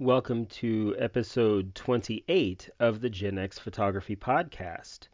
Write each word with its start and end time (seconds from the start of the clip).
Welcome 0.00 0.46
to 0.46 0.96
episode 0.98 1.74
28 1.74 2.70
of 2.80 3.02
the 3.02 3.10
Gen 3.10 3.36
X 3.36 3.58
Photography 3.58 4.16
Podcast. 4.16 5.08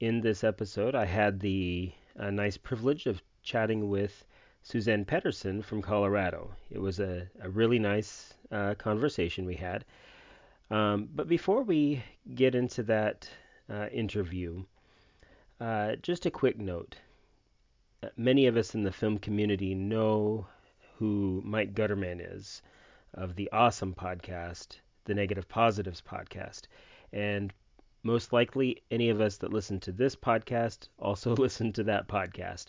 In 0.00 0.20
this 0.20 0.44
episode, 0.44 0.94
I 0.94 1.06
had 1.06 1.40
the 1.40 1.92
uh, 2.20 2.28
nice 2.28 2.58
privilege 2.58 3.06
of 3.06 3.22
chatting 3.42 3.88
with 3.88 4.26
Suzanne 4.62 5.06
Pedersen 5.06 5.62
from 5.62 5.80
Colorado. 5.80 6.50
It 6.70 6.78
was 6.78 7.00
a, 7.00 7.26
a 7.40 7.48
really 7.48 7.78
nice 7.78 8.34
uh, 8.52 8.74
conversation 8.74 9.46
we 9.46 9.54
had. 9.54 9.86
Um, 10.70 11.08
but 11.14 11.26
before 11.26 11.62
we 11.62 12.04
get 12.34 12.54
into 12.54 12.82
that 12.82 13.30
uh, 13.70 13.86
interview, 13.86 14.62
uh, 15.58 15.96
just 16.02 16.26
a 16.26 16.30
quick 16.30 16.58
note. 16.58 16.98
Uh, 18.02 18.08
many 18.18 18.46
of 18.46 18.58
us 18.58 18.74
in 18.74 18.82
the 18.82 18.92
film 18.92 19.16
community 19.16 19.74
know 19.74 20.46
who 20.98 21.40
Mike 21.46 21.74
Gutterman 21.74 22.20
is 22.20 22.60
of 23.14 23.36
the 23.36 23.50
awesome 23.52 23.94
podcast, 23.94 24.78
the 25.04 25.14
Negative 25.14 25.48
Positives 25.48 26.02
podcast. 26.02 26.62
And 27.12 27.52
most 28.02 28.32
likely, 28.32 28.82
any 28.90 29.10
of 29.10 29.20
us 29.20 29.36
that 29.38 29.52
listen 29.52 29.80
to 29.80 29.92
this 29.92 30.14
podcast 30.14 30.88
also 30.98 31.34
listen 31.36 31.72
to 31.74 31.84
that 31.84 32.08
podcast. 32.08 32.66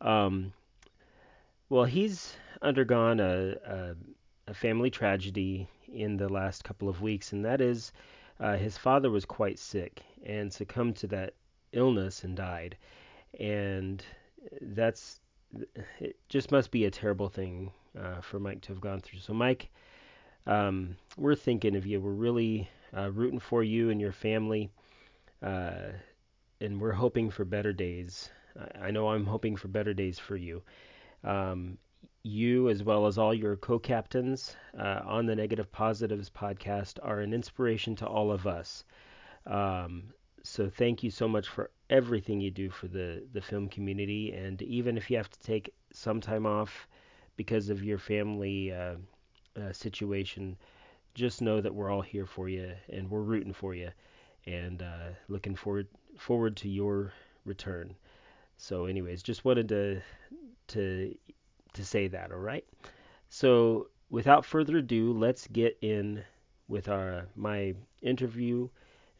Um, 0.00 0.52
well, 1.68 1.84
he's 1.84 2.34
undergone 2.60 3.20
a, 3.20 3.54
a, 3.64 3.94
a, 4.48 4.54
family 4.54 4.90
tragedy 4.90 5.68
in 5.92 6.16
the 6.16 6.28
last 6.28 6.64
couple 6.64 6.88
of 6.88 7.00
weeks, 7.00 7.32
and 7.32 7.44
that 7.44 7.60
is 7.60 7.92
uh, 8.40 8.56
his 8.56 8.76
father 8.76 9.10
was 9.10 9.24
quite 9.24 9.58
sick 9.58 10.02
and 10.24 10.52
succumbed 10.52 10.96
to 10.96 11.06
that 11.08 11.34
illness 11.72 12.24
and 12.24 12.36
died. 12.36 12.76
And 13.38 14.04
that's 14.60 15.20
it 16.00 16.16
just 16.28 16.50
must 16.50 16.70
be 16.70 16.84
a 16.84 16.90
terrible 16.90 17.28
thing 17.28 17.70
uh, 17.98 18.20
for 18.20 18.38
Mike 18.38 18.60
to 18.62 18.72
have 18.72 18.80
gone 18.80 19.00
through. 19.00 19.20
So, 19.20 19.32
Mike, 19.32 19.70
um, 20.46 20.96
we're 21.16 21.34
thinking 21.34 21.76
of 21.76 21.86
you. 21.86 22.00
We're 22.00 22.12
really 22.12 22.68
uh, 22.96 23.10
rooting 23.10 23.38
for 23.38 23.62
you 23.62 23.90
and 23.90 24.00
your 24.00 24.12
family, 24.12 24.70
uh, 25.42 25.92
and 26.60 26.80
we're 26.80 26.92
hoping 26.92 27.30
for 27.30 27.44
better 27.44 27.72
days. 27.72 28.30
I 28.80 28.90
know 28.90 29.08
I'm 29.08 29.26
hoping 29.26 29.56
for 29.56 29.68
better 29.68 29.94
days 29.94 30.18
for 30.18 30.36
you. 30.36 30.62
Um, 31.24 31.78
you, 32.24 32.68
as 32.68 32.82
well 32.82 33.06
as 33.06 33.18
all 33.18 33.34
your 33.34 33.56
co 33.56 33.78
captains 33.78 34.56
uh, 34.78 35.00
on 35.04 35.26
the 35.26 35.34
Negative 35.36 35.70
Positives 35.72 36.30
podcast, 36.30 36.98
are 37.02 37.20
an 37.20 37.32
inspiration 37.32 37.96
to 37.96 38.06
all 38.06 38.30
of 38.30 38.46
us. 38.46 38.84
Um, 39.46 40.12
so, 40.44 40.68
thank 40.68 41.02
you 41.02 41.10
so 41.10 41.28
much 41.28 41.48
for 41.48 41.70
everything 41.88 42.40
you 42.40 42.50
do 42.50 42.70
for 42.70 42.88
the, 42.88 43.22
the 43.32 43.40
film 43.40 43.68
community. 43.68 44.32
And 44.32 44.60
even 44.62 44.96
if 44.96 45.10
you 45.10 45.16
have 45.16 45.30
to 45.30 45.40
take 45.40 45.74
some 45.92 46.20
time 46.20 46.46
off 46.46 46.88
because 47.36 47.68
of 47.70 47.82
your 47.84 47.98
family 47.98 48.72
uh, 48.72 48.94
uh, 49.60 49.72
situation, 49.72 50.56
just 51.14 51.42
know 51.42 51.60
that 51.60 51.74
we're 51.74 51.90
all 51.90 52.02
here 52.02 52.26
for 52.26 52.48
you 52.48 52.72
and 52.88 53.10
we're 53.10 53.22
rooting 53.22 53.52
for 53.52 53.74
you 53.74 53.90
and 54.46 54.82
uh, 54.82 55.08
looking 55.28 55.54
forward 55.54 55.88
forward 56.18 56.56
to 56.56 56.68
your 56.68 57.12
return. 57.44 57.94
So, 58.56 58.86
anyways, 58.86 59.22
just 59.22 59.44
wanted 59.44 59.68
to 59.68 60.00
to 60.68 61.14
to 61.74 61.84
say 61.84 62.08
that. 62.08 62.32
All 62.32 62.38
right. 62.38 62.64
So, 63.28 63.88
without 64.10 64.44
further 64.44 64.78
ado, 64.78 65.12
let's 65.12 65.46
get 65.48 65.78
in 65.82 66.24
with 66.68 66.88
our 66.88 67.26
my 67.36 67.74
interview 68.02 68.68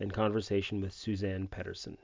and 0.00 0.12
conversation 0.12 0.80
with 0.80 0.92
Suzanne 0.92 1.46
Pedersen. 1.48 1.96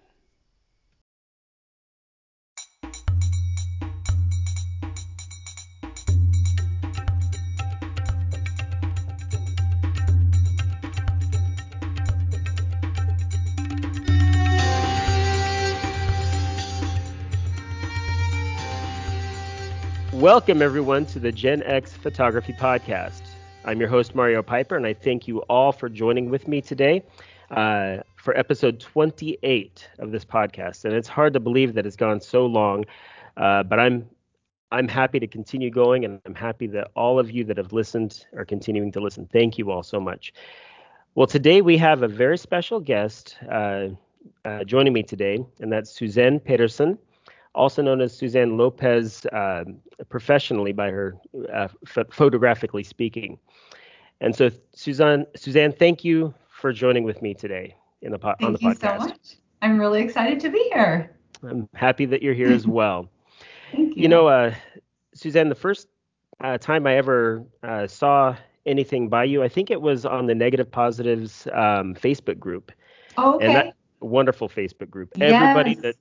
Welcome, 20.29 20.61
everyone, 20.61 21.07
to 21.07 21.19
the 21.19 21.33
Gen 21.33 21.63
X 21.63 21.95
Photography 21.95 22.53
Podcast. 22.53 23.23
I'm 23.65 23.81
your 23.81 23.89
host, 23.89 24.15
Mario 24.15 24.43
Piper, 24.43 24.77
and 24.77 24.85
I 24.85 24.93
thank 24.93 25.27
you 25.27 25.39
all 25.49 25.73
for 25.73 25.89
joining 25.89 26.29
with 26.29 26.47
me 26.47 26.61
today 26.61 27.03
uh, 27.51 28.01
for 28.15 28.37
episode 28.37 28.79
28 28.79 29.89
of 30.01 30.11
this 30.11 30.27
podcast. 30.27 30.85
And 30.85 30.93
it's 30.93 31.09
hard 31.09 31.33
to 31.33 31.41
believe 31.41 31.73
that 31.73 31.87
it's 31.87 31.97
gone 31.97 32.21
so 32.21 32.45
long, 32.45 32.85
uh, 33.39 33.63
but 33.63 33.81
I'm 33.81 34.07
I'm 34.71 34.87
happy 34.87 35.19
to 35.19 35.27
continue 35.27 35.71
going, 35.71 36.05
and 36.05 36.21
I'm 36.27 36.35
happy 36.35 36.67
that 36.67 36.91
all 36.95 37.19
of 37.19 37.31
you 37.31 37.43
that 37.45 37.57
have 37.57 37.73
listened 37.73 38.27
are 38.37 38.45
continuing 38.45 38.93
to 38.93 39.01
listen. 39.01 39.27
Thank 39.33 39.57
you 39.57 39.71
all 39.71 39.83
so 39.83 39.99
much. 39.99 40.35
Well, 41.15 41.27
today 41.27 41.63
we 41.63 41.79
have 41.79 42.03
a 42.03 42.09
very 42.09 42.37
special 42.37 42.81
guest 42.81 43.39
uh, 43.51 43.87
uh 44.45 44.65
joining 44.65 44.93
me 44.93 45.05
today, 45.05 45.39
and 45.61 45.73
that's 45.73 45.91
Suzanne 45.91 46.39
Pedersen 46.39 46.99
also 47.59 47.83
known 47.83 48.01
as 48.01 48.17
Suzanne 48.17 48.57
Lopez 48.57 49.27
uh, 49.27 49.65
professionally 50.09 50.73
by 50.73 50.91
her 50.91 51.17
uh, 51.53 51.69
photographically 52.11 52.85
speaking. 52.85 53.39
And 54.21 54.35
so, 54.35 54.51
Suzanne, 54.75 55.27
Suzanne, 55.37 55.73
thank 55.73 56.05
you 56.05 56.33
for 56.49 56.73
joining 56.73 57.05
with 57.05 57.21
me 57.21 57.35
today 57.35 57.75
in 58.01 58.13
the 58.13 58.19
po- 58.19 58.35
on 58.43 58.53
the 58.53 58.59
podcast. 58.59 58.79
Thank 58.79 58.93
you 58.93 58.99
so 59.01 59.09
much. 59.09 59.37
I'm 59.61 59.79
really 59.79 60.01
excited 60.01 60.41
to 60.41 60.51
be 60.51 60.71
here. 60.73 61.17
I'm 61.43 61.69
happy 61.75 62.05
that 62.07 62.23
you're 62.23 62.35
here 62.35 62.53
as 62.53 62.67
well. 62.79 63.09
thank 63.73 63.97
you. 63.97 64.03
You 64.03 64.09
know, 64.09 64.29
uh, 64.29 64.55
Suzanne, 65.15 65.49
the 65.49 65.55
first 65.55 65.89
uh, 66.41 66.59
time 66.59 66.87
I 66.87 66.97
ever 66.97 67.45
uh, 67.65 67.87
saw 67.87 68.37
anything 68.67 69.09
by 69.09 69.25
you, 69.25 69.43
I 69.43 69.49
think 69.49 69.71
it 69.71 69.81
was 69.81 70.05
on 70.07 70.27
the 70.27 70.35
Negative 70.35 70.71
Positives 70.71 71.47
um, 71.49 71.95
Facebook 71.95 72.39
group. 72.39 72.71
Oh, 73.17 73.35
okay. 73.35 73.47
And 73.47 73.55
that 73.57 73.75
wonderful 74.01 74.49
Facebook 74.49 74.91
group. 74.91 75.11
Yes. 75.17 75.33
Everybody 75.33 75.75
that 75.77 75.97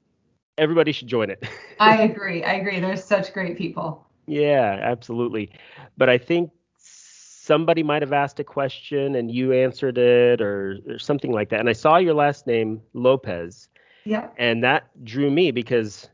everybody 0.58 0.92
should 0.92 1.08
join 1.08 1.30
it. 1.30 1.44
I 1.80 2.04
agree. 2.04 2.44
I 2.44 2.54
agree. 2.54 2.80
There's 2.80 3.04
such 3.04 3.34
great 3.34 3.58
people. 3.58 4.06
Yeah, 4.28 4.80
absolutely. 4.82 5.52
But 5.98 6.10
I 6.10 6.18
think 6.18 6.52
somebody 6.78 7.84
might 7.84 8.02
have 8.02 8.14
asked 8.14 8.40
a 8.40 8.44
question 8.44 9.16
and 9.16 9.32
you 9.32 9.54
answered 9.54 9.98
it 9.98 10.42
or, 10.42 10.80
or 10.88 11.00
something 11.00 11.32
like 11.32 11.50
that. 11.50 11.60
And 11.60 11.70
I 11.70 11.74
saw 11.74 11.98
your 11.98 12.14
last 12.14 12.46
name, 12.48 12.82
Lopez. 12.94 13.70
Yeah. 14.04 14.30
And 14.38 14.64
that 14.64 14.88
drew 15.04 15.30
me 15.30 15.52
because 15.52 16.10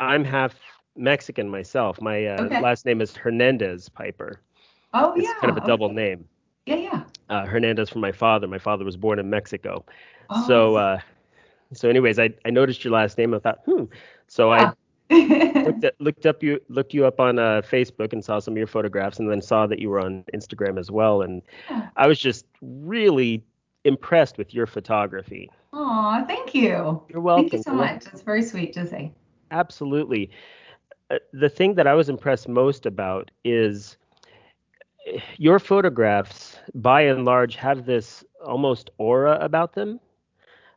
I'm 0.00 0.24
half 0.24 0.54
Mexican 0.96 1.48
myself. 1.48 2.00
My 2.00 2.26
uh, 2.26 2.42
Okay. 2.44 2.60
last 2.60 2.84
name 2.84 3.00
is 3.00 3.16
Hernandez 3.16 3.88
Piper. 3.88 4.40
Oh, 4.92 5.12
It's 5.14 5.26
yeah. 5.26 5.34
kind 5.40 5.56
of 5.56 5.62
a 5.62 5.66
double 5.66 5.86
okay. 5.86 5.94
name. 5.94 6.28
Yeah, 6.66 6.76
yeah. 6.76 7.04
Uh, 7.28 7.46
Hernandez 7.46 7.88
from 7.90 8.00
my 8.00 8.12
father. 8.12 8.46
My 8.46 8.58
father 8.58 8.84
was 8.84 8.96
born 8.96 9.18
in 9.18 9.28
Mexico. 9.30 9.84
Oh, 10.30 10.44
So, 10.46 10.76
uh, 10.76 10.98
so 11.72 11.88
anyways, 11.88 12.18
I, 12.18 12.30
I 12.44 12.50
noticed 12.50 12.84
your 12.84 12.92
last 12.92 13.18
name. 13.18 13.34
I 13.34 13.38
thought, 13.38 13.60
hmm. 13.66 13.84
So 14.28 14.52
I 14.52 14.72
looked, 15.10 15.84
at, 15.84 16.00
looked 16.00 16.26
up 16.26 16.42
you 16.42 16.60
looked 16.68 16.94
you 16.94 17.04
up 17.06 17.20
on 17.20 17.38
uh, 17.38 17.62
Facebook 17.62 18.12
and 18.12 18.24
saw 18.24 18.38
some 18.38 18.54
of 18.54 18.58
your 18.58 18.66
photographs, 18.66 19.18
and 19.18 19.30
then 19.30 19.42
saw 19.42 19.66
that 19.66 19.78
you 19.78 19.90
were 19.90 20.00
on 20.00 20.24
Instagram 20.34 20.78
as 20.78 20.90
well. 20.90 21.22
And 21.22 21.42
Yeah. 21.70 21.88
I 21.96 22.06
was 22.06 22.18
just 22.18 22.46
really 22.60 23.44
impressed 23.84 24.38
with 24.38 24.54
your 24.54 24.66
photography. 24.66 25.50
Aw, 25.72 26.24
thank 26.26 26.54
you. 26.54 27.02
You're 27.08 27.20
welcome. 27.20 27.48
Thank 27.48 27.52
you 27.52 27.62
so 27.62 27.74
much. 27.74 28.06
It's 28.06 28.22
very 28.22 28.42
sweet 28.42 28.72
to 28.74 28.86
say. 28.86 29.12
Absolutely. 29.50 30.30
Uh, 31.10 31.18
the 31.32 31.48
thing 31.48 31.74
that 31.74 31.86
I 31.86 31.94
was 31.94 32.08
impressed 32.08 32.48
most 32.48 32.86
about 32.86 33.30
is 33.44 33.96
eh, 35.06 35.18
your 35.36 35.58
photographs, 35.58 36.58
by 36.74 37.02
and 37.02 37.24
large, 37.24 37.56
have 37.56 37.86
this 37.86 38.24
almost 38.44 38.90
aura 38.98 39.38
about 39.40 39.74
them. 39.74 40.00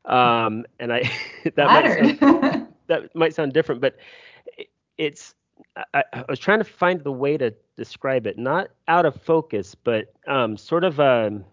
Um, 0.05 0.65
and 0.79 0.93
I 0.93 1.09
that 1.55 1.71
might 1.71 1.89
sound, 1.89 2.13
that 2.87 3.15
might 3.15 3.33
sound 3.33 3.53
different, 3.53 3.81
but 3.81 3.95
it- 4.57 4.69
it's 4.97 5.35
I, 5.93 6.03
I 6.13 6.23
was 6.29 6.39
trying 6.39 6.59
to 6.59 6.65
find 6.65 7.01
the 7.03 7.11
way 7.11 7.37
to 7.37 7.53
describe 7.77 8.27
it, 8.27 8.37
not 8.37 8.69
out 8.87 9.05
of 9.05 9.15
focus, 9.21 9.75
but 9.75 10.13
um, 10.27 10.57
sort 10.57 10.83
of 10.83 10.99
um 10.99 11.45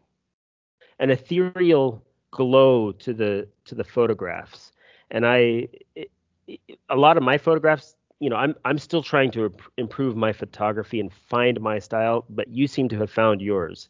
an 1.00 1.10
ethereal 1.10 2.02
glow 2.30 2.92
to 2.92 3.12
the 3.12 3.48
to 3.64 3.74
the 3.74 3.84
photographs. 3.84 4.72
And 5.10 5.26
I, 5.26 5.68
it, 5.94 6.10
it- 6.46 6.78
a 6.88 6.96
lot 6.96 7.16
of 7.16 7.22
my 7.22 7.38
photographs, 7.38 7.96
you 8.20 8.28
know, 8.28 8.36
I'm 8.36 8.54
I'm 8.64 8.78
still 8.78 9.02
trying 9.02 9.30
to 9.32 9.52
improve 9.76 10.16
my 10.16 10.32
photography 10.32 11.00
and 11.00 11.12
find 11.12 11.60
my 11.60 11.78
style, 11.78 12.24
but 12.28 12.48
you 12.48 12.66
seem 12.66 12.88
to 12.90 12.98
have 12.98 13.10
found 13.10 13.40
yours. 13.40 13.88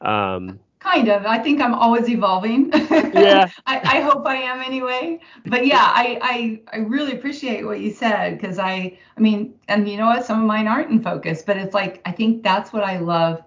Um, 0.00 0.60
kind 0.80 1.08
of. 1.08 1.26
I 1.26 1.38
think 1.38 1.60
I'm 1.60 1.74
always 1.74 2.08
evolving. 2.08 2.70
Yeah. 2.72 3.48
I, 3.66 3.80
I 3.82 4.00
hope 4.00 4.26
I 4.26 4.36
am 4.36 4.62
anyway. 4.62 5.20
But 5.46 5.66
yeah, 5.66 5.82
I, 5.82 6.18
I, 6.22 6.76
I 6.76 6.80
really 6.82 7.12
appreciate 7.12 7.64
what 7.64 7.80
you 7.80 7.90
said 7.92 8.38
because 8.38 8.58
I, 8.58 8.98
I 9.16 9.20
mean, 9.20 9.54
and 9.68 9.88
you 9.88 9.96
know 9.96 10.06
what? 10.06 10.24
Some 10.24 10.40
of 10.40 10.46
mine 10.46 10.68
aren't 10.68 10.90
in 10.90 11.02
focus, 11.02 11.42
but 11.42 11.56
it's 11.56 11.74
like, 11.74 12.00
I 12.04 12.12
think 12.12 12.42
that's 12.42 12.72
what 12.72 12.84
I 12.84 12.98
love 12.98 13.42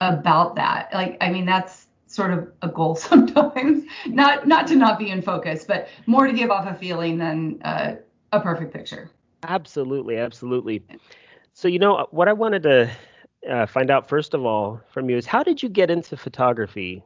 about 0.00 0.56
that. 0.56 0.90
Like, 0.92 1.16
I 1.20 1.30
mean, 1.30 1.44
that's 1.44 1.86
sort 2.06 2.32
of 2.32 2.50
a 2.62 2.68
goal 2.68 2.94
sometimes, 2.96 3.84
not, 4.06 4.46
not 4.46 4.66
to 4.68 4.76
not 4.76 4.98
be 4.98 5.10
in 5.10 5.22
focus, 5.22 5.64
but 5.64 5.88
more 6.06 6.26
to 6.26 6.32
give 6.32 6.50
off 6.50 6.66
a 6.66 6.74
feeling 6.74 7.18
than 7.18 7.60
uh, 7.62 7.96
a 8.32 8.40
perfect 8.40 8.72
picture. 8.72 9.10
Absolutely, 9.42 10.16
absolutely. 10.16 10.82
So 11.52 11.68
you 11.68 11.78
know 11.78 12.06
what 12.10 12.28
I 12.28 12.32
wanted 12.32 12.62
to 12.64 12.90
uh, 13.48 13.66
find 13.66 13.90
out 13.90 14.08
first 14.08 14.34
of 14.34 14.44
all 14.44 14.80
from 14.90 15.08
you 15.08 15.16
is 15.16 15.26
how 15.26 15.42
did 15.42 15.62
you 15.62 15.68
get 15.68 15.90
into 15.90 16.16
photography? 16.16 17.02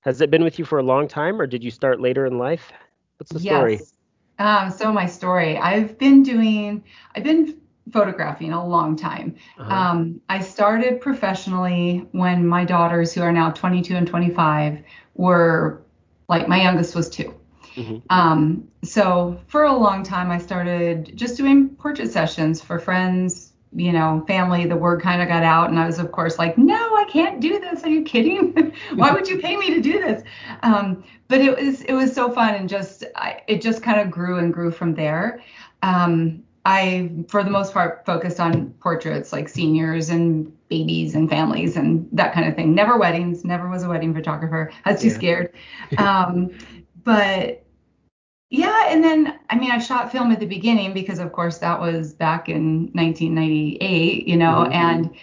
Has 0.00 0.20
it 0.20 0.30
been 0.30 0.44
with 0.44 0.58
you 0.58 0.64
for 0.64 0.78
a 0.78 0.82
long 0.82 1.08
time, 1.08 1.40
or 1.40 1.46
did 1.46 1.64
you 1.64 1.70
start 1.70 2.00
later 2.00 2.26
in 2.26 2.38
life? 2.38 2.72
What's 3.18 3.32
the 3.32 3.40
story? 3.40 3.74
Yes. 3.74 3.92
Um, 4.38 4.70
so 4.70 4.92
my 4.92 5.06
story, 5.06 5.56
I've 5.56 5.98
been 5.98 6.22
doing, 6.22 6.84
I've 7.14 7.24
been 7.24 7.58
photographing 7.90 8.52
a 8.52 8.66
long 8.66 8.96
time. 8.96 9.36
Uh-huh. 9.58 9.72
Um, 9.72 10.20
I 10.28 10.40
started 10.40 11.00
professionally 11.00 12.06
when 12.12 12.46
my 12.46 12.64
daughters, 12.64 13.12
who 13.12 13.22
are 13.22 13.32
now 13.32 13.50
22 13.50 13.96
and 13.96 14.06
25, 14.06 14.82
were 15.14 15.82
like 16.28 16.48
my 16.48 16.60
youngest 16.60 16.94
was 16.94 17.08
2 17.08 17.34
mm-hmm. 17.76 17.96
um, 18.10 18.68
so 18.82 19.40
for 19.46 19.64
a 19.64 19.72
long 19.72 20.02
time, 20.02 20.30
I 20.30 20.38
started 20.38 21.12
just 21.16 21.36
doing 21.36 21.70
portrait 21.70 22.12
sessions 22.12 22.60
for 22.60 22.78
friends, 22.78 23.52
you 23.76 23.92
know, 23.92 24.24
family. 24.26 24.66
The 24.66 24.76
word 24.76 25.02
kind 25.02 25.22
of 25.22 25.28
got 25.28 25.42
out, 25.42 25.70
and 25.70 25.78
I 25.78 25.86
was, 25.86 25.98
of 25.98 26.10
course, 26.10 26.38
like, 26.38 26.56
no, 26.58 26.74
I 26.74 27.04
can't 27.08 27.40
do 27.40 27.60
this. 27.60 27.84
Are 27.84 27.88
you 27.88 28.02
kidding? 28.02 28.72
Why 28.94 29.12
would 29.12 29.28
you 29.28 29.38
pay 29.38 29.56
me 29.56 29.74
to 29.74 29.80
do 29.80 30.00
this? 30.00 30.22
Um, 30.62 31.04
but 31.28 31.40
it 31.40 31.56
was 31.56 31.82
it 31.82 31.92
was 31.92 32.12
so 32.12 32.32
fun, 32.32 32.54
and 32.54 32.68
just 32.68 33.04
I, 33.14 33.42
it 33.46 33.60
just 33.60 33.82
kind 33.82 34.00
of 34.00 34.10
grew 34.10 34.38
and 34.38 34.52
grew 34.52 34.70
from 34.70 34.94
there. 34.94 35.42
Um, 35.82 36.42
I, 36.64 37.12
for 37.28 37.44
the 37.44 37.50
most 37.50 37.72
part, 37.72 38.04
focused 38.04 38.40
on 38.40 38.70
portraits 38.80 39.32
like 39.32 39.48
seniors 39.48 40.10
and 40.10 40.52
babies 40.68 41.14
and 41.14 41.30
families 41.30 41.76
and 41.76 42.08
that 42.10 42.34
kind 42.34 42.48
of 42.48 42.56
thing. 42.56 42.74
Never 42.74 42.98
weddings. 42.98 43.44
Never 43.44 43.68
was 43.68 43.84
a 43.84 43.88
wedding 43.88 44.12
photographer. 44.12 44.72
I 44.84 44.92
was 44.92 45.00
too 45.00 45.08
yeah. 45.08 45.14
scared. 45.14 45.54
Um, 45.98 46.50
but 47.04 47.64
yeah, 48.50 48.86
and 48.88 49.02
then 49.02 49.38
I 49.50 49.56
mean, 49.58 49.70
I 49.70 49.78
shot 49.78 50.12
film 50.12 50.30
at 50.32 50.40
the 50.40 50.46
beginning 50.46 50.92
because, 50.92 51.18
of 51.18 51.32
course, 51.32 51.58
that 51.58 51.80
was 51.80 52.12
back 52.12 52.48
in 52.48 52.90
1998, 52.92 54.28
you 54.28 54.36
know, 54.36 54.64
mm-hmm. 54.64 54.72
and 54.72 55.16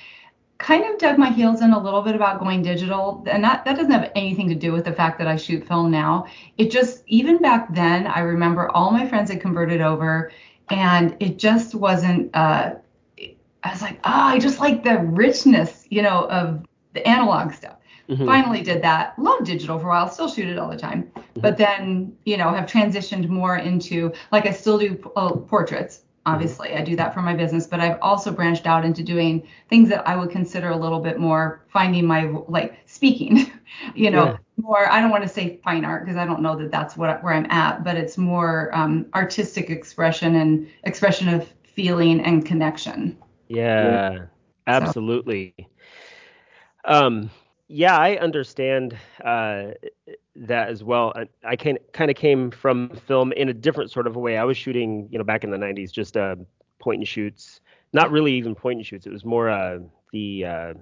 kind 0.58 0.86
of 0.86 0.98
dug 0.98 1.18
my 1.18 1.30
heels 1.30 1.62
in 1.62 1.72
a 1.72 1.80
little 1.80 2.02
bit 2.02 2.16
about 2.16 2.40
going 2.40 2.62
digital 2.62 3.24
and 3.30 3.44
that 3.44 3.66
that 3.66 3.76
doesn't 3.76 3.92
have 3.92 4.10
anything 4.16 4.48
to 4.48 4.56
do 4.56 4.72
with 4.72 4.86
the 4.86 4.94
fact 4.94 5.18
that 5.18 5.28
I 5.28 5.36
shoot 5.36 5.68
film 5.68 5.92
now 5.92 6.26
it 6.58 6.72
just 6.72 7.04
even 7.08 7.40
back 7.40 7.74
then 7.74 8.08
I 8.08 8.20
remember 8.20 8.70
all 8.70 8.90
my 8.90 9.06
friends 9.06 9.30
had 9.30 9.42
converted 9.42 9.82
over 9.82 10.32
and 10.70 11.18
it 11.20 11.38
just 11.38 11.76
wasn't 11.76 12.34
uh 12.34 12.76
I 13.64 13.72
was 13.72 13.82
like, 13.82 14.00
oh, 14.04 14.12
I 14.12 14.40
just 14.40 14.60
like 14.60 14.84
the 14.84 15.00
richness, 15.00 15.88
you 15.90 16.02
know, 16.02 16.26
of 16.30 16.66
the 16.94 17.08
analog 17.08 17.54
stuff. 17.54 17.78
Mm-hmm. 18.10 18.26
Finally 18.26 18.64
did 18.64 18.82
that. 18.82 19.18
Love 19.18 19.46
digital 19.46 19.80
for 19.80 19.86
a 19.86 19.90
while. 19.90 20.10
Still 20.10 20.28
shoot 20.28 20.48
it 20.48 20.58
all 20.58 20.70
the 20.70 20.78
time. 20.78 21.04
Mm-hmm. 21.04 21.42
But 21.42 21.58
then, 21.58 22.16
you 22.26 22.38
know, 22.38 22.54
have 22.54 22.70
transitioned 22.70 23.30
more 23.30 23.58
into 23.58 24.12
like 24.32 24.46
I 24.46 24.52
still 24.52 24.78
do 24.78 25.12
uh, 25.16 25.34
portraits. 25.34 26.02
Obviously, 26.26 26.70
mm-hmm. 26.70 26.82
I 26.82 26.86
do 26.86 26.96
that 26.96 27.14
for 27.14 27.22
my 27.22 27.34
business, 27.34 27.68
but 27.68 27.82
I've 27.82 27.98
also 28.02 28.32
branched 28.32 28.66
out 28.66 28.86
into 28.86 29.04
doing 29.04 29.46
things 29.70 29.90
that 29.90 30.08
I 30.08 30.16
would 30.16 30.32
consider 30.32 30.70
a 30.70 30.78
little 30.78 31.02
bit 31.02 31.20
more 31.20 31.66
finding 31.68 32.06
my 32.06 32.34
like 32.48 32.78
speaking. 32.86 33.52
you 33.96 34.10
know, 34.10 34.26
yeah. 34.26 34.38
more. 34.58 34.90
I 34.90 35.02
don't 35.02 35.10
want 35.10 35.24
to 35.24 35.30
say 35.30 35.60
fine 35.64 35.84
art 35.84 36.06
because 36.06 36.18
I 36.18 36.26
don't 36.26 36.42
know 36.42 36.58
that 36.58 36.72
that's 36.72 36.96
what 36.96 37.24
where 37.24 37.34
I'm 37.34 37.50
at, 37.50 37.84
but 37.84 37.98
it's 37.98 38.18
more 38.18 38.70
um, 38.74 39.06
artistic 39.14 39.70
expression 39.70 40.36
and 40.36 40.68
expression 40.84 41.28
of 41.28 41.52
feeling 41.64 42.22
and 42.22 42.46
connection. 42.46 43.18
Yeah, 43.48 44.26
absolutely. 44.68 45.54
So. 45.58 45.66
Um, 46.86 47.30
yeah, 47.74 47.98
I 47.98 48.18
understand 48.18 48.96
uh, 49.26 49.72
that 50.36 50.70
as 50.70 50.84
well. 50.84 51.12
I, 51.16 51.28
I 51.44 51.56
can 51.56 51.80
kind 51.92 52.12
of 52.12 52.16
came 52.16 52.52
from 52.52 52.90
film 53.08 53.32
in 53.32 53.50
a 53.50 53.54
different 53.54 53.90
sort 53.90 54.06
of 54.06 54.16
a 54.16 54.20
way. 54.20 54.38
I 54.38 54.44
was 54.44 54.58
shooting, 54.58 55.08
you 55.10 55.18
know, 55.18 55.24
back 55.24 55.44
in 55.44 55.50
the 55.50 55.58
'90s, 55.58 55.92
just 55.92 56.16
uh, 56.16 56.36
point 56.78 57.00
and 57.00 57.08
shoots. 57.08 57.62
Not 57.92 58.12
really 58.12 58.34
even 58.34 58.54
point 58.54 58.78
and 58.78 58.86
shoots. 58.86 59.08
It 59.08 59.12
was 59.12 59.26
more 59.26 59.50
uh, 59.50 59.80
the 60.12 60.46
uh, 60.46 60.74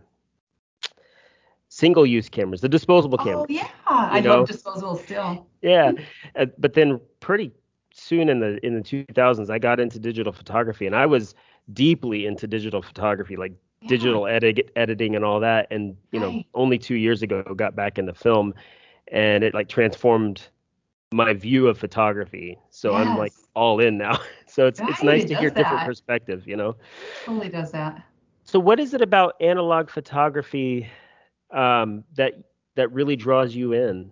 single 1.70 2.06
use 2.06 2.28
cameras, 2.28 2.60
the 2.60 2.70
disposable 2.70 3.18
oh, 3.22 3.24
cameras. 3.24 3.46
Oh 3.50 3.54
yeah, 3.54 3.70
I 3.88 4.20
know? 4.20 4.40
love 4.40 4.48
disposable 4.48 4.98
still. 4.98 5.48
Yeah, 5.62 5.94
uh, 6.36 6.48
but 6.58 6.74
then 6.74 7.00
pretty 7.22 7.54
soon 7.94 8.28
in 8.28 8.42
the 8.42 8.60
in 8.66 8.76
the 8.76 8.82
2000s, 8.82 9.50
I 9.50 9.60
got 9.60 9.80
into 9.80 9.98
digital 9.98 10.34
photography, 10.34 10.88
and 10.88 10.96
I 10.96 11.06
was 11.06 11.36
deeply 11.72 12.26
into 12.26 12.48
digital 12.48 12.82
photography, 12.82 13.38
like 13.38 13.54
yeah. 13.82 13.90
digital 13.90 14.28
edit 14.28 14.72
editing 14.76 15.16
and 15.16 15.26
all 15.26 15.40
that. 15.40 15.68
And 15.72 15.96
you 16.12 16.20
right. 16.20 16.34
know, 16.34 16.44
only 16.54 16.78
two 16.78 16.96
years 16.96 17.22
ago, 17.22 17.44
got 17.56 17.76
back 17.76 17.98
into 17.98 18.14
film, 18.14 18.54
and 19.12 19.44
it 19.44 19.54
like 19.54 19.70
transformed 19.70 20.48
my 21.12 21.34
view 21.34 21.68
of 21.68 21.78
photography. 21.78 22.58
So 22.70 22.92
yes. 22.92 23.08
I'm 23.08 23.18
like 23.18 23.34
all 23.54 23.80
in 23.80 23.98
now. 23.98 24.20
so 24.48 24.68
it's 24.68 24.80
right, 24.80 24.90
it's 24.90 25.04
nice 25.04 25.26
to 25.26 25.36
hear 25.36 25.50
that. 25.50 25.58
different 25.58 25.86
perspective, 25.86 26.48
you 26.48 26.56
know. 26.56 26.76
Totally 27.26 27.50
does 27.50 27.72
that. 27.72 28.04
So 28.44 28.60
what 28.60 28.80
is 28.80 28.94
it 28.94 29.02
about 29.02 29.36
analog 29.40 29.90
photography 29.90 30.90
um, 31.52 32.04
that 32.16 32.34
that 32.76 32.92
really 32.92 33.16
draws 33.16 33.54
you 33.54 33.74
in? 33.74 34.12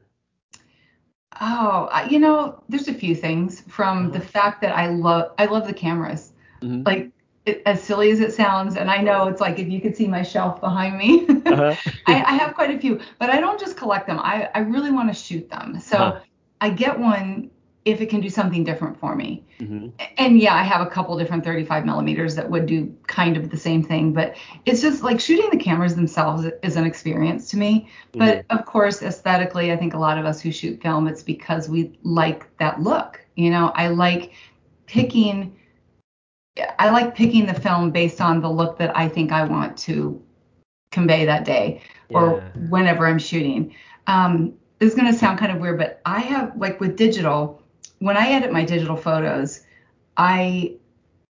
Oh, 1.42 1.90
you 2.10 2.20
know, 2.20 2.62
there's 2.70 2.88
a 2.88 2.94
few 2.94 3.16
things 3.16 3.62
from 3.62 4.06
mm-hmm. 4.06 4.14
the 4.14 4.20
fact 4.20 4.62
that 4.62 4.76
I 4.76 4.88
love 4.88 5.32
I 5.38 5.46
love 5.46 5.68
the 5.68 5.74
cameras. 5.74 6.34
Mm-hmm. 6.62 6.84
Like 6.86 7.12
it, 7.46 7.62
as 7.66 7.82
silly 7.82 8.12
as 8.12 8.20
it 8.20 8.34
sounds, 8.34 8.76
and 8.76 8.90
I 8.90 9.02
know 9.02 9.28
it's 9.28 9.42
like 9.42 9.60
if 9.60 9.68
you 9.68 9.82
could 9.82 9.96
see 9.96 10.08
my 10.08 10.24
shelf 10.24 10.60
behind 10.60 10.98
me, 10.98 11.26
uh-huh. 11.46 11.76
I, 12.06 12.24
I, 12.24 12.34
have 12.34 12.54
quite 12.54 12.70
a 12.70 12.80
few, 12.80 13.00
but 13.18 13.30
I 13.30 13.40
don't 13.40 13.60
just 13.60 13.78
collect 13.78 14.08
them. 14.08 14.20
I, 14.20 14.50
I 14.54 14.60
really 14.60 14.92
want 14.92 15.10
to 15.10 15.14
shoot 15.14 15.50
them. 15.50 15.80
So 15.80 15.98
huh. 15.98 16.20
I 16.62 16.70
get 16.70 17.00
one 17.00 17.50
if 17.86 18.02
it 18.02 18.10
can 18.10 18.20
do 18.20 18.30
something 18.30 18.64
different 18.64 19.00
for 19.00 19.16
me. 19.16 19.44
Mm-hmm. 19.60 19.88
And 20.18 20.40
yeah, 20.40 20.54
I 20.54 20.64
have 20.64 20.86
a 20.86 20.90
couple 20.90 21.18
different 21.18 21.44
35 21.44 21.86
millimeters 21.86 22.36
that 22.36 22.50
would 22.50 22.66
do 22.66 22.94
kind 23.08 23.38
of 23.38 23.50
the 23.50 23.58
same 23.58 23.84
thing, 23.84 24.14
but 24.14 24.36
it's 24.66 24.82
just 24.82 25.02
like 25.02 25.20
shooting 25.20 25.50
the 25.50 25.58
cameras 25.58 25.96
themselves 25.96 26.46
is 26.62 26.76
an 26.76 26.86
experience 26.86 27.50
to 27.52 27.58
me. 27.58 27.90
Mm-hmm. 28.14 28.20
But 28.20 28.46
of 28.50 28.66
course, 28.66 29.02
aesthetically, 29.02 29.72
I 29.72 29.78
think 29.78 29.94
a 29.94 29.98
lot 29.98 30.18
of 30.18 30.26
us 30.26 30.42
who 30.42 30.52
shoot 30.52 30.82
film, 30.82 31.08
it's 31.08 31.24
because 31.24 31.70
we 31.70 31.98
like 32.04 32.46
that 32.58 32.82
look. 32.82 33.26
You 33.36 33.50
know, 33.50 33.72
I 33.76 33.88
like 33.88 34.34
picking 34.86 35.56
I 36.80 36.90
like 36.90 37.16
picking 37.16 37.46
the 37.46 37.54
film 37.54 37.92
based 37.92 38.22
on 38.22 38.42
the 38.42 38.50
look 38.50 38.78
that 38.80 38.96
I 38.96 39.08
think 39.08 39.32
I 39.32 39.44
want 39.44 39.78
to 39.80 40.22
convey 40.92 41.26
that 41.26 41.46
day 41.46 41.82
or 42.10 42.38
yeah. 42.38 42.70
whenever 42.70 43.06
I'm 43.06 43.20
shooting. 43.20 43.76
Um, 44.08 44.54
this 44.80 44.94
is 44.94 45.00
going 45.00 45.12
to 45.12 45.18
sound 45.18 45.40
kind 45.40 45.52
of 45.52 45.60
weird, 45.60 45.78
but 45.78 46.02
I 46.06 46.20
have 46.20 46.56
like 46.58 46.80
with 46.80 46.96
digital, 46.96 47.62
when 48.00 48.18
I 48.18 48.30
edit 48.30 48.52
my 48.52 48.64
digital 48.64 48.96
photos, 48.96 49.66
I 50.18 50.76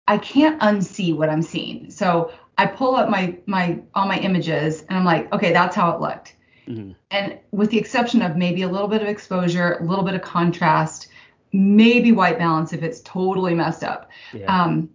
I 0.07 0.19
can't 0.19 0.61
unsee 0.61 1.15
what 1.15 1.29
I'm 1.29 1.43
seeing. 1.43 1.91
So 1.91 2.33
I 2.57 2.67
pull 2.67 2.97
up 2.97 3.09
my 3.09 3.37
my 3.47 3.81
all 3.95 4.07
my 4.07 4.19
images 4.19 4.85
and 4.89 4.99
I'm 4.99 5.05
like, 5.05 5.33
okay, 5.33 5.53
that's 5.53 5.75
how 5.75 5.91
it 5.91 6.01
looked. 6.01 6.37
Mm-hmm. 6.67 6.93
And 7.11 7.39
with 7.51 7.71
the 7.71 7.79
exception 7.79 8.23
of 8.23 8.37
maybe 8.37 8.63
a 8.63 8.69
little 8.69 8.89
bit 8.89 9.03
of 9.03 9.09
exposure, 9.09 9.79
a 9.81 9.85
little 9.85 10.05
bit 10.05 10.15
of 10.15 10.23
contrast, 10.23 11.09
maybe 11.53 12.13
white 12.13 12.39
balance 12.39 12.73
if 12.73 12.83
it's 12.83 13.01
totally 13.01 13.55
messed 13.55 13.83
up. 13.83 14.11
Yeah. 14.35 14.47
Um, 14.47 14.91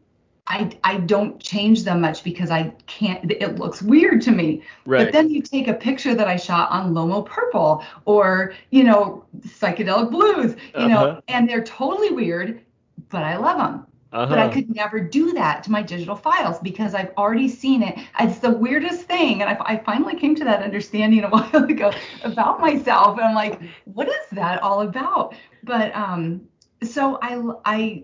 I, 0.47 0.77
I 0.83 0.97
don't 0.97 1.41
change 1.41 1.83
them 1.83 2.01
much 2.01 2.23
because 2.23 2.51
I 2.51 2.73
can't, 2.85 3.31
it 3.31 3.59
looks 3.59 3.81
weird 3.81 4.21
to 4.23 4.31
me. 4.31 4.63
Right. 4.85 5.05
But 5.05 5.13
then 5.13 5.29
you 5.29 5.41
take 5.41 5.69
a 5.69 5.73
picture 5.73 6.15
that 6.15 6.27
I 6.27 6.35
shot 6.35 6.69
on 6.69 6.93
Lomo 6.93 7.25
Purple 7.25 7.83
or, 8.05 8.53
you 8.69 8.83
know, 8.83 9.23
psychedelic 9.39 10.12
blues, 10.12 10.55
you 10.75 10.81
uh-huh. 10.81 10.88
know, 10.88 11.21
and 11.29 11.47
they're 11.47 11.63
totally 11.63 12.12
weird, 12.12 12.62
but 13.09 13.23
I 13.23 13.38
love 13.38 13.57
them. 13.57 13.88
Uh-huh. 14.12 14.27
But 14.27 14.38
I 14.38 14.47
could 14.50 14.75
never 14.75 15.00
do 15.00 15.31
that 15.33 15.63
to 15.63 15.71
my 15.71 15.81
digital 15.81 16.15
files 16.15 16.59
because 16.59 16.93
I've 16.93 17.12
already 17.17 17.50
seen 17.50 17.81
it. 17.81 17.97
It's 18.19 18.38
the 18.38 18.51
weirdest 18.51 19.03
thing. 19.03 19.41
And 19.41 19.50
I, 19.50 19.57
I 19.62 19.77
finally 19.77 20.15
came 20.15 20.35
to 20.35 20.43
that 20.43 20.62
understanding 20.62 21.23
a 21.23 21.29
while 21.31 21.63
ago 21.63 21.91
about 22.23 22.59
myself. 22.59 23.17
And 23.17 23.25
I'm 23.25 23.33
like, 23.33 23.59
what 23.85 24.07
is 24.09 24.25
that 24.33 24.62
all 24.62 24.81
about? 24.81 25.35
But 25.63 25.95
um, 25.95 26.41
so 26.83 27.17
I, 27.21 27.41
I 27.65 28.03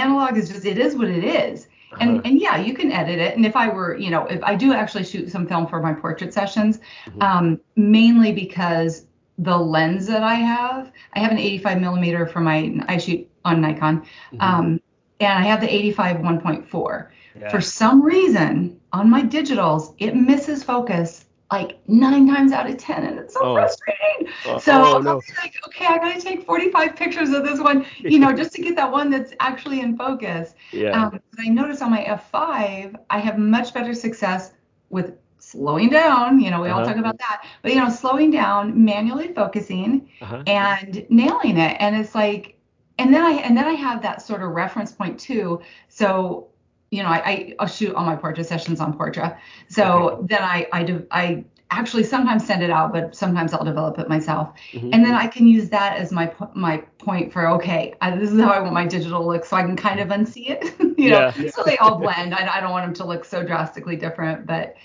analog 0.00 0.36
is 0.36 0.48
just 0.48 0.64
it 0.64 0.78
is 0.78 0.94
what 0.94 1.08
it 1.08 1.24
is. 1.24 1.68
And 2.00 2.18
uh-huh. 2.18 2.22
and 2.24 2.40
yeah, 2.40 2.56
you 2.56 2.74
can 2.74 2.92
edit 2.92 3.18
it. 3.18 3.36
And 3.36 3.46
if 3.46 3.56
I 3.56 3.68
were, 3.68 3.96
you 3.96 4.10
know, 4.10 4.26
if 4.26 4.42
I 4.42 4.54
do 4.54 4.72
actually 4.72 5.04
shoot 5.04 5.30
some 5.30 5.46
film 5.46 5.66
for 5.66 5.80
my 5.80 5.92
portrait 5.92 6.34
sessions, 6.34 6.78
mm-hmm. 7.06 7.22
um, 7.22 7.60
mainly 7.76 8.32
because 8.32 9.06
the 9.38 9.56
lens 9.56 10.06
that 10.06 10.22
I 10.22 10.34
have, 10.34 10.90
I 11.12 11.20
have 11.20 11.30
an 11.30 11.38
85 11.38 11.80
millimeter 11.80 12.26
for 12.26 12.40
my 12.40 12.74
I 12.88 12.98
shoot 12.98 13.28
on 13.44 13.60
Nikon, 13.60 14.00
mm-hmm. 14.00 14.40
um, 14.40 14.80
and 15.20 15.32
I 15.32 15.42
have 15.42 15.60
the 15.60 15.72
85 15.72 16.16
1.4. 16.16 17.08
Yeah. 17.38 17.48
For 17.50 17.60
some 17.60 18.02
reason, 18.02 18.80
on 18.92 19.10
my 19.10 19.22
digitals, 19.22 19.94
it 19.98 20.16
misses 20.16 20.64
focus 20.64 21.25
like 21.50 21.78
nine 21.86 22.26
times 22.26 22.52
out 22.52 22.68
of 22.68 22.76
ten, 22.76 23.04
and 23.04 23.18
it's 23.18 23.34
so 23.34 23.40
oh. 23.42 23.54
frustrating. 23.54 24.32
Uh, 24.46 24.58
so 24.58 24.96
oh, 24.96 24.98
no. 24.98 25.20
like, 25.40 25.54
okay, 25.66 25.86
I 25.86 25.98
gotta 25.98 26.20
take 26.20 26.44
45 26.44 26.96
pictures 26.96 27.30
of 27.30 27.44
this 27.44 27.60
one, 27.60 27.86
you 27.98 28.18
know, 28.18 28.32
just 28.36 28.52
to 28.54 28.62
get 28.62 28.74
that 28.76 28.90
one 28.90 29.10
that's 29.10 29.32
actually 29.38 29.80
in 29.80 29.96
focus. 29.96 30.54
Yeah. 30.72 30.90
Um, 30.90 31.20
I 31.38 31.48
noticed 31.48 31.82
on 31.82 31.90
my 31.90 32.02
F5, 32.04 32.96
I 33.10 33.18
have 33.18 33.38
much 33.38 33.72
better 33.72 33.94
success 33.94 34.52
with 34.90 35.16
slowing 35.38 35.88
down. 35.88 36.40
You 36.40 36.50
know, 36.50 36.60
we 36.60 36.68
uh-huh. 36.68 36.80
all 36.80 36.86
talk 36.86 36.96
about 36.96 37.18
that, 37.18 37.44
but 37.62 37.72
you 37.72 37.78
know, 37.78 37.88
slowing 37.90 38.30
down, 38.30 38.84
manually 38.84 39.32
focusing, 39.32 40.10
uh-huh. 40.20 40.42
and 40.46 41.06
nailing 41.08 41.58
it. 41.58 41.76
And 41.78 41.94
it's 41.94 42.14
like, 42.14 42.58
and 42.98 43.14
then 43.14 43.22
I 43.22 43.32
and 43.32 43.56
then 43.56 43.66
I 43.66 43.74
have 43.74 44.02
that 44.02 44.22
sort 44.22 44.42
of 44.42 44.50
reference 44.50 44.90
point 44.90 45.20
too. 45.20 45.60
So 45.88 46.48
you 46.90 47.02
know, 47.02 47.08
I, 47.08 47.54
I 47.58 47.66
shoot 47.66 47.94
all 47.94 48.04
my 48.04 48.16
portrait 48.16 48.46
sessions 48.46 48.80
on 48.80 48.96
Portra. 48.96 49.38
So 49.68 50.10
okay. 50.10 50.26
then 50.28 50.42
I 50.42 50.66
I 50.72 50.82
do, 50.84 51.06
I 51.10 51.44
actually 51.70 52.04
sometimes 52.04 52.46
send 52.46 52.62
it 52.62 52.70
out, 52.70 52.92
but 52.92 53.14
sometimes 53.14 53.52
I'll 53.52 53.64
develop 53.64 53.98
it 53.98 54.08
myself. 54.08 54.52
Mm-hmm. 54.72 54.90
And 54.92 55.04
then 55.04 55.14
I 55.14 55.26
can 55.26 55.46
use 55.46 55.68
that 55.70 55.96
as 55.96 56.12
my 56.12 56.32
my 56.54 56.78
point 56.98 57.32
for 57.32 57.48
okay, 57.48 57.94
I, 58.00 58.16
this 58.16 58.30
is 58.30 58.40
how 58.40 58.50
I 58.50 58.60
want 58.60 58.74
my 58.74 58.86
digital 58.86 59.26
look, 59.26 59.44
so 59.44 59.56
I 59.56 59.62
can 59.62 59.76
kind 59.76 60.00
of 60.00 60.08
unsee 60.08 60.50
it, 60.50 60.74
you 60.98 61.10
know, 61.10 61.32
yeah. 61.36 61.50
so 61.50 61.62
they 61.64 61.76
all 61.78 61.98
blend. 61.98 62.34
I, 62.34 62.56
I 62.56 62.60
don't 62.60 62.70
want 62.70 62.86
them 62.86 62.94
to 62.94 63.04
look 63.04 63.24
so 63.24 63.42
drastically 63.42 63.96
different, 63.96 64.46
but 64.46 64.76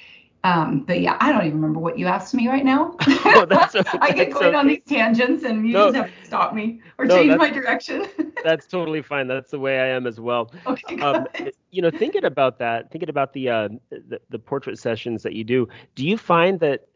um, 0.43 0.81
but 0.81 1.01
yeah, 1.01 1.17
I 1.19 1.31
don't 1.31 1.45
even 1.45 1.61
remember 1.61 1.79
what 1.79 1.99
you 1.99 2.07
asked 2.07 2.33
me 2.33 2.47
right 2.47 2.65
now. 2.65 2.95
Oh, 3.33 3.45
that's 3.45 3.75
okay. 3.75 3.97
I 4.01 4.11
get 4.11 4.31
going 4.31 4.55
on 4.55 4.67
these 4.67 4.81
tangents 4.85 5.43
and 5.43 5.65
you 5.65 5.73
no, 5.73 5.85
just 5.91 5.95
have 5.95 6.07
to 6.07 6.25
stop 6.25 6.53
me 6.53 6.81
or 6.97 7.05
no, 7.05 7.15
change 7.15 7.37
my 7.37 7.49
direction. 7.49 8.07
that's 8.43 8.67
totally 8.67 9.01
fine. 9.01 9.27
That's 9.27 9.51
the 9.51 9.59
way 9.59 9.79
I 9.79 9.87
am 9.87 10.05
as 10.05 10.19
well. 10.19 10.51
Okay. 10.65 10.99
Um, 10.99 11.27
you 11.71 11.81
know, 11.81 11.89
thinking 11.89 12.25
about 12.25 12.59
that, 12.59 12.91
thinking 12.91 13.09
about 13.09 13.33
the, 13.33 13.49
uh, 13.49 13.69
the, 13.89 14.19
the 14.29 14.39
portrait 14.39 14.79
sessions 14.79 15.23
that 15.23 15.33
you 15.33 15.43
do, 15.43 15.67
do 15.95 16.05
you 16.05 16.17
find 16.17 16.59
that 16.59 16.87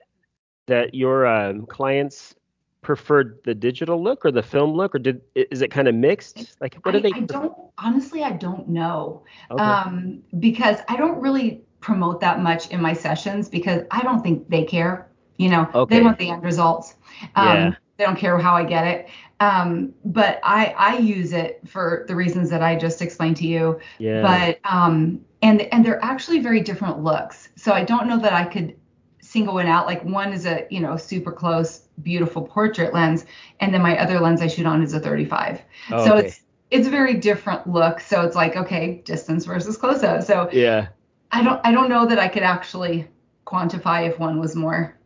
that 0.68 0.94
your 0.94 1.28
um, 1.28 1.66
clients 1.68 2.36
preferred 2.82 3.40
the 3.46 3.56
digital 3.56 4.02
look 4.02 4.26
or 4.26 4.32
the 4.32 4.44
film 4.44 4.74
look, 4.74 4.96
or 4.96 5.00
did 5.00 5.22
is 5.34 5.62
it 5.62 5.72
kind 5.72 5.88
of 5.88 5.96
mixed? 5.96 6.56
Like, 6.62 6.76
what 6.84 6.92
do 6.92 7.00
they? 7.00 7.12
I 7.14 7.22
don't 7.22 7.54
honestly. 7.78 8.24
I 8.24 8.32
don't 8.32 8.68
know, 8.70 9.24
okay. 9.52 9.64
um, 9.64 10.22
because 10.40 10.80
I 10.88 10.96
don't 10.96 11.20
really 11.20 11.65
promote 11.86 12.20
that 12.20 12.42
much 12.42 12.72
in 12.72 12.82
my 12.82 12.94
sessions 12.94 13.48
because 13.48 13.84
I 13.92 14.02
don't 14.02 14.24
think 14.24 14.50
they 14.50 14.64
care. 14.64 15.08
You 15.38 15.50
know, 15.50 15.70
okay. 15.76 15.98
they 15.98 16.04
want 16.04 16.18
the 16.18 16.32
end 16.32 16.44
results. 16.44 16.96
Um, 17.36 17.46
yeah. 17.46 17.76
They 17.98 18.06
don't 18.06 18.18
care 18.18 18.40
how 18.40 18.56
I 18.56 18.64
get 18.64 18.88
it. 18.88 19.08
Um, 19.40 19.94
but 20.04 20.40
I 20.44 20.74
I 20.78 20.98
use 20.98 21.32
it 21.32 21.62
for 21.68 22.06
the 22.08 22.16
reasons 22.16 22.50
that 22.50 22.64
I 22.64 22.76
just 22.76 23.04
explained 23.04 23.38
to 23.38 23.48
you. 23.48 23.80
Yeah. 24.00 24.24
But 24.24 24.60
um, 24.70 25.24
and 25.44 25.62
and 25.72 25.86
they're 25.86 26.04
actually 26.04 26.40
very 26.40 26.62
different 26.62 27.04
looks. 27.04 27.50
So 27.56 27.72
I 27.72 27.84
don't 27.84 28.08
know 28.08 28.20
that 28.20 28.34
I 28.34 28.46
could 28.46 28.76
single 29.20 29.54
one 29.54 29.68
out. 29.68 29.86
Like 29.86 30.04
one 30.04 30.34
is 30.34 30.48
a 30.48 30.66
you 30.72 30.80
know 30.80 30.98
super 30.98 31.32
close, 31.32 31.82
beautiful 32.02 32.42
portrait 32.42 32.96
lens, 32.96 33.26
and 33.60 33.72
then 33.72 33.82
my 33.84 33.96
other 34.00 34.20
lens 34.20 34.42
I 34.42 34.48
shoot 34.48 34.66
on 34.66 34.82
is 34.82 34.94
a 34.94 35.00
35. 35.00 35.62
Oh, 35.92 36.06
so 36.06 36.16
okay. 36.16 36.28
it's 36.28 36.42
it's 36.72 36.88
a 36.88 36.90
very 36.90 37.14
different 37.14 37.70
look. 37.70 38.00
So 38.00 38.22
it's 38.22 38.36
like 38.36 38.56
okay, 38.56 39.04
distance 39.06 39.46
versus 39.46 39.78
close 39.78 40.02
up. 40.02 40.24
So 40.24 40.50
yeah, 40.52 40.88
I 41.36 41.44
don't 41.44 41.60
I 41.66 41.72
don't 41.74 41.90
know 41.90 42.06
that 42.06 42.18
I 42.18 42.30
could 42.30 42.44
actually 42.44 43.08
quantify 43.46 44.08
if 44.10 44.18
one 44.18 44.40
was 44.40 44.56
more 44.56 44.98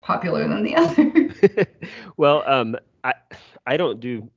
popular 0.00 0.46
than 0.46 0.62
the 0.62 0.76
other. 1.56 1.66
well, 2.16 2.44
um, 2.46 2.76
I 3.02 3.14
I 3.66 3.76
don't 3.76 3.98
do 3.98 4.30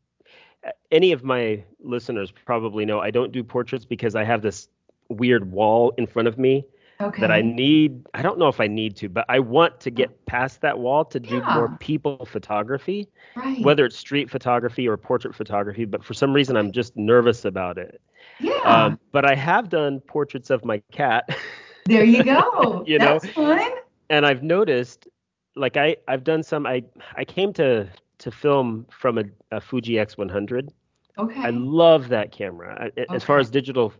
any 0.92 1.12
of 1.12 1.24
my 1.24 1.64
listeners 1.80 2.32
probably 2.32 2.84
know 2.84 3.00
I 3.00 3.12
don't 3.12 3.32
do 3.32 3.44
portraits 3.44 3.86
because 3.86 4.16
I 4.16 4.24
have 4.24 4.42
this 4.42 4.68
weird 5.10 5.52
wall 5.52 5.94
in 6.00 6.08
front 6.08 6.28
of 6.28 6.40
me 6.40 6.66
okay. 7.00 7.22
that 7.22 7.32
I 7.32 7.42
need. 7.42 8.08
I 8.16 8.24
don't 8.24 8.40
know 8.40 8.48
if 8.48 8.60
I 8.60 8.66
need 8.66 8.96
to, 8.98 9.10
but 9.10 9.26
I 9.30 9.38
want 9.38 9.80
to 9.82 9.92
get 9.92 10.26
past 10.26 10.62
that 10.62 10.80
wall 10.80 11.06
to 11.06 11.20
do 11.20 11.38
yeah. 11.38 11.54
more 11.54 11.78
people 11.80 12.26
photography, 12.26 13.08
right. 13.36 13.64
whether 13.64 13.86
it's 13.86 13.98
street 13.98 14.32
photography 14.32 14.88
or 14.88 14.98
portrait 14.98 15.36
photography. 15.36 15.86
But 15.86 16.04
for 16.04 16.16
some 16.16 16.34
reason, 16.34 16.58
I'm 16.58 16.72
just 16.72 16.98
nervous 16.98 17.46
about 17.46 17.78
it. 17.78 18.02
Yeah. 18.40 18.54
Um, 18.64 19.00
but 19.12 19.26
I 19.26 19.36
have 19.36 19.70
done 19.70 20.00
portraits 20.02 20.50
of 20.50 20.66
my 20.66 20.82
cat. 20.92 21.30
There 21.88 22.04
you 22.04 22.24
go. 22.24 22.84
you 22.88 22.98
That's 22.98 23.24
know, 23.26 23.32
fun. 23.32 23.72
And 24.10 24.26
I've 24.26 24.42
noticed, 24.42 25.08
like 25.56 25.78
I 25.78 25.98
I've 26.08 26.24
done 26.24 26.42
some. 26.42 26.66
I 26.66 26.84
I 27.16 27.24
came 27.24 27.54
to 27.54 27.88
to 28.18 28.32
film 28.32 28.88
from 28.90 29.20
a, 29.20 29.24
a 29.52 29.62
Fuji 29.62 29.94
X100. 29.94 30.70
Okay. 31.18 31.40
I 31.40 31.50
love 31.52 32.10
that 32.10 32.32
camera. 32.32 32.76
I, 32.80 32.86
okay. 32.88 33.06
As 33.14 33.24
far 33.24 33.38
as 33.40 33.50
digital 33.50 33.94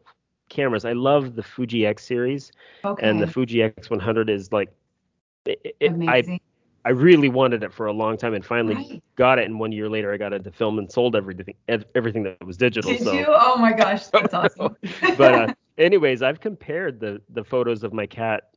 cameras, 0.50 0.84
I 0.84 0.94
love 0.94 1.36
the 1.36 1.44
Fuji 1.44 1.86
X 1.86 2.06
series. 2.06 2.52
Okay. 2.84 3.08
And 3.08 3.22
the 3.22 3.28
Fuji 3.28 3.58
X100 3.60 4.30
is 4.30 4.52
like, 4.52 4.70
it, 5.46 5.76
it, 5.80 5.92
Amazing. 5.92 6.34
I 6.34 6.40
I 6.86 6.90
really 6.90 7.30
wanted 7.30 7.64
it 7.64 7.74
for 7.74 7.88
a 7.88 7.92
long 7.92 8.16
time 8.16 8.36
and 8.36 8.46
finally 8.46 8.76
right. 8.76 9.04
got 9.16 9.40
it. 9.40 9.46
And 9.46 9.60
one 9.60 9.72
year 9.72 9.90
later, 9.90 10.14
I 10.14 10.18
got 10.18 10.34
into 10.34 10.52
film 10.52 10.78
and 10.78 10.90
sold 10.92 11.16
everything 11.16 11.56
everything 11.96 12.22
that 12.24 12.46
was 12.46 12.58
digital. 12.58 12.92
Did 12.92 13.02
so. 13.02 13.14
you? 13.14 13.26
Oh 13.28 13.58
my 13.58 13.74
gosh, 13.74 14.06
that's 14.14 14.34
awesome. 14.34 14.78
but 15.18 15.34
uh, 15.34 15.54
anyways, 15.80 16.22
I've 16.22 16.40
compared 16.40 17.00
the 17.00 17.22
the 17.30 17.44
photos 17.44 17.84
of 17.84 17.92
my 17.92 18.06
cat, 18.06 18.52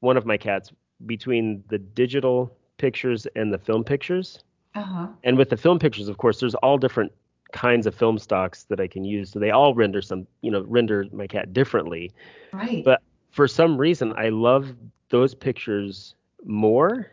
one 0.00 0.16
of 0.16 0.24
my 0.24 0.38
cats, 0.38 0.72
between 1.04 1.62
the 1.68 1.78
digital 1.78 2.56
pictures 2.78 3.26
and 3.36 3.52
the 3.52 3.58
film 3.58 3.84
pictures. 3.84 4.42
Uh-huh. 4.74 5.08
And 5.24 5.36
with 5.36 5.50
the 5.50 5.56
film 5.56 5.78
pictures, 5.78 6.08
of 6.08 6.16
course, 6.16 6.40
there's 6.40 6.54
all 6.56 6.78
different 6.78 7.12
kinds 7.52 7.86
of 7.86 7.94
film 7.94 8.18
stocks 8.18 8.62
that 8.64 8.80
I 8.80 8.86
can 8.86 9.04
use. 9.04 9.32
So 9.32 9.38
they 9.38 9.50
all 9.50 9.74
render 9.74 10.00
some, 10.00 10.26
you 10.40 10.50
know, 10.50 10.62
render 10.62 11.04
my 11.12 11.26
cat 11.26 11.52
differently. 11.52 12.12
Right. 12.52 12.84
But 12.84 13.02
for 13.32 13.46
some 13.48 13.76
reason, 13.76 14.14
I 14.16 14.30
love 14.30 14.72
those 15.10 15.34
pictures 15.34 16.14
more 16.44 17.10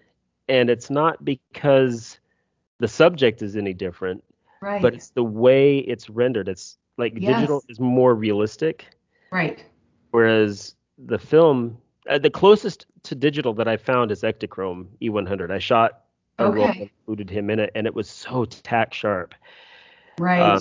and 0.49 0.69
it's 0.69 0.89
not 0.89 1.23
because 1.23 2.19
the 2.79 2.87
subject 2.87 3.41
is 3.41 3.55
any 3.55 3.73
different, 3.73 4.23
right. 4.61 4.81
but 4.81 4.93
it's 4.93 5.09
the 5.09 5.23
way 5.23 5.79
it's 5.79 6.09
rendered. 6.09 6.47
It's 6.47 6.77
like 6.97 7.13
yes. 7.15 7.35
digital 7.35 7.63
is 7.69 7.79
more 7.79 8.15
realistic, 8.15 8.85
right? 9.31 9.63
Whereas 10.11 10.75
the 10.97 11.19
film, 11.19 11.77
uh, 12.09 12.17
the 12.17 12.29
closest 12.29 12.85
to 13.03 13.15
digital 13.15 13.53
that 13.55 13.67
I 13.67 13.77
found 13.77 14.11
is 14.11 14.21
Ektachrome 14.21 14.87
E100. 15.01 15.51
I 15.51 15.59
shot 15.59 16.03
a 16.39 16.45
okay. 16.45 16.59
that 16.59 16.77
included 16.77 17.29
him 17.29 17.49
in 17.49 17.59
it, 17.59 17.71
and 17.75 17.87
it 17.87 17.93
was 17.93 18.09
so 18.09 18.45
tack 18.45 18.93
sharp. 18.93 19.33
Right. 20.19 20.39
Uh, 20.39 20.59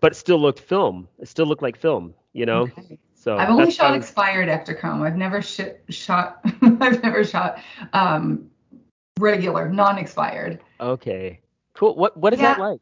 but 0.00 0.12
it 0.12 0.16
still 0.16 0.40
looked 0.40 0.60
film. 0.60 1.08
It 1.18 1.28
still 1.28 1.46
looked 1.46 1.62
like 1.62 1.76
film, 1.76 2.14
you 2.32 2.46
know. 2.46 2.62
Okay. 2.62 2.98
So 3.14 3.36
I've 3.36 3.48
only 3.48 3.72
shot 3.72 3.96
expired 3.96 4.48
Ektachrome. 4.48 5.02
I've 5.02 5.16
never 5.16 5.42
sh- 5.42 5.74
shot. 5.88 6.40
I've 6.62 7.02
never 7.02 7.24
shot 7.24 7.58
um, 7.92 8.48
regular, 9.18 9.68
non-expired. 9.68 10.60
Okay, 10.80 11.40
cool. 11.74 11.94
What 11.94 12.16
what 12.16 12.32
is 12.32 12.40
yeah. 12.40 12.54
that 12.54 12.60
like? 12.60 12.80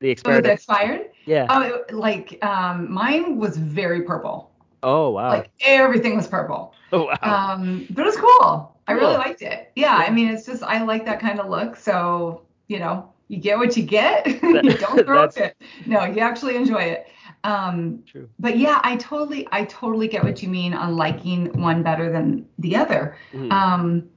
The 0.00 0.10
expired. 0.10 0.44
Oh, 0.44 0.48
the 0.48 0.52
expired? 0.52 1.10
Yeah. 1.24 1.46
Oh, 1.48 1.82
like 1.96 2.42
um, 2.44 2.92
mine 2.92 3.38
was 3.38 3.56
very 3.56 4.02
purple. 4.02 4.50
Oh 4.82 5.10
wow. 5.10 5.30
Like 5.30 5.50
everything 5.60 6.16
was 6.16 6.26
purple. 6.26 6.74
Oh 6.92 7.06
wow. 7.06 7.54
Um, 7.54 7.86
but 7.90 8.02
it 8.02 8.06
was 8.06 8.16
cool. 8.16 8.76
I 8.86 8.92
really 8.92 9.16
liked 9.16 9.40
it. 9.40 9.72
Yeah, 9.76 9.98
yeah, 9.98 10.06
I 10.06 10.10
mean, 10.10 10.28
it's 10.28 10.44
just 10.44 10.62
I 10.62 10.82
like 10.82 11.06
that 11.06 11.20
kind 11.20 11.40
of 11.40 11.48
look. 11.48 11.76
So 11.76 12.42
you 12.68 12.78
know, 12.78 13.12
you 13.28 13.38
get 13.38 13.58
what 13.58 13.76
you 13.76 13.82
get. 13.82 14.26
you 14.42 14.76
don't 14.76 14.98
throw 15.06 15.24
it. 15.24 15.56
No, 15.86 16.04
you 16.04 16.20
actually 16.20 16.56
enjoy 16.56 16.82
it. 16.82 17.08
Um, 17.44 18.02
True. 18.06 18.28
But 18.38 18.58
yeah, 18.58 18.80
I 18.82 18.96
totally, 18.96 19.46
I 19.52 19.64
totally 19.64 20.08
get 20.08 20.24
what 20.24 20.42
you 20.42 20.48
mean 20.48 20.72
on 20.72 20.96
liking 20.96 21.46
one 21.60 21.82
better 21.82 22.10
than 22.10 22.46
the 22.58 22.74
other. 22.74 23.16
Mm. 23.32 23.52
Um, 23.52 24.08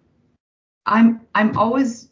I'm 0.88 1.22
I'm 1.36 1.58
always 1.58 2.10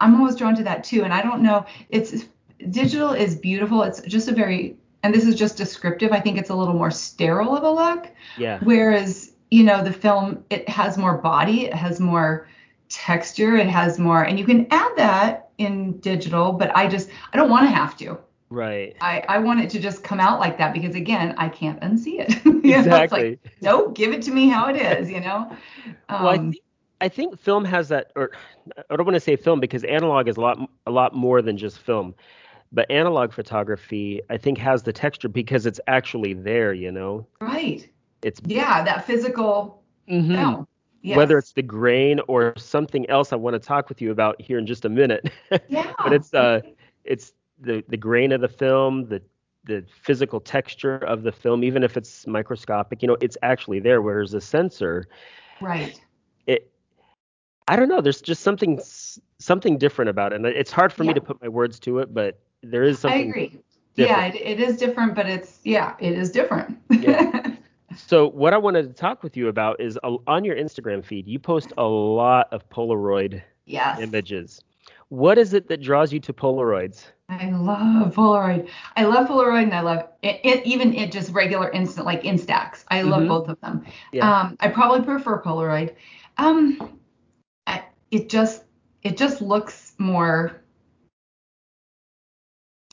I'm 0.00 0.20
always 0.20 0.36
drawn 0.36 0.54
to 0.56 0.62
that 0.64 0.84
too. 0.84 1.04
And 1.04 1.12
I 1.12 1.22
don't 1.22 1.42
know, 1.42 1.66
it's 1.88 2.26
digital 2.70 3.12
is 3.12 3.34
beautiful. 3.34 3.82
It's 3.82 4.00
just 4.02 4.28
a 4.28 4.32
very 4.32 4.76
and 5.02 5.14
this 5.14 5.24
is 5.24 5.34
just 5.34 5.56
descriptive. 5.56 6.12
I 6.12 6.20
think 6.20 6.38
it's 6.38 6.50
a 6.50 6.54
little 6.54 6.74
more 6.74 6.90
sterile 6.90 7.56
of 7.56 7.64
a 7.64 7.70
look. 7.70 8.08
Yeah. 8.36 8.58
Whereas, 8.62 9.32
you 9.50 9.64
know, 9.64 9.82
the 9.82 9.92
film 9.92 10.44
it 10.50 10.68
has 10.68 10.98
more 10.98 11.18
body, 11.18 11.66
it 11.66 11.74
has 11.74 11.98
more 11.98 12.48
texture, 12.88 13.56
it 13.56 13.68
has 13.68 13.98
more 13.98 14.22
and 14.24 14.38
you 14.38 14.44
can 14.44 14.66
add 14.70 14.92
that 14.96 15.50
in 15.58 15.98
digital, 15.98 16.52
but 16.52 16.74
I 16.76 16.86
just 16.86 17.08
I 17.32 17.36
don't 17.36 17.50
want 17.50 17.66
to 17.66 17.74
have 17.74 17.96
to. 17.98 18.18
Right. 18.50 18.96
I, 19.02 19.22
I 19.28 19.38
want 19.38 19.60
it 19.60 19.68
to 19.70 19.80
just 19.80 20.02
come 20.02 20.20
out 20.20 20.40
like 20.40 20.56
that 20.56 20.72
because 20.72 20.94
again, 20.94 21.34
I 21.36 21.48
can't 21.50 21.78
unsee 21.80 22.20
it. 22.20 22.30
exactly. 22.64 23.30
Like, 23.30 23.52
nope, 23.60 23.94
give 23.94 24.12
it 24.12 24.22
to 24.22 24.30
me 24.30 24.48
how 24.48 24.68
it 24.68 24.76
is, 24.76 25.10
you 25.10 25.20
know. 25.20 25.54
Um, 26.08 26.22
well, 26.22 26.28
I 26.28 26.38
think 26.38 26.56
I 27.00 27.08
think 27.08 27.38
film 27.38 27.64
has 27.64 27.88
that, 27.88 28.12
or 28.16 28.30
I 28.90 28.96
don't 28.96 29.06
want 29.06 29.14
to 29.14 29.20
say 29.20 29.36
film 29.36 29.60
because 29.60 29.84
analog 29.84 30.28
is 30.28 30.36
a 30.36 30.40
lot 30.40 30.58
a 30.86 30.90
lot 30.90 31.14
more 31.14 31.42
than 31.42 31.56
just 31.56 31.78
film. 31.78 32.14
But 32.70 32.90
analog 32.90 33.32
photography, 33.32 34.20
I 34.28 34.36
think, 34.36 34.58
has 34.58 34.82
the 34.82 34.92
texture 34.92 35.28
because 35.28 35.64
it's 35.64 35.80
actually 35.86 36.34
there. 36.34 36.72
You 36.72 36.90
know. 36.90 37.26
Right. 37.40 37.88
It's 38.22 38.40
yeah, 38.44 38.82
that 38.84 39.06
physical. 39.06 39.82
Mm-hmm. 40.10 40.62
Yes. 41.02 41.16
Whether 41.16 41.38
it's 41.38 41.52
the 41.52 41.62
grain 41.62 42.20
or 42.26 42.54
something 42.56 43.08
else, 43.08 43.32
I 43.32 43.36
want 43.36 43.54
to 43.54 43.60
talk 43.60 43.88
with 43.88 44.02
you 44.02 44.10
about 44.10 44.40
here 44.40 44.58
in 44.58 44.66
just 44.66 44.84
a 44.84 44.88
minute. 44.88 45.30
Yeah. 45.68 45.92
but 46.02 46.12
it's 46.12 46.34
uh, 46.34 46.60
it's 47.04 47.32
the 47.60 47.84
the 47.88 47.96
grain 47.96 48.32
of 48.32 48.40
the 48.40 48.48
film, 48.48 49.08
the 49.08 49.22
the 49.64 49.84
physical 50.02 50.40
texture 50.40 50.96
of 50.98 51.22
the 51.22 51.32
film, 51.32 51.62
even 51.62 51.84
if 51.84 51.96
it's 51.96 52.26
microscopic, 52.26 53.02
you 53.02 53.08
know, 53.08 53.16
it's 53.20 53.36
actually 53.42 53.80
there. 53.80 54.02
Whereas 54.02 54.34
a 54.34 54.40
sensor, 54.40 55.06
right, 55.60 56.00
it 56.46 56.72
I 57.68 57.76
don't 57.76 57.88
know. 57.88 58.00
There's 58.00 58.20
just 58.20 58.42
something 58.42 58.80
something 59.38 59.78
different 59.78 60.08
about 60.08 60.32
it, 60.32 60.36
and 60.36 60.46
it's 60.46 60.72
hard 60.72 60.92
for 60.92 61.04
yeah. 61.04 61.08
me 61.08 61.14
to 61.14 61.20
put 61.20 61.40
my 61.40 61.48
words 61.48 61.78
to 61.80 61.98
it, 61.98 62.12
but 62.12 62.40
there 62.62 62.82
is 62.82 62.98
something. 62.98 63.20
I 63.20 63.24
agree. 63.24 63.60
Different. 63.94 64.34
Yeah, 64.34 64.40
it, 64.40 64.60
it 64.60 64.60
is 64.60 64.76
different, 64.76 65.14
but 65.14 65.26
it's 65.26 65.60
yeah, 65.64 65.94
it 66.00 66.12
is 66.12 66.30
different. 66.30 66.78
yeah. 66.90 67.54
So 67.96 68.28
what 68.28 68.52
I 68.52 68.58
wanted 68.58 68.86
to 68.86 68.92
talk 68.92 69.22
with 69.22 69.36
you 69.36 69.48
about 69.48 69.80
is 69.80 69.98
uh, 70.04 70.16
on 70.26 70.44
your 70.44 70.54
Instagram 70.54 71.04
feed, 71.04 71.26
you 71.26 71.38
post 71.38 71.72
a 71.78 71.84
lot 71.84 72.46
of 72.52 72.68
Polaroid 72.68 73.42
yes. 73.64 73.98
images. 73.98 74.62
What 75.08 75.38
is 75.38 75.54
it 75.54 75.68
that 75.68 75.80
draws 75.80 76.12
you 76.12 76.20
to 76.20 76.32
Polaroids? 76.32 77.06
I 77.30 77.50
love 77.50 78.14
Polaroid. 78.14 78.68
I 78.96 79.04
love 79.04 79.28
Polaroid 79.28 79.64
and 79.64 79.74
I 79.74 79.80
love 79.80 80.06
it, 80.22 80.40
it 80.44 80.64
even 80.66 80.94
it 80.94 81.10
just 81.10 81.32
regular 81.32 81.70
instant 81.70 82.06
like 82.06 82.22
Instax. 82.22 82.84
I 82.88 83.02
love 83.02 83.22
Mhm. 83.22 83.28
both 83.28 83.48
of 83.48 83.60
them. 83.62 83.84
Yeah. 84.12 84.30
Um, 84.30 84.56
I 84.60 84.68
probably 84.68 85.04
prefer 85.04 85.42
Polaroid. 85.42 85.94
Um, 86.36 86.98
it 88.10 88.28
just 88.28 88.64
it 89.02 89.16
just 89.16 89.40
looks 89.40 89.92
more. 89.98 90.62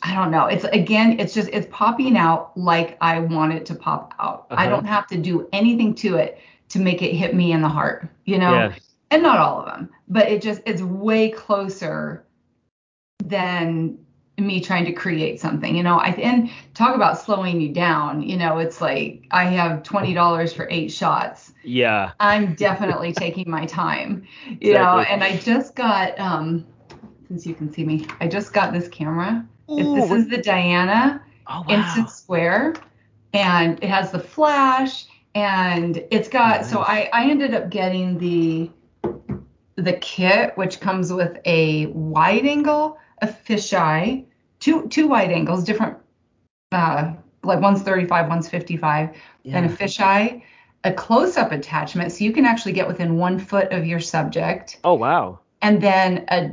I 0.03 0.13
don't 0.13 0.29
know. 0.29 0.45
It's 0.45 0.65
again, 0.65 1.19
it's 1.19 1.33
just 1.33 1.49
it's 1.51 1.67
popping 1.71 2.15
out 2.17 2.55
like 2.57 2.97
I 3.01 3.19
want 3.19 3.53
it 3.53 3.65
to 3.67 3.75
pop 3.75 4.13
out. 4.19 4.45
I 4.51 4.65
Uh-huh. 4.65 4.69
don't 4.75 4.85
have 4.85 5.07
to 5.07 5.17
do 5.17 5.47
anything 5.51 5.95
to 5.95 6.15
it 6.17 6.39
to 6.69 6.79
make 6.79 7.01
it 7.01 7.13
hit 7.13 7.33
me 7.35 7.51
in 7.53 7.61
the 7.61 7.69
heart. 7.69 8.07
You 8.25 8.37
know 8.39 8.53
Yeah. 8.53 8.75
and 9.11 9.23
not 9.23 9.39
all 9.39 9.59
of 9.61 9.65
them, 9.65 9.89
but 10.07 10.27
it 10.29 10.41
just 10.41 10.61
it's 10.65 10.81
way 10.81 11.29
closer 11.29 12.25
than 13.23 13.97
me 14.37 14.59
trying 14.59 14.85
to 14.85 14.91
create 14.91 15.39
something. 15.39 15.75
You 15.75 15.83
know, 15.83 15.97
I 15.97 16.09
and 16.09 16.49
talk 16.73 16.95
about 16.95 17.19
slowing 17.19 17.61
you 17.61 17.69
down. 17.73 18.21
You 18.21 18.37
know, 18.37 18.57
it's 18.57 18.81
like 18.81 19.25
I 19.31 19.45
have 19.45 19.83
twenty 19.83 20.13
dollars 20.13 20.53
for 20.53 20.67
eight 20.69 20.91
shots. 20.91 21.53
Yeah. 21.63 22.11
I'm 22.19 22.55
definitely 22.55 23.13
taking 23.17 23.49
my 23.49 23.65
time. 23.65 24.27
You 24.59 24.73
know, 24.73 24.99
and 24.99 25.23
I 25.23 25.37
just 25.37 25.75
got 25.75 26.19
um 26.19 26.65
since 27.27 27.45
you 27.45 27.55
can 27.55 27.71
see 27.73 27.83
me, 27.83 28.05
I 28.19 28.27
just 28.27 28.53
got 28.53 28.71
this 28.73 28.87
camera. 28.87 29.45
If 29.67 29.85
Ooh, 29.85 29.95
this 29.95 30.11
is 30.11 30.29
the 30.29 30.37
Diana 30.37 31.23
oh 31.47 31.63
wow. 31.67 31.75
instant 31.75 32.09
square 32.09 32.75
and 33.33 33.83
it 33.83 33.89
has 33.89 34.11
the 34.11 34.19
flash 34.19 35.05
and 35.33 36.03
it's 36.11 36.29
got 36.29 36.65
so 36.65 36.79
I, 36.81 37.09
I 37.11 37.29
ended 37.29 37.53
up 37.53 37.69
getting 37.69 38.17
the 38.17 38.71
the 39.75 39.93
kit 39.93 40.57
which 40.57 40.79
comes 40.79 41.11
with 41.11 41.37
a 41.45 41.87
wide 41.87 42.45
angle 42.45 42.97
a 43.21 43.27
fisheye 43.27 44.25
two 44.59 44.87
two 44.89 45.07
wide 45.07 45.31
angles 45.31 45.63
different 45.63 45.97
uh 46.71 47.13
like 47.43 47.61
one's 47.61 47.81
35 47.81 48.27
one's 48.27 48.49
55 48.49 49.09
and 49.45 49.65
a 49.65 49.69
Yeah. 49.69 49.75
fisheye 49.75 50.41
a 50.83 50.93
close-up 50.93 51.51
attachment 51.51 52.11
so 52.11 52.23
you 52.23 52.31
can 52.31 52.45
actually 52.45 52.73
get 52.73 52.87
within 52.87 53.17
one 53.17 53.39
foot 53.39 53.71
of 53.71 53.85
your 53.85 53.99
subject 53.99 54.79
Oh 54.83 54.93
wow. 54.93 55.39
and 55.61 55.81
then 55.81 56.25
a, 56.29 56.51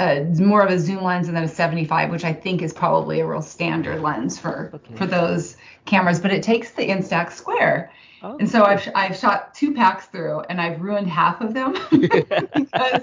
a 0.00 0.24
more 0.40 0.62
of 0.62 0.70
a 0.70 0.78
zoom 0.78 1.02
lens 1.04 1.28
and 1.28 1.36
then 1.36 1.44
a 1.44 1.48
75 1.48 2.10
which 2.10 2.24
i 2.24 2.32
think 2.32 2.62
is 2.62 2.72
probably 2.72 3.20
a 3.20 3.26
real 3.26 3.42
standard 3.42 4.00
lens 4.02 4.38
for 4.38 4.70
Okay. 4.74 4.94
for 4.96 5.06
those 5.06 5.56
cameras 5.84 6.18
but 6.20 6.32
it 6.32 6.42
takes 6.42 6.72
the 6.72 6.88
instax 6.88 7.32
square 7.32 7.92
Oh, 8.22 8.36
and 8.38 8.50
so 8.50 8.64
I've, 8.64 8.88
I've 8.94 9.16
shot 9.16 9.54
two 9.54 9.72
packs 9.74 10.06
through 10.06 10.40
and 10.50 10.60
i've 10.60 10.80
ruined 10.80 11.08
half 11.08 11.40
of 11.40 11.54
them 11.54 11.74
because 11.90 13.02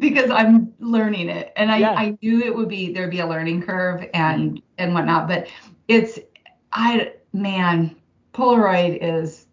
because 0.00 0.30
i'm 0.30 0.72
learning 0.78 1.28
it 1.28 1.52
and 1.56 1.70
i 1.70 1.78
Yeah. 1.78 1.92
i 1.92 2.16
knew 2.22 2.40
it 2.40 2.54
would 2.54 2.68
be 2.68 2.92
there'd 2.92 3.10
be 3.10 3.20
a 3.20 3.26
learning 3.26 3.62
curve 3.62 4.08
and 4.14 4.62
and 4.78 4.94
whatnot 4.94 5.28
but 5.28 5.48
it's 5.88 6.18
i 6.72 7.12
man 7.34 7.94
polaroid 8.32 8.98
is 9.02 9.46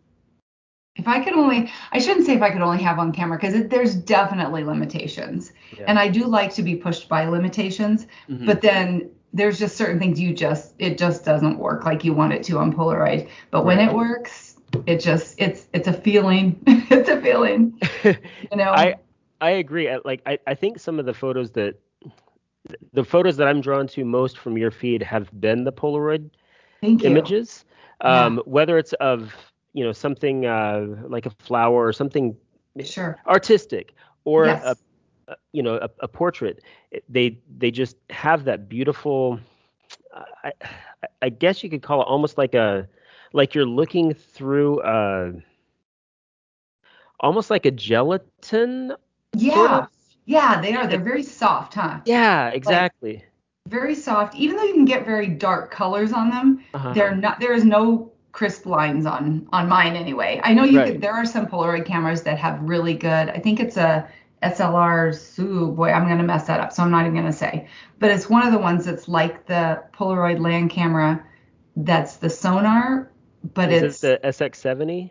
if 0.95 1.07
i 1.07 1.21
could 1.23 1.33
only 1.33 1.69
i 1.91 1.99
shouldn't 1.99 2.25
say 2.25 2.33
if 2.35 2.41
i 2.41 2.49
could 2.49 2.61
only 2.61 2.81
have 2.81 2.97
on 2.99 3.11
camera 3.11 3.37
because 3.37 3.67
there's 3.67 3.95
definitely 3.95 4.63
limitations 4.63 5.51
Yeah. 5.77 5.85
and 5.87 5.99
i 5.99 6.07
do 6.07 6.25
like 6.25 6.53
to 6.55 6.63
be 6.63 6.75
pushed 6.75 7.09
by 7.09 7.25
limitations 7.25 8.07
Mhm. 8.29 8.45
but 8.45 8.61
then 8.61 9.09
there's 9.33 9.57
just 9.59 9.77
certain 9.77 9.97
things 9.99 10.19
you 10.19 10.33
just 10.33 10.73
it 10.79 10.97
just 10.97 11.23
doesn't 11.25 11.57
work 11.57 11.85
like 11.85 12.03
you 12.03 12.13
want 12.13 12.33
it 12.33 12.43
to 12.43 12.57
on 12.57 12.73
polaroid 12.73 13.29
but 13.49 13.65
when 13.65 13.79
it 13.79 13.93
works 13.93 14.50
it 14.85 14.97
just 14.99 15.35
it's 15.39 15.67
it's 15.73 15.87
a 15.87 15.93
feeling 15.93 16.61
it's 16.67 17.09
a 17.09 17.19
feeling 17.21 17.79
you 18.03 18.57
know 18.57 18.71
I 18.71 18.95
I 19.41 19.51
agree. 19.51 19.89
I, 19.89 19.99
like 20.05 20.21
I, 20.25 20.37
I 20.47 20.53
think 20.55 20.79
some 20.79 20.99
of 20.99 21.05
the 21.05 21.13
photos 21.13 21.51
that 21.51 21.75
the 22.93 23.03
photos 23.03 23.37
that 23.37 23.47
I'm 23.47 23.61
drawn 23.61 23.87
to 23.87 24.05
most 24.05 24.37
from 24.37 24.57
your 24.57 24.71
feed 24.71 25.01
have 25.03 25.29
been 25.39 25.63
the 25.63 25.71
Polaroid 25.71 26.29
images. 27.01 27.65
Yeah. 28.03 28.25
Um, 28.25 28.41
whether 28.45 28.77
it's 28.77 28.93
of 28.93 29.33
you 29.73 29.83
know 29.83 29.91
something 29.93 30.45
uh, 30.45 30.85
like 31.07 31.25
a 31.25 31.31
flower 31.31 31.79
or 31.79 31.93
something 31.93 32.29
sure 32.83 33.17
artistic 33.21 33.93
or 34.23 34.45
yes 34.45 34.63
a, 34.63 34.75
a 35.27 35.35
you 35.51 35.61
know 35.61 35.75
a, 35.75 35.89
a 36.01 36.07
portrait, 36.07 36.63
they 37.09 37.39
they 37.57 37.71
just 37.71 37.97
have 38.09 38.45
that 38.45 38.69
beautiful. 38.69 39.39
I- 40.43 40.53
I 41.21 41.29
guess 41.29 41.63
you 41.63 41.69
could 41.69 41.81
call 41.83 42.01
it 42.01 42.05
almost 42.05 42.37
like 42.37 42.53
a 42.55 42.87
like 43.33 43.55
you're 43.55 43.65
looking 43.65 44.13
through 44.13 44.79
uh 44.81 45.31
almost 47.19 47.49
like 47.49 47.65
a 47.65 47.71
gelatin 47.71 48.93
yeah 49.37 49.55
sort 49.55 49.71
of 49.71 49.87
yeah 50.25 50.61
they 50.61 50.73
are 50.73 50.87
they're 50.87 50.99
very 50.99 51.23
soft 51.23 51.73
huh 51.75 51.99
Yeah, 52.05 52.49
exactly. 52.49 53.23
very 53.67 53.95
soft 53.95 54.35
even 54.35 54.57
though 54.57 54.63
you 54.63 54.73
can 54.73 54.85
get 54.85 55.05
very 55.05 55.27
dark 55.27 55.71
colors 55.71 56.11
on 56.13 56.29
them 56.29 56.63
Uh-huh. 56.73 56.93
they're 56.93 57.15
not 57.15 57.39
there 57.39 57.53
is 57.53 57.63
no 57.63 58.11
crisp 58.31 58.65
lines 58.65 59.05
on 59.05 59.47
on 59.51 59.67
mine 59.69 59.95
anyway 59.95 60.39
i 60.43 60.53
know 60.53 60.63
you 60.63 60.79
Right. 60.79 60.93
could 60.93 61.01
there 61.01 61.13
are 61.13 61.25
some 61.25 61.45
polaroid 61.47 61.85
cameras 61.85 62.23
that 62.23 62.37
have 62.39 62.61
really 62.61 62.93
good 62.93 63.29
i 63.29 63.37
think 63.39 63.59
it's 63.59 63.77
a 63.77 64.07
slr 64.43 65.13
Sue, 65.13 65.71
boy 65.73 65.91
i'm 65.91 66.05
going 66.05 66.17
to 66.17 66.23
mess 66.23 66.47
that 66.47 66.59
up 66.59 66.71
so 66.73 66.81
i'm 66.83 66.91
not 66.91 67.01
even 67.01 67.13
going 67.13 67.25
to 67.25 67.31
say 67.33 67.67
but 67.99 68.09
it's 68.09 68.29
one 68.29 68.45
of 68.45 68.51
the 68.51 68.57
ones 68.59 68.85
that's 68.85 69.07
like 69.07 69.45
the 69.45 69.83
polaroid 69.93 70.39
land 70.39 70.69
camera 70.71 71.23
that's 71.75 72.17
the 72.17 72.29
sonar 72.29 73.11
but 73.53 73.71
Is 73.71 73.83
it's 73.83 73.99
the 74.01 74.19
SX70? 74.23 75.09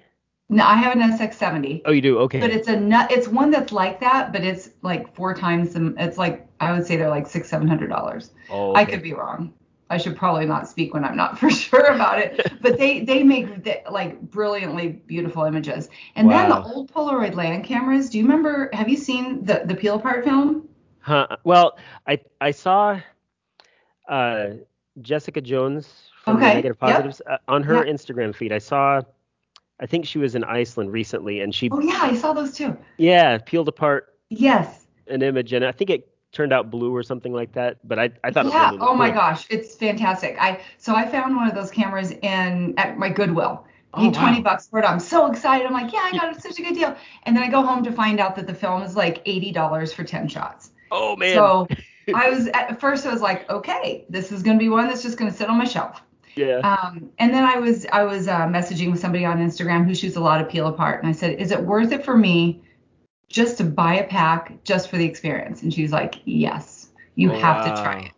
no 0.49 0.64
i 0.64 0.75
have 0.75 0.97
an 0.97 1.01
sx70 1.16 1.83
Oh, 1.85 1.93
you 1.93 2.01
do. 2.01 2.19
Okay. 2.21 2.40
but 2.40 2.51
it's 2.51 2.69
a 2.69 2.79
nut 2.79 3.11
it's 3.12 3.29
one 3.29 3.51
that's 3.51 3.73
like 3.73 4.01
that 4.01 4.33
but 4.33 4.43
it's 4.43 4.71
like 4.83 5.14
four 5.14 5.33
times 5.35 5.75
the 5.75 5.95
it's 5.99 6.19
like 6.19 6.47
i 6.61 6.73
would 6.73 6.87
say 6.87 6.97
they're 6.97 7.09
like 7.09 7.27
six 7.29 7.49
seven 7.49 7.69
hundred 7.69 7.88
dollars 7.88 8.33
oh, 8.51 8.75
I 8.75 8.85
could 8.85 9.03
be 9.03 9.12
wrong. 9.14 9.55
I 9.93 9.97
should 9.99 10.16
probably 10.16 10.47
not 10.47 10.69
speak 10.69 10.95
when 10.95 11.05
I'm 11.05 11.16
not 11.16 11.37
for 11.40 11.51
sure 11.51 11.87
about 11.87 12.19
it. 12.21 12.53
But 12.62 12.79
they 12.79 13.01
they 13.01 13.23
make 13.25 13.64
the, 13.64 13.81
like 13.90 14.21
brilliantly 14.21 14.88
beautiful 15.07 15.45
images. 15.45 15.88
And 16.14 16.31
then 16.31 16.49
the 16.49 16.62
old 16.62 16.93
Polaroid 16.93 17.35
land 17.35 17.64
cameras. 17.64 18.09
Do 18.11 18.19
you 18.19 18.25
remember? 18.25 18.71
Have 18.73 18.88
you 18.88 18.97
seen 18.97 19.45
the 19.45 19.62
the 19.64 19.75
peel 19.75 19.97
apart 19.97 20.23
film? 20.25 20.69
Huh. 21.01 21.27
Well, 21.43 21.77
I 22.07 22.21
I 22.40 22.53
saw 22.53 23.01
uh, 24.09 24.47
Jessica 25.01 25.40
Jones 25.40 26.10
from 26.24 26.37
Okay, 26.37 26.54
Negative 26.54 26.76
yep. 26.83 26.90
Positives 26.90 27.22
uh, 27.26 27.38
on 27.48 27.62
her 27.62 27.85
Yeah. 27.87 27.92
Instagram 27.92 28.35
feed. 28.35 28.52
I 28.52 28.59
saw. 28.59 29.00
I 29.83 29.87
think 29.87 30.04
she 30.06 30.18
was 30.18 30.35
in 30.35 30.44
Iceland 30.44 30.92
recently, 30.92 31.40
and 31.40 31.54
she 31.54 31.70
Oh 31.70 31.80
yeah, 31.80 31.98
I 32.02 32.14
saw 32.14 32.33
those 32.35 32.52
too. 32.54 32.76
yeah 32.98 33.38
peeled 33.38 33.68
apart 33.68 34.14
Yes. 34.28 34.87
an 35.06 35.22
image, 35.22 35.52
and 35.54 35.64
I 35.64 35.72
think 35.72 35.90
it 35.90 36.06
turned 36.33 36.52
out 36.52 36.70
blue 36.70 36.94
or 36.94 37.02
something 37.02 37.33
like 37.33 37.52
that. 37.52 37.78
But 37.88 37.98
I 37.98 38.11
I 38.22 38.30
thought 38.30 38.46
yeah. 38.46 38.68
it 38.68 38.72
really 38.74 38.78
Oh 38.87 38.94
my 38.94 39.09
cool. 39.09 39.16
gosh, 39.20 39.46
it's 39.50 39.74
fantastic. 39.76 40.37
I 40.38 40.61
so 40.78 40.94
I 40.94 41.06
found 41.09 41.35
one 41.37 41.48
of 41.48 41.54
those 41.54 41.70
cameras 41.70 42.11
in 42.11 42.74
at 42.76 42.98
my 42.98 43.09
Goodwill. 43.09 43.64
Oh, 43.94 44.02
Paid 44.02 44.14
20 44.14 44.37
wow. 44.37 44.42
bucks 44.42 44.68
for 44.68 44.78
it. 44.78 44.85
I'm 44.85 45.00
so 45.00 45.26
excited. 45.26 45.66
I'm 45.66 45.72
like, 45.72 45.92
yeah, 45.92 46.02
I 46.04 46.12
got 46.12 46.37
it. 46.37 46.40
such 46.40 46.61
a 46.61 46.62
good 46.62 46.74
deal. 46.74 46.94
And 47.24 47.35
then 47.35 47.42
I 47.42 47.48
go 47.50 47.61
home 47.62 47.83
to 47.83 47.90
find 47.90 48.20
out 48.20 48.37
that 48.37 48.46
the 48.46 48.54
film 48.54 48.83
is 48.85 48.94
like 48.94 49.24
$80 49.24 49.92
for 49.92 50.04
10 50.04 50.28
shots. 50.28 50.70
Oh 50.92 51.16
man. 51.16 51.35
So 51.35 51.66
I 52.14 52.30
was 52.30 52.46
at 52.48 52.78
first 52.78 53.04
I 53.06 53.12
was 53.12 53.20
like, 53.22 53.50
okay, 53.50 54.04
this 54.09 54.30
is 54.30 54.42
gonna 54.44 54.59
be 54.61 54.68
one 54.68 54.87
that's 54.87 55.02
just 55.02 55.16
gonna 55.18 55.33
sit 55.33 55.48
on 55.48 55.56
my 55.59 55.64
shelf. 55.64 56.02
Yeah. 56.37 56.62
Um, 56.62 57.11
and 57.19 57.33
then 57.33 57.45
I 57.45 57.59
was 57.59 57.87
I 57.93 58.03
was 58.05 58.29
uh, 58.29 58.47
messaging 58.47 58.90
with 58.90 59.01
somebody 59.01 59.25
on 59.25 59.38
Instagram 59.38 59.87
who 59.87 59.95
shoots 59.95 60.16
a 60.16 60.21
lot 60.21 60.40
of 60.40 60.49
peel 60.49 60.66
apart, 60.66 61.01
and 61.03 61.09
I 61.09 61.12
said, 61.12 61.38
is 61.40 61.51
it 61.53 61.62
worth 61.62 61.93
it 61.93 62.05
for 62.05 62.16
me 62.16 62.62
just 63.29 63.59
to 63.59 63.64
buy 63.64 63.95
a 63.97 64.07
pack 64.07 64.62
just 64.64 64.90
for 64.90 64.97
the 64.99 65.05
experience? 65.07 65.62
And 65.62 65.73
she's 65.73 65.93
like, 65.93 66.16
yes, 66.25 66.90
you 67.14 67.31
Oh, 67.31 67.38
have 67.40 67.62
to 67.62 67.73
try 67.73 67.99
it. 68.01 68.12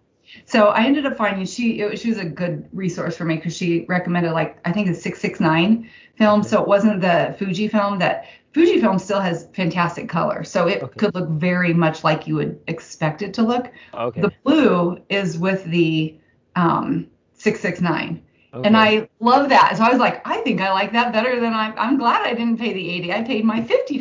So 0.47 0.69
I 0.69 0.85
ended 0.87 1.07
up 1.07 1.17
finding 1.17 1.45
she 1.47 1.81
it, 1.81 1.91
was- 1.91 2.01
she 2.01 2.09
was 2.09 2.19
a 2.19 2.25
good 2.25 2.69
resource 2.73 3.17
for 3.17 3.25
me 3.25 3.37
because 3.37 3.57
she 3.57 3.85
recommended 3.89 4.33
like 4.33 4.59
I 4.65 4.73
think 4.73 4.89
it's 4.89 5.03
669 5.03 5.89
film, 6.17 6.43
so 6.43 6.61
it 6.63 6.69
wasn't 6.69 7.01
the 7.01 7.35
Fuji 7.39 7.69
film 7.69 7.99
that 8.01 8.27
Fuji 8.55 8.81
film 8.81 8.99
still 8.99 9.21
has 9.21 9.49
fantastic 9.55 10.09
color, 10.09 10.45
so 10.45 10.69
it 10.69 10.83
Okay. 10.83 10.97
could 10.99 11.15
look 11.15 11.29
very 11.31 11.73
much 11.75 12.05
like 12.05 12.27
you 12.27 12.35
would 12.37 12.61
expect 12.67 13.23
it 13.23 13.35
to 13.35 13.43
look. 13.43 13.71
okay. 13.95 14.21
The 14.23 14.33
blue 14.45 14.99
is 15.09 15.39
with 15.39 15.65
the 15.65 16.19
um, 16.57 17.09
669. 17.43 18.23
okay. 18.55 18.67
And 18.67 18.77
I 18.77 19.09
love 19.19 19.49
that. 19.49 19.77
So 19.77 19.83
I 19.83 19.91
was 19.91 19.99
like, 19.99 20.27
I 20.27 20.39
think 20.43 20.61
I 20.61 20.71
like 20.71 20.93
that 20.93 21.13
better 21.13 21.41
than 21.41 21.53
I'm. 21.53 21.75
I'm 21.77 21.99
glad 21.99 22.23
I 22.23 22.35
didn't 22.35 22.59
pay 22.59 22.73
the 22.73 22.91
80. 22.91 23.13
I 23.13 23.23
paid 23.23 23.45
my 23.45 23.61
$50. 23.61 23.93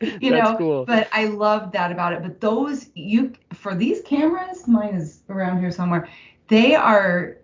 you 0.22 0.30
That's 0.30 0.50
know, 0.50 0.56
cool. 0.58 0.84
but 0.84 1.08
I 1.12 1.26
love 1.26 1.70
that 1.72 1.92
about 1.92 2.12
it. 2.12 2.22
But 2.22 2.40
those, 2.40 2.90
you, 2.94 3.32
for 3.54 3.74
these 3.74 4.00
cameras, 4.02 4.66
mine 4.66 4.94
is 4.94 5.20
around 5.28 5.60
here 5.60 5.70
somewhere, 5.70 6.08
they 6.48 6.74
are, 6.74 7.36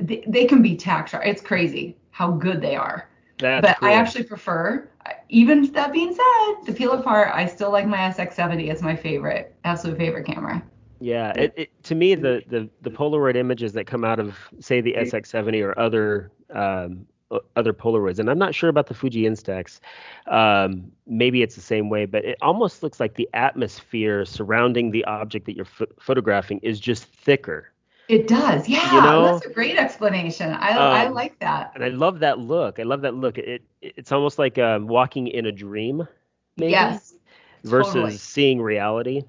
they, 0.00 0.24
they 0.26 0.46
can 0.46 0.62
be 0.62 0.76
sharp. 0.76 1.08
It's 1.24 1.40
crazy 1.40 1.96
how 2.10 2.32
good 2.32 2.60
they 2.60 2.74
are. 2.74 3.08
That's 3.38 3.64
but 3.64 3.78
cool. 3.78 3.88
I 3.88 3.92
actually 3.92 4.24
prefer, 4.24 4.88
even 5.28 5.70
that 5.72 5.92
being 5.92 6.12
said, 6.12 6.66
the 6.66 6.72
peel 6.72 6.92
apart, 6.92 7.30
I 7.32 7.46
still 7.46 7.70
like 7.70 7.86
my 7.86 7.98
SX70 7.98 8.70
as 8.70 8.82
my 8.82 8.96
favorite, 8.96 9.54
absolute 9.64 9.96
favorite 9.96 10.26
camera. 10.26 10.60
Yeah, 11.00 11.32
it, 11.36 11.52
it 11.56 11.82
to 11.84 11.94
me 11.94 12.14
the, 12.14 12.42
the 12.48 12.68
the 12.82 12.90
Polaroid 12.90 13.36
images 13.36 13.72
that 13.74 13.86
come 13.86 14.04
out 14.04 14.18
of 14.18 14.36
say 14.60 14.80
the 14.80 14.94
SX70 14.94 15.62
or 15.64 15.78
other 15.78 16.30
um, 16.52 17.06
other 17.56 17.72
Polaroids, 17.72 18.18
and 18.18 18.28
I'm 18.30 18.38
not 18.38 18.54
sure 18.54 18.68
about 18.70 18.86
the 18.86 18.94
Fuji 18.94 19.22
Instax. 19.22 19.80
Um, 20.26 20.90
maybe 21.06 21.42
it's 21.42 21.54
the 21.54 21.60
same 21.60 21.88
way, 21.88 22.04
but 22.06 22.24
it 22.24 22.36
almost 22.42 22.82
looks 22.82 22.98
like 23.00 23.14
the 23.14 23.28
atmosphere 23.34 24.24
surrounding 24.24 24.90
the 24.90 25.04
object 25.04 25.46
that 25.46 25.54
you're 25.56 25.66
ph- 25.66 25.90
photographing 26.00 26.58
is 26.62 26.80
just 26.80 27.04
thicker. 27.04 27.70
It 28.08 28.26
does. 28.26 28.66
Yeah, 28.66 28.92
You 28.94 29.02
know? 29.02 29.22
that's 29.34 29.44
a 29.46 29.52
great 29.52 29.76
explanation. 29.76 30.50
I 30.54 30.70
I 30.70 31.04
Um, 31.06 31.14
like 31.14 31.38
that. 31.40 31.72
And 31.74 31.84
I 31.84 31.88
love 31.88 32.20
that 32.20 32.38
look. 32.38 32.80
I 32.80 32.82
love 32.84 33.02
that 33.02 33.14
look. 33.14 33.36
It, 33.38 33.62
it 33.82 33.92
it's 33.96 34.10
almost 34.10 34.38
like 34.38 34.58
um, 34.58 34.86
walking 34.88 35.28
in 35.28 35.44
a 35.46 35.52
dream, 35.52 36.08
maybe, 36.56 36.72
Yes. 36.72 37.14
versus 37.64 37.92
totally. 37.92 38.12
seeing 38.16 38.62
reality. 38.62 39.22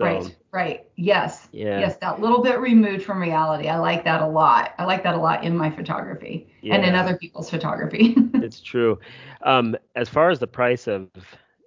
So 0.00 0.06
Right. 0.06 0.36
Right. 0.52 0.86
Yes. 0.96 1.48
yeah, 1.52 1.80
Yes, 1.80 1.96
that 1.98 2.20
little 2.20 2.42
bit 2.42 2.58
removed 2.58 3.04
from 3.04 3.20
reality. 3.20 3.68
I 3.68 3.78
like 3.78 4.04
that 4.04 4.20
a 4.20 4.26
lot. 4.26 4.74
I 4.78 4.84
like 4.84 5.02
that 5.04 5.14
a 5.14 5.18
lot 5.18 5.44
in 5.44 5.56
my 5.56 5.70
photography 5.70 6.50
and 6.62 6.84
in 6.84 6.94
other 6.94 7.16
people's 7.16 7.50
photography. 7.50 8.16
it's 8.34 8.60
true. 8.60 8.98
Um, 9.42 9.76
as 9.96 10.08
far 10.08 10.30
as 10.30 10.38
the 10.38 10.46
price 10.46 10.86
of 10.88 11.08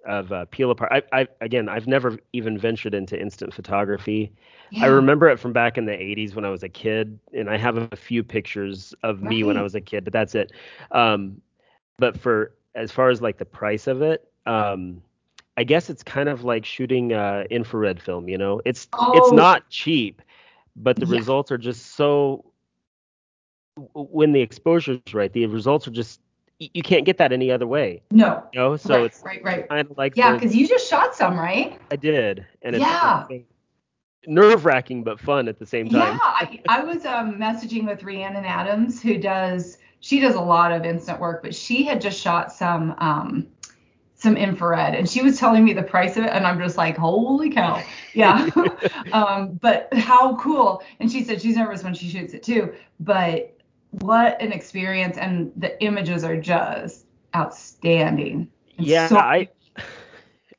of 0.06 0.30
uh, 0.32 0.44
peel 0.50 0.70
apart, 0.70 0.92
I, 0.92 1.20
I 1.22 1.28
again, 1.40 1.68
I've 1.68 1.86
never 1.86 2.18
even 2.34 2.58
ventured 2.58 2.94
into 2.94 3.18
instant 3.18 3.54
photography. 3.54 4.32
I 4.80 4.86
remember 4.86 5.28
it 5.28 5.38
from 5.38 5.52
back 5.52 5.78
in 5.78 5.86
the 5.86 5.92
80s 5.92 6.34
when 6.34 6.44
I 6.44 6.50
was 6.50 6.62
a 6.62 6.68
kid, 6.68 7.18
and 7.32 7.48
I 7.48 7.56
have 7.56 7.78
a 7.78 7.96
few 7.96 8.22
pictures 8.22 8.94
of 9.02 9.22
me 9.22 9.44
when 9.44 9.56
I 9.56 9.62
was 9.62 9.74
a 9.74 9.80
kid, 9.80 10.04
but 10.04 10.12
that's 10.12 10.34
it. 10.34 10.52
Um, 10.90 11.40
but 11.98 12.18
for 12.18 12.54
as 12.74 12.90
far 12.90 13.08
as 13.08 13.22
like 13.22 13.38
the 13.38 13.44
price 13.46 13.86
of 13.86 14.02
it, 14.02 14.28
um, 14.46 15.00
I 15.56 15.64
guess 15.64 15.88
it's 15.88 16.02
kind 16.02 16.28
of 16.28 16.44
like 16.44 16.64
shooting 16.64 17.12
uh, 17.12 17.44
infrared 17.50 18.00
film. 18.02 18.28
You 18.28 18.38
know, 18.38 18.60
it's 18.64 18.88
it's 19.14 19.28
Oh. 19.30 19.34
not 19.34 19.68
cheap, 19.70 20.20
but 20.76 20.96
the 20.96 21.06
Yeah. 21.06 21.18
results 21.18 21.52
are 21.52 21.58
just 21.58 21.94
so. 21.94 22.44
When 23.94 24.32
the 24.32 24.40
exposure's 24.42 25.00
right, 25.12 25.32
the 25.32 25.46
results 25.46 25.88
are 25.88 25.92
just 25.92 26.20
you 26.58 26.82
can't 26.82 27.04
get 27.04 27.18
that 27.18 27.32
any 27.32 27.50
other 27.50 27.66
way. 27.66 28.02
No. 28.10 28.42
You 28.52 28.60
know, 28.60 28.76
so 28.76 28.94
right, 28.94 29.04
it's 29.06 29.22
right, 29.24 29.44
right. 29.44 29.68
kind 29.68 29.90
of 29.90 29.98
like 29.98 30.16
Yeah, 30.16 30.34
because 30.34 30.54
you 30.54 30.68
just 30.68 30.88
shot 30.88 31.14
some, 31.14 31.38
right? 31.38 31.80
I 31.90 31.96
did, 31.96 32.46
and 32.62 32.76
it's, 32.76 32.84
Yeah. 32.84 33.26
nerve 34.26 34.64
wracking 34.64 35.02
but 35.04 35.20
fun 35.20 35.48
at 35.48 35.58
the 35.58 35.66
same 35.66 35.88
time. 35.88 36.14
Yeah, 36.14 36.18
I, 36.22 36.60
I 36.68 36.84
was 36.84 37.04
um, 37.04 37.36
messaging 37.36 37.86
with 37.86 38.02
Rhiannon 38.04 38.44
Adams, 38.44 39.02
who 39.02 39.18
does 39.18 39.78
she 40.00 40.20
does 40.20 40.34
a 40.34 40.40
lot 40.40 40.70
of 40.70 40.84
instant 40.84 41.18
work, 41.18 41.42
but 41.42 41.54
she 41.54 41.82
had 41.82 42.00
just 42.00 42.20
shot 42.20 42.52
some 42.52 42.94
um, 42.98 43.46
some 44.24 44.36
infrared, 44.36 44.94
and 44.96 45.08
she 45.08 45.22
was 45.22 45.38
telling 45.38 45.64
me 45.64 45.72
the 45.72 45.82
price 45.82 46.16
of 46.16 46.24
it, 46.24 46.30
and 46.30 46.44
I'm 46.44 46.58
just 46.58 46.76
like, 46.76 46.96
holy 46.96 47.50
cow, 47.50 47.80
yeah. 48.14 48.50
um, 49.12 49.52
but 49.62 49.92
how 49.94 50.34
cool! 50.36 50.82
And 50.98 51.12
she 51.12 51.22
said 51.22 51.40
she's 51.40 51.56
nervous 51.56 51.84
when 51.84 51.94
she 51.94 52.08
shoots 52.08 52.34
it 52.34 52.42
too, 52.42 52.74
but 52.98 53.56
what 53.90 54.40
an 54.42 54.50
experience, 54.50 55.16
and 55.16 55.52
the 55.54 55.80
images 55.84 56.24
are 56.24 56.40
just 56.40 57.04
outstanding. 57.36 58.50
And 58.78 58.86
yeah, 58.86 59.06
so- 59.06 59.18
I 59.18 59.48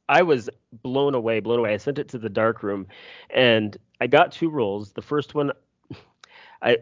I 0.08 0.22
was 0.22 0.50
blown 0.84 1.16
away, 1.16 1.40
blown 1.42 1.60
away. 1.60 1.74
I 1.74 1.78
sent 1.78 2.00
it 2.00 2.08
to 2.10 2.18
the 2.18 2.30
dark 2.30 2.64
room, 2.64 2.88
and 3.32 3.76
I 4.00 4.08
got 4.08 4.32
two 4.32 4.50
rolls. 4.50 4.94
The 4.94 5.02
first 5.02 5.36
one, 5.36 5.52
I 6.62 6.78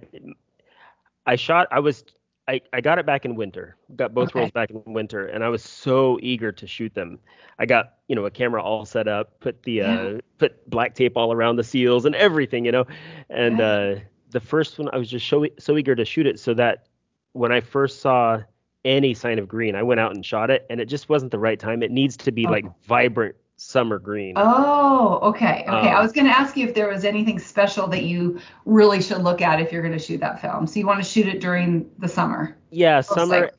I 1.25 1.37
shot. 1.37 1.67
I 1.71 1.79
was 1.79 2.03
I, 2.47 2.61
I 2.73 2.81
got 2.81 2.99
it 2.99 3.05
back 3.05 3.25
in 3.25 3.35
winter. 3.35 3.77
Got 3.95 4.13
both 4.13 4.29
Okay. 4.29 4.39
rolls 4.39 4.51
back 4.51 4.69
in 4.69 4.81
winter, 4.85 5.27
and 5.27 5.43
I 5.43 5.49
was 5.49 5.63
so 5.63 6.19
eager 6.21 6.51
to 6.51 6.67
shoot 6.67 6.93
them. 6.93 7.19
I 7.57 7.65
got 7.65 7.93
you 8.07 8.15
know 8.15 8.25
a 8.25 8.31
camera 8.31 8.61
all 8.61 8.85
set 8.85 9.07
up, 9.07 9.39
put 9.39 9.63
the 9.63 9.81
Yeah. 9.81 9.93
uh, 9.93 10.17
put 10.37 10.69
black 10.69 10.93
tape 10.95 11.15
all 11.15 11.31
around 11.31 11.55
the 11.55 11.63
seals 11.63 12.05
and 12.05 12.15
everything, 12.15 12.65
you 12.65 12.71
know. 12.71 12.85
And 13.29 13.61
uh, 13.61 13.95
the 14.31 14.41
first 14.41 14.77
one, 14.77 14.89
I 14.91 14.97
was 14.97 15.09
just 15.09 15.27
so 15.27 15.45
so 15.57 15.77
eager 15.77 15.95
to 15.95 16.03
shoot 16.05 16.27
it, 16.27 16.39
so 16.39 16.53
that 16.55 16.87
when 17.31 17.51
I 17.51 17.61
first 17.61 18.01
saw 18.01 18.41
any 18.83 19.13
sign 19.13 19.39
of 19.39 19.47
green, 19.47 19.75
I 19.75 19.83
went 19.83 20.01
out 20.01 20.13
and 20.13 20.25
shot 20.25 20.49
it, 20.51 20.65
and 20.69 20.81
it 20.81 20.85
just 20.85 21.07
wasn't 21.07 21.31
the 21.31 21.39
right 21.39 21.59
time. 21.59 21.81
It 21.81 21.91
needs 21.91 22.17
to 22.17 22.31
be 22.31 22.47
like 22.47 22.65
vibrant 22.83 23.35
summer 23.63 23.97
green. 23.99 24.33
Oh, 24.35 25.19
okay. 25.23 25.63
Okay. 25.67 25.89
I 25.89 25.95
Um, 25.97 26.03
was 26.03 26.11
going 26.11 26.27
to 26.27 26.37
ask 26.37 26.57
you 26.57 26.67
if 26.67 26.73
there 26.75 26.89
was 26.89 27.05
anything 27.05 27.39
special 27.39 27.87
that 27.87 28.03
you 28.03 28.39
really 28.65 29.01
should 29.01 29.21
look 29.23 29.41
at 29.41 29.59
if 29.61 29.71
you're 29.71 29.81
going 29.81 29.93
to 29.97 30.03
shoot 30.03 30.19
that 30.19 30.41
film. 30.41 30.67
So 30.67 30.79
you 30.79 30.85
want 30.85 31.03
to 31.03 31.09
shoot 31.09 31.27
it 31.27 31.39
during 31.41 31.89
the 31.99 32.07
summer. 32.07 32.57
yeah, 32.71 33.01
summer. 33.01 33.25
likely. 33.41 33.57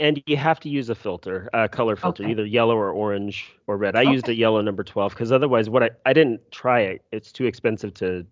And 0.00 0.20
you 0.26 0.36
have 0.36 0.58
to 0.60 0.68
use 0.68 0.88
a 0.90 0.96
filter, 0.96 1.48
a 1.52 1.68
color 1.68 1.94
filter, 1.94 2.24
Okay. 2.24 2.32
either 2.32 2.44
yellow 2.44 2.76
or 2.76 2.90
orange 2.90 3.52
or 3.68 3.76
red. 3.76 3.94
I 3.94 4.02
used 4.02 4.28
a 4.28 4.34
yellow 4.34 4.60
number 4.60 4.82
12 4.82 5.12
because 5.12 5.30
otherwise, 5.30 5.70
what 5.70 5.84
I 5.84 5.90
I 6.04 6.12
didn't 6.12 6.40
try 6.50 6.80
it. 6.80 7.02
It's 7.12 7.30
too 7.30 7.44
expensive 7.44 7.94
to 7.94 8.26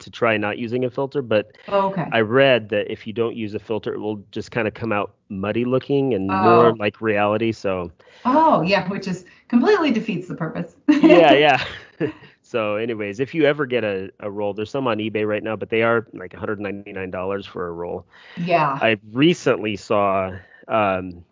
to 0.00 0.10
try 0.10 0.36
not 0.36 0.58
using 0.58 0.84
a 0.84 0.90
filter. 0.90 1.22
But 1.22 1.56
Oh, 1.68 1.88
okay. 1.90 2.06
I 2.12 2.20
read 2.20 2.68
that 2.70 2.90
if 2.90 3.06
you 3.06 3.12
don't 3.12 3.36
use 3.36 3.54
a 3.54 3.58
filter, 3.58 3.92
it 3.94 3.98
will 3.98 4.22
just 4.32 4.50
kind 4.50 4.66
of 4.68 4.74
come 4.74 4.92
out 4.92 5.14
muddy 5.28 5.64
looking 5.64 6.14
and 6.14 6.30
Oh. 6.30 6.34
more 6.42 6.76
like 6.76 7.00
reality. 7.00 7.52
So 7.52 7.90
oh, 8.24 8.62
yeah, 8.62 8.88
which 8.88 9.06
is 9.08 9.24
completely 9.48 9.90
defeats 9.90 10.28
the 10.28 10.34
purpose. 10.34 10.76
yeah, 10.88 11.32
yeah. 11.32 11.64
so, 12.42 12.76
anyways, 12.76 13.20
if 13.20 13.34
you 13.34 13.44
ever 13.44 13.66
get 13.66 13.84
a, 13.84 14.10
a 14.20 14.30
roll, 14.30 14.52
there's 14.54 14.70
some 14.70 14.86
on 14.86 14.98
eBay 14.98 15.26
right 15.26 15.42
now, 15.42 15.56
but 15.56 15.68
they 15.70 15.82
are 15.82 16.06
like 16.14 16.32
$199 16.32 17.46
for 17.46 17.68
a 17.68 17.72
roll. 17.72 18.06
yeah. 18.36 18.78
I 18.80 18.98
recently 19.12 19.76
saw, 19.76 20.32
um, 20.68 21.24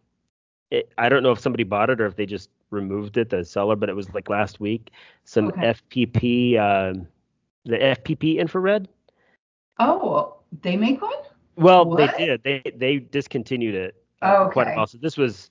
it, 0.71 0.91
I 0.99 1.09
don't 1.09 1.23
know 1.23 1.33
if 1.33 1.39
somebody 1.41 1.65
bought 1.65 1.91
it 1.91 2.01
or 2.01 2.07
if 2.07 2.17
they 2.17 2.27
just 2.27 2.51
removed 2.71 3.17
it, 3.17 3.31
the 3.31 3.45
seller, 3.45 3.77
but 3.77 3.89
it 3.89 3.97
was 3.97 4.13
like 4.13 4.29
last 4.29 4.61
week. 4.61 4.91
Some 5.25 5.49
Okay. 5.49 5.75
FPP, 5.91 6.59
um, 6.59 7.07
the 7.69 7.77
FPP 7.79 8.39
infrared. 8.39 8.89
oh, 9.79 10.35
they 10.63 10.77
make 10.77 11.01
one? 11.03 11.13
Well, 11.57 11.85
What? 11.85 12.17
they 12.17 12.27
did. 12.27 12.43
They 12.43 12.63
they 12.77 12.99
discontinued 12.99 13.75
it 13.75 14.03
uh, 14.23 14.49
quite 14.49 14.67
a 14.67 14.71
Okay. 14.71 14.77
while. 14.77 14.87
So 14.87 14.99
this 14.99 15.17
was, 15.17 15.51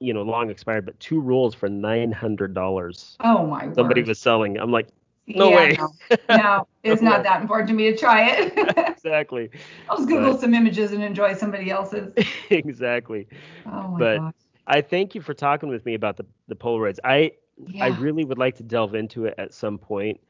you 0.00 0.12
know, 0.14 0.22
long 0.22 0.50
expired, 0.50 0.84
but 0.86 0.98
two 1.00 1.20
rolls 1.20 1.54
for 1.54 1.68
nine 1.68 2.12
hundred 2.12 2.54
dollars. 2.54 3.16
Oh, 3.20 3.46
my 3.46 3.66
god. 3.66 3.74
Somebody 3.74 4.02
word. 4.02 4.08
was 4.08 4.18
selling. 4.18 4.58
I'm 4.58 4.70
like, 4.70 4.88
no 5.26 5.50
yeah, 5.50 5.56
way. 5.56 5.76
No, 5.78 6.16
no, 6.36 6.68
it's 6.84 7.02
No 7.02 7.10
not 7.10 7.22
that 7.24 7.40
important 7.40 7.68
to 7.68 7.74
me 7.74 7.90
to 7.90 7.96
try 7.96 8.28
it. 8.30 8.52
exactly, 8.88 9.50
I'll 9.90 9.96
just 9.96 10.08
Google 10.08 10.32
But- 10.32 10.40
some 10.40 10.54
images 10.54 10.92
and 10.92 11.02
enjoy 11.02 11.34
somebody 11.34 11.70
else's. 11.70 12.12
exactly. 12.50 13.26
Oh, 13.66 13.88
my 13.88 13.98
But- 13.98 14.18
gosh. 14.18 14.34
I 14.68 14.80
thank 14.80 15.14
you 15.14 15.20
for 15.20 15.32
talking 15.32 15.68
with 15.68 15.84
me 15.86 15.94
about 15.94 16.16
the 16.16 16.26
the 16.48 16.54
Polaroids. 16.56 16.98
I 17.02 17.32
Yeah. 17.66 17.84
I 17.86 17.88
really 17.98 18.24
would 18.24 18.38
like 18.38 18.56
to 18.56 18.62
delve 18.62 18.94
into 18.94 19.24
it 19.24 19.34
at 19.38 19.54
some 19.54 19.78
point. 19.78 20.20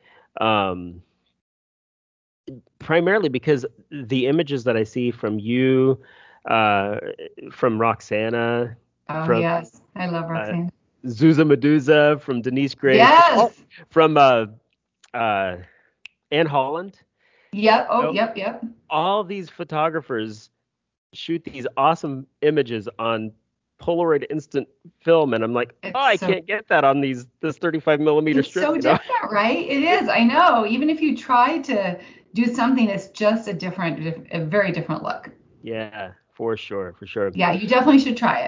Um, 0.41 1.03
primarily 2.79 3.29
because 3.29 3.65
the 3.91 4.27
images 4.27 4.65
that 4.65 4.77
I 4.77 4.85
see 4.85 5.11
from 5.11 5.39
you, 5.39 6.01
uh, 6.49 6.99
from 7.51 7.81
Roxana, 7.81 8.77
oh, 9.09 9.27
from- 9.27 9.41
yes. 9.41 9.81
I 9.97 10.07
love 10.07 10.29
Roxanne. 10.29 10.71
Zuza 11.07 11.47
Medusa, 11.47 12.19
from 12.21 12.43
Denise 12.43 12.75
Gray, 12.75 12.97
yes. 12.97 13.53
from 13.91 14.17
uh, 14.17 14.47
uh, 15.15 15.57
Anne 16.33 16.47
Holland. 16.47 16.99
Yep. 17.53 17.87
Oh, 17.91 18.01
Nope. 18.03 18.15
yep, 18.17 18.37
yep. 18.37 18.65
All 18.91 19.23
these 19.25 19.49
photographers 19.49 20.51
shoot 21.13 21.45
these 21.45 21.67
awesome 21.77 22.27
images 22.43 22.89
on 22.99 23.31
Polaroid 23.81 24.25
instant 24.31 24.67
film, 25.01 25.33
and 25.33 25.45
I'm 25.45 25.55
like, 25.55 25.75
It's 25.83 25.93
oh, 25.95 25.99
I 26.01 26.17
so- 26.17 26.27
can't 26.27 26.47
get 26.47 26.67
that 26.69 26.83
on 26.85 27.01
these 27.01 27.27
this 27.41 27.57
35 27.57 28.01
millimeter 28.01 28.41
It's 28.41 28.49
strip. 28.49 28.65
so 28.65 28.75
you 28.75 28.81
know? 28.83 28.97
different, 28.99 29.31
right? 29.33 29.59
It 29.59 29.83
is. 29.83 30.09
I 30.09 30.25
know. 30.25 30.67
Even 30.67 30.91
if 30.91 31.01
you 31.01 31.17
try 31.17 31.59
to 31.59 31.99
do 32.37 32.55
something, 32.55 32.87
that's 32.87 33.09
just 33.09 33.49
a 33.49 33.53
different, 33.53 34.29
a 34.31 34.45
very 34.45 34.71
different 34.71 35.03
look. 35.03 35.31
Yeah, 35.63 36.13
for 36.35 36.57
sure, 36.57 36.95
for 36.99 37.07
sure. 37.07 37.31
Yeah, 37.35 37.53
you 37.53 37.67
definitely 37.67 37.99
should 37.99 38.17
try 38.17 38.41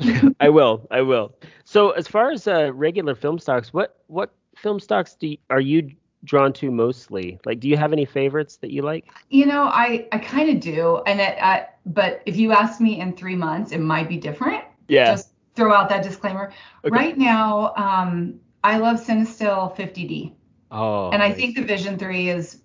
it. 0.00 0.34
I 0.40 0.48
will, 0.48 0.88
I 0.90 1.02
will. 1.02 1.36
So 1.64 1.90
as 1.90 2.08
far 2.08 2.32
as 2.32 2.48
uh, 2.48 2.72
regular 2.72 3.14
film 3.14 3.38
stocks, 3.38 3.72
what 3.72 4.00
what 4.08 4.34
film 4.56 4.80
stocks 4.80 5.14
do 5.14 5.28
you, 5.28 5.38
are 5.50 5.60
you 5.60 5.90
drawn 6.24 6.52
to 6.54 6.70
mostly? 6.70 7.38
Like, 7.44 7.60
do 7.60 7.68
you 7.68 7.76
have 7.76 7.92
any 7.92 8.04
favorites 8.04 8.56
that 8.56 8.72
you 8.72 8.82
like? 8.82 9.04
You 9.30 9.46
know, 9.46 9.64
I 9.64 10.08
I 10.10 10.18
kind 10.18 10.50
of 10.50 10.58
do, 10.58 11.02
and 11.06 11.20
it, 11.20 11.36
I, 11.40 11.68
but 11.86 12.22
if 12.26 12.36
you 12.36 12.50
ask 12.50 12.80
me 12.80 12.98
in 12.98 13.14
three 13.14 13.36
months, 13.36 13.70
it 13.70 13.78
might 13.78 14.08
be 14.08 14.16
different. 14.16 14.64
Yeah. 14.88 15.12
Just 15.12 15.30
throw 15.54 15.72
out 15.72 15.88
that 15.90 16.02
disclaimer. 16.02 16.52
Okay. 16.84 16.90
Right 16.90 17.16
now, 17.16 17.72
um, 17.76 18.40
I 18.64 18.78
love 18.78 18.96
Cinestill 18.96 19.76
50D, 19.76 20.32
oh. 20.72 21.10
and 21.10 21.22
I 21.22 21.28
nice. 21.28 21.36
think 21.36 21.54
the 21.54 21.62
Vision 21.62 21.96
3 21.98 22.30
is 22.30 22.63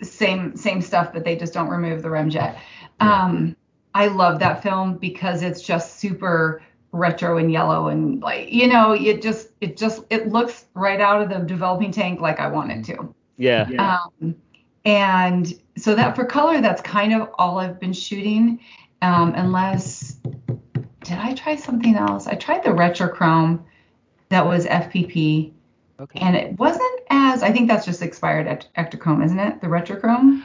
same 0.00 0.56
same 0.56 0.80
stuff, 0.80 1.12
but 1.12 1.24
they 1.24 1.36
just 1.36 1.52
don't 1.52 1.68
remove 1.68 2.02
the 2.02 2.08
remjet. 2.08 2.58
Yeah. 3.00 3.22
Um, 3.22 3.56
I 3.94 4.06
love 4.06 4.38
that 4.38 4.62
film 4.62 4.96
because 4.96 5.42
it's 5.42 5.62
just 5.62 5.98
super 5.98 6.62
retro 6.92 7.38
and 7.38 7.50
yellow 7.50 7.88
and 7.88 8.20
like 8.22 8.52
you 8.52 8.66
know 8.68 8.92
it 8.92 9.22
just 9.22 9.48
it 9.62 9.76
just 9.76 10.02
it 10.10 10.28
looks 10.28 10.66
right 10.74 11.00
out 11.00 11.22
of 11.22 11.30
the 11.30 11.38
developing 11.38 11.90
tank 11.90 12.20
like 12.20 12.40
I 12.40 12.48
want 12.48 12.72
it 12.72 12.84
to. 12.86 13.14
Yeah. 13.36 13.98
Um, 14.20 14.34
and 14.84 15.52
so 15.76 15.94
that 15.94 16.16
for 16.16 16.24
color, 16.24 16.60
that's 16.60 16.82
kind 16.82 17.14
of 17.14 17.28
all 17.38 17.58
I've 17.58 17.78
been 17.80 17.92
shooting. 17.92 18.60
Um, 19.00 19.32
unless, 19.34 20.20
did 21.02 21.18
I 21.18 21.34
try 21.34 21.56
something 21.56 21.96
else? 21.96 22.26
I 22.26 22.34
tried 22.34 22.62
the 22.62 22.70
Retrochrome 22.70 23.64
that 24.28 24.46
was 24.46 24.66
FPP, 24.66 25.52
Okay. 26.02 26.18
and 26.20 26.34
it 26.34 26.58
wasn't 26.58 27.00
as, 27.10 27.42
I 27.42 27.52
think 27.52 27.68
that's 27.68 27.86
just 27.86 28.02
expired 28.02 28.46
ect- 28.46 28.68
Ektachrome, 28.76 29.24
isn't 29.24 29.38
it? 29.38 29.60
The 29.60 29.68
Retrochrome? 29.68 30.42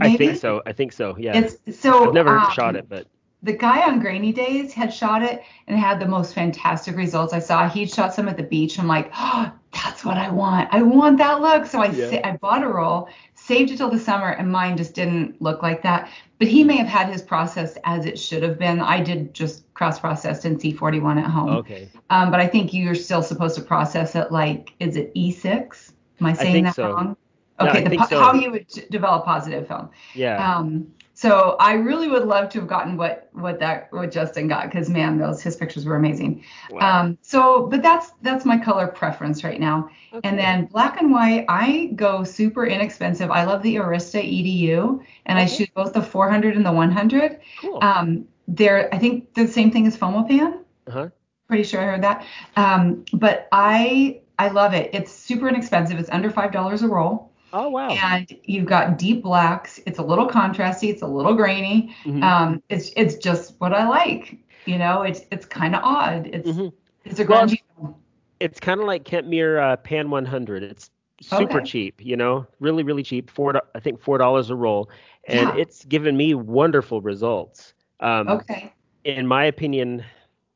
I 0.00 0.16
think 0.16 0.36
so. 0.36 0.62
I 0.66 0.72
think 0.72 0.92
so. 0.92 1.16
Yeah. 1.18 1.38
It's 1.38 1.80
so. 1.80 2.08
I've 2.08 2.14
never 2.14 2.36
um, 2.36 2.50
shot 2.52 2.76
it, 2.76 2.88
but 2.88 3.06
the 3.42 3.52
guy 3.52 3.88
on 3.88 4.00
Grainy 4.00 4.32
Days 4.32 4.72
had 4.72 4.92
shot 4.92 5.22
it 5.22 5.42
and 5.66 5.78
had 5.78 6.00
the 6.00 6.06
most 6.06 6.34
fantastic 6.34 6.96
results 6.96 7.32
I 7.32 7.38
saw. 7.38 7.68
He'd 7.68 7.90
shot 7.90 8.12
some 8.12 8.28
at 8.28 8.36
the 8.36 8.42
beach. 8.42 8.78
I'm 8.78 8.88
like, 8.88 9.10
oh, 9.16 9.52
that's 9.72 10.04
what 10.04 10.16
I 10.16 10.30
want. 10.30 10.68
I 10.72 10.82
want 10.82 11.18
that 11.18 11.40
look. 11.40 11.66
So 11.66 11.80
I 11.80 11.90
Yeah. 11.90 12.20
I 12.24 12.36
bought 12.36 12.62
a 12.64 12.68
roll, 12.68 13.08
saved 13.48 13.70
it 13.70 13.78
till 13.78 13.90
the 13.90 13.98
summer, 13.98 14.28
and 14.28 14.52
mine 14.52 14.76
just 14.76 14.94
didn't 14.94 15.40
look 15.40 15.62
like 15.62 15.82
that. 15.82 16.10
But 16.38 16.48
he 16.48 16.62
may 16.62 16.76
have 16.76 16.86
had 16.86 17.08
his 17.08 17.22
process 17.22 17.78
as 17.84 18.04
it 18.04 18.18
should 18.18 18.42
have 18.42 18.58
been. 18.58 18.78
I 18.78 19.02
did 19.02 19.32
just 19.32 19.64
cross 19.72 19.98
processed 19.98 20.44
in 20.44 20.58
C41 20.58 21.16
at 21.16 21.30
home. 21.30 21.56
Okay. 21.56 21.88
Um, 22.10 22.30
but 22.30 22.40
I 22.40 22.46
think 22.46 22.74
you're 22.74 22.94
still 22.94 23.22
supposed 23.22 23.56
to 23.56 23.62
process 23.62 24.14
it 24.14 24.30
like, 24.30 24.74
is 24.78 24.96
it 24.96 25.14
E6? 25.14 25.92
Am 26.20 26.26
I 26.26 26.34
saying 26.34 26.52
think 26.52 26.66
that 26.66 26.74
so. 26.76 26.92
wrong? 26.92 27.16
Okay, 27.58 27.84
I 27.84 27.88
the, 27.88 28.06
so. 28.08 28.20
how 28.20 28.34
you 28.34 28.52
would 28.52 28.68
develop 28.90 29.24
positive 29.24 29.66
film. 29.66 29.90
Yeah. 30.14 30.36
Um, 30.56 30.92
so 31.18 31.56
I 31.58 31.72
really 31.72 32.06
would 32.06 32.28
love 32.28 32.48
to 32.50 32.60
have 32.60 32.68
gotten 32.68 32.96
what 32.96 33.28
what 33.32 33.58
that 33.58 33.92
what 33.92 34.12
Justin 34.12 34.46
got 34.46 34.70
because 34.70 34.88
man, 34.88 35.18
those 35.18 35.42
his 35.42 35.56
pictures 35.56 35.84
were 35.84 35.96
amazing. 35.96 36.44
Wow. 36.70 37.00
Um, 37.00 37.18
so 37.22 37.66
but 37.66 37.82
that's 37.82 38.12
that's 38.22 38.44
my 38.44 38.56
color 38.56 38.86
preference 38.86 39.42
right 39.42 39.58
now. 39.58 39.90
Okay. 40.12 40.20
And 40.28 40.38
then 40.38 40.66
black 40.66 41.00
and 41.00 41.10
white, 41.10 41.44
I 41.48 41.90
go 41.96 42.22
super 42.22 42.66
inexpensive. 42.66 43.32
I 43.32 43.42
love 43.42 43.64
the 43.64 43.74
Arista 43.74 44.22
EDU, 44.22 45.04
and 45.26 45.40
I 45.40 45.46
shoot 45.46 45.74
both 45.74 45.92
the 45.92 46.02
400 46.02 46.54
and 46.54 46.64
the 46.64 46.70
100. 46.70 47.40
cool. 47.62 47.80
Um, 47.82 48.28
they're 48.46 48.88
I 48.94 48.98
think 48.98 49.34
the 49.34 49.48
same 49.48 49.72
thing 49.72 49.88
as 49.88 49.96
Fomopan. 49.96 50.60
uh-huh. 50.86 51.08
Pretty 51.48 51.64
sure 51.64 51.80
I 51.80 51.84
heard 51.86 52.02
that. 52.04 52.24
Um, 52.54 53.04
but 53.12 53.48
I 53.50 54.20
I 54.38 54.50
love 54.50 54.72
it. 54.72 54.90
It's 54.92 55.10
super 55.10 55.48
inexpensive. 55.48 55.98
It's 55.98 56.10
under 56.10 56.30
five 56.30 56.52
dollars 56.52 56.82
a 56.82 56.86
roll. 56.86 57.32
Oh 57.52 57.68
wow. 57.70 57.88
And 57.88 58.30
you've 58.44 58.66
got 58.66 58.98
deep 58.98 59.22
blacks. 59.22 59.80
It's 59.86 59.98
a 59.98 60.02
little 60.02 60.28
contrasty. 60.28 60.90
It's 60.90 61.02
a 61.02 61.06
little 61.06 61.34
grainy. 61.34 61.94
Mhm. 62.04 62.22
Um, 62.22 62.62
it's 62.68 62.90
it's 62.96 63.16
just 63.16 63.54
what 63.58 63.72
I 63.72 63.88
like. 63.88 64.38
You 64.66 64.78
know, 64.78 65.02
it's 65.02 65.22
it's 65.32 65.46
kind 65.46 65.74
of 65.74 65.82
odd. 65.82 66.26
It's 66.26 66.50
Mhm. 66.50 66.72
it's 67.04 67.20
a 67.20 67.24
Well, 67.24 67.46
grungy. 67.46 67.60
film. 67.76 67.94
It's 68.40 68.60
kind 68.60 68.80
of 68.80 68.86
like 68.86 69.04
Kentmere 69.04 69.60
uh, 69.60 69.76
Pan 69.78 70.10
100. 70.10 70.62
It's 70.62 70.90
super 71.20 71.56
Okay. 71.58 71.64
cheap, 71.64 72.04
you 72.04 72.16
know, 72.16 72.46
really 72.60 72.82
really 72.82 73.02
cheap. 73.02 73.30
Four, 73.30 73.60
I 73.74 73.80
think 73.80 74.00
four 74.00 74.18
dollars 74.18 74.50
a 74.50 74.54
roll, 74.56 74.90
and 75.26 75.48
Yeah. 75.48 75.56
it's 75.56 75.84
given 75.86 76.16
me 76.16 76.34
wonderful 76.34 77.00
results. 77.00 77.74
Um, 78.00 78.28
Okay. 78.28 78.72
in 79.04 79.26
my 79.26 79.44
opinion, 79.46 80.04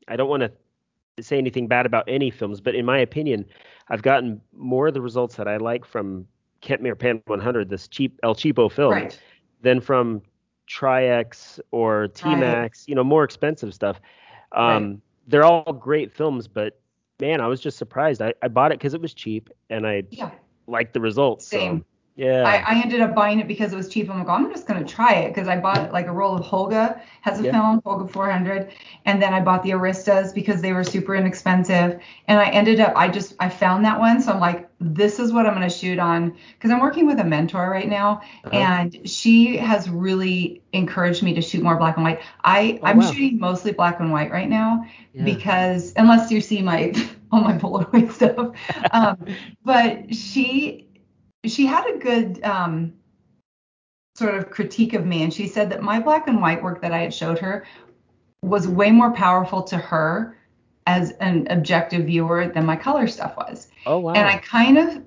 I 0.07 0.15
don't 0.15 0.29
want 0.29 0.43
to 0.43 0.51
say 1.23 1.37
anything 1.37 1.67
bad 1.67 1.85
about 1.85 2.05
any 2.07 2.29
films, 2.29 2.61
but 2.61 2.75
in 2.75 2.85
my 2.85 2.99
opinion, 2.99 3.45
I've 3.89 4.01
gotten 4.03 4.41
more 4.55 4.87
of 4.87 4.93
the 4.93 5.01
results 5.01 5.35
that 5.35 5.47
I 5.47 5.57
like 5.57 5.85
from 5.85 6.27
Kentmere 6.63 6.97
Pan 6.97 7.21
100, 7.27 7.69
this 7.69 7.87
cheap 7.87 8.19
El 8.23 8.33
Cheapo 8.35 8.71
film, 8.71 8.91
Right. 8.93 9.19
than 9.61 9.81
from 9.81 10.21
Tri-X 10.67 11.59
or 11.71 12.07
T-Max, 12.07 12.85
you 12.87 12.95
know, 12.95 13.03
more 13.03 13.23
expensive 13.23 13.73
stuff. 13.73 13.99
Um, 14.53 14.65
Right. 14.89 14.99
They're 15.27 15.43
all 15.45 15.71
great 15.71 16.11
films, 16.11 16.47
but 16.49 16.79
man, 17.21 17.39
I 17.39 17.47
was 17.47 17.61
just 17.61 17.77
surprised. 17.77 18.21
I, 18.21 18.33
I 18.41 18.49
bought 18.49 18.71
it 18.73 18.79
because 18.79 18.93
it 18.93 19.01
was 19.01 19.13
cheap 19.13 19.49
and 19.69 19.87
I 19.87 20.03
Yeah. 20.09 20.31
liked 20.67 20.93
the 20.93 20.99
results. 20.99 21.47
so, 21.47 21.57
Same. 21.57 21.85
Yeah. 22.15 22.45
I, 22.45 22.75
I 22.75 22.81
ended 22.81 22.99
up 22.99 23.15
buying 23.15 23.39
it 23.39 23.47
because 23.47 23.71
it 23.71 23.77
was 23.77 23.87
cheap. 23.87 24.09
I'm 24.09 24.19
like, 24.19 24.27
I'm 24.27 24.51
just 24.51 24.67
gonna 24.67 24.83
try 24.83 25.13
it 25.15 25.29
because 25.29 25.47
I 25.47 25.57
bought 25.59 25.93
like 25.93 26.07
a 26.07 26.11
roll 26.11 26.35
of 26.35 26.45
Holga 26.45 26.99
has 27.21 27.39
a 27.39 27.43
Yeah. 27.43 27.51
film, 27.51 27.81
Holga 27.81 28.09
400, 28.11 28.73
and 29.05 29.21
then 29.21 29.33
I 29.33 29.39
bought 29.39 29.63
the 29.63 29.71
Aristas 29.73 30.33
because 30.33 30.61
they 30.61 30.73
were 30.73 30.83
super 30.83 31.15
inexpensive. 31.15 32.01
And 32.27 32.39
I 32.39 32.49
ended 32.49 32.81
up, 32.81 32.93
I 32.97 33.07
just 33.07 33.35
I 33.39 33.47
found 33.47 33.85
that 33.85 33.97
one, 33.97 34.21
so 34.21 34.33
I'm 34.33 34.41
like, 34.41 34.69
this 34.81 35.19
is 35.19 35.31
what 35.31 35.45
I'm 35.45 35.53
gonna 35.53 35.69
shoot 35.69 35.99
on 35.99 36.35
because 36.53 36.69
I'm 36.71 36.81
working 36.81 37.07
with 37.07 37.19
a 37.19 37.23
mentor 37.23 37.69
right 37.69 37.87
now, 37.87 38.21
Uh-huh. 38.43 38.67
and 38.67 39.09
she 39.09 39.55
has 39.57 39.89
really 39.89 40.63
encouraged 40.73 41.23
me 41.23 41.33
to 41.35 41.41
shoot 41.41 41.63
more 41.63 41.77
black 41.77 41.95
and 41.95 42.03
white. 42.03 42.19
I 42.43 42.81
Oh, 42.81 42.85
I'm 42.85 42.99
wow. 42.99 43.01
shooting 43.01 43.39
mostly 43.39 43.71
black 43.71 44.01
and 44.01 44.11
white 44.11 44.31
right 44.31 44.49
now 44.49 44.85
Yeah. 45.13 45.39
because 45.41 45.93
unless 45.95 46.31
you 46.31 46.41
see 46.41 46.61
my 46.61 46.93
all 47.31 47.41
my 47.41 47.57
Polaroid 47.57 48.11
stuff, 48.11 48.55
um, 48.91 49.17
but 49.63 50.13
she 50.13 50.87
she 51.45 51.65
had 51.65 51.85
a 51.89 51.97
good 51.97 52.43
um, 52.43 52.93
sort 54.15 54.35
of 54.35 54.49
critique 54.49 54.93
of 54.93 55.05
me, 55.05 55.23
and 55.23 55.33
she 55.33 55.47
said 55.47 55.69
that 55.71 55.81
my 55.83 55.99
black 55.99 56.27
and 56.27 56.41
white 56.41 56.61
work 56.63 56.81
that 56.81 56.93
I 56.93 56.99
had 56.99 57.13
showed 57.13 57.39
her 57.39 57.65
was 58.41 58.67
way 58.67 58.91
more 58.91 59.11
powerful 59.11 59.63
to 59.63 59.77
her 59.77 60.37
as 60.87 61.11
an 61.13 61.47
objective 61.49 62.05
viewer 62.05 62.47
than 62.47 62.65
my 62.65 62.75
color 62.75 63.07
stuff 63.07 63.37
was. 63.37 63.69
oh 63.85 63.99
wow. 63.99 64.15
And 64.15 64.27
I 64.27 64.37
kind 64.37 64.77
of 64.77 65.03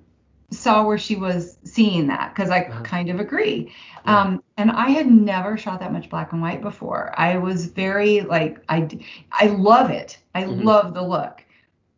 saw 0.51 0.85
where 0.87 0.99
she 0.99 1.17
was 1.17 1.59
seeing 1.65 2.09
that 2.09 2.35
because 2.35 2.51
I 2.51 2.65
Uh-huh. 2.69 2.83
kind 2.85 3.11
of 3.11 3.21
agree. 3.21 3.73
Yeah. 4.05 4.23
Um, 4.23 4.43
and 4.59 4.71
I 4.71 4.91
had 4.91 5.07
never 5.11 5.57
shot 5.59 5.81
that 5.81 5.93
much 5.93 6.11
black 6.11 6.33
and 6.33 6.43
white 6.43 6.63
before. 6.63 7.13
I 7.19 7.39
was 7.39 7.67
very 7.67 8.23
like 8.23 8.59
I 8.69 8.89
I 9.33 9.47
love 9.49 9.91
it. 9.91 10.19
I 10.35 10.47
Mhm. 10.47 10.63
love 10.65 10.95
the 10.95 11.03
look. 11.03 11.45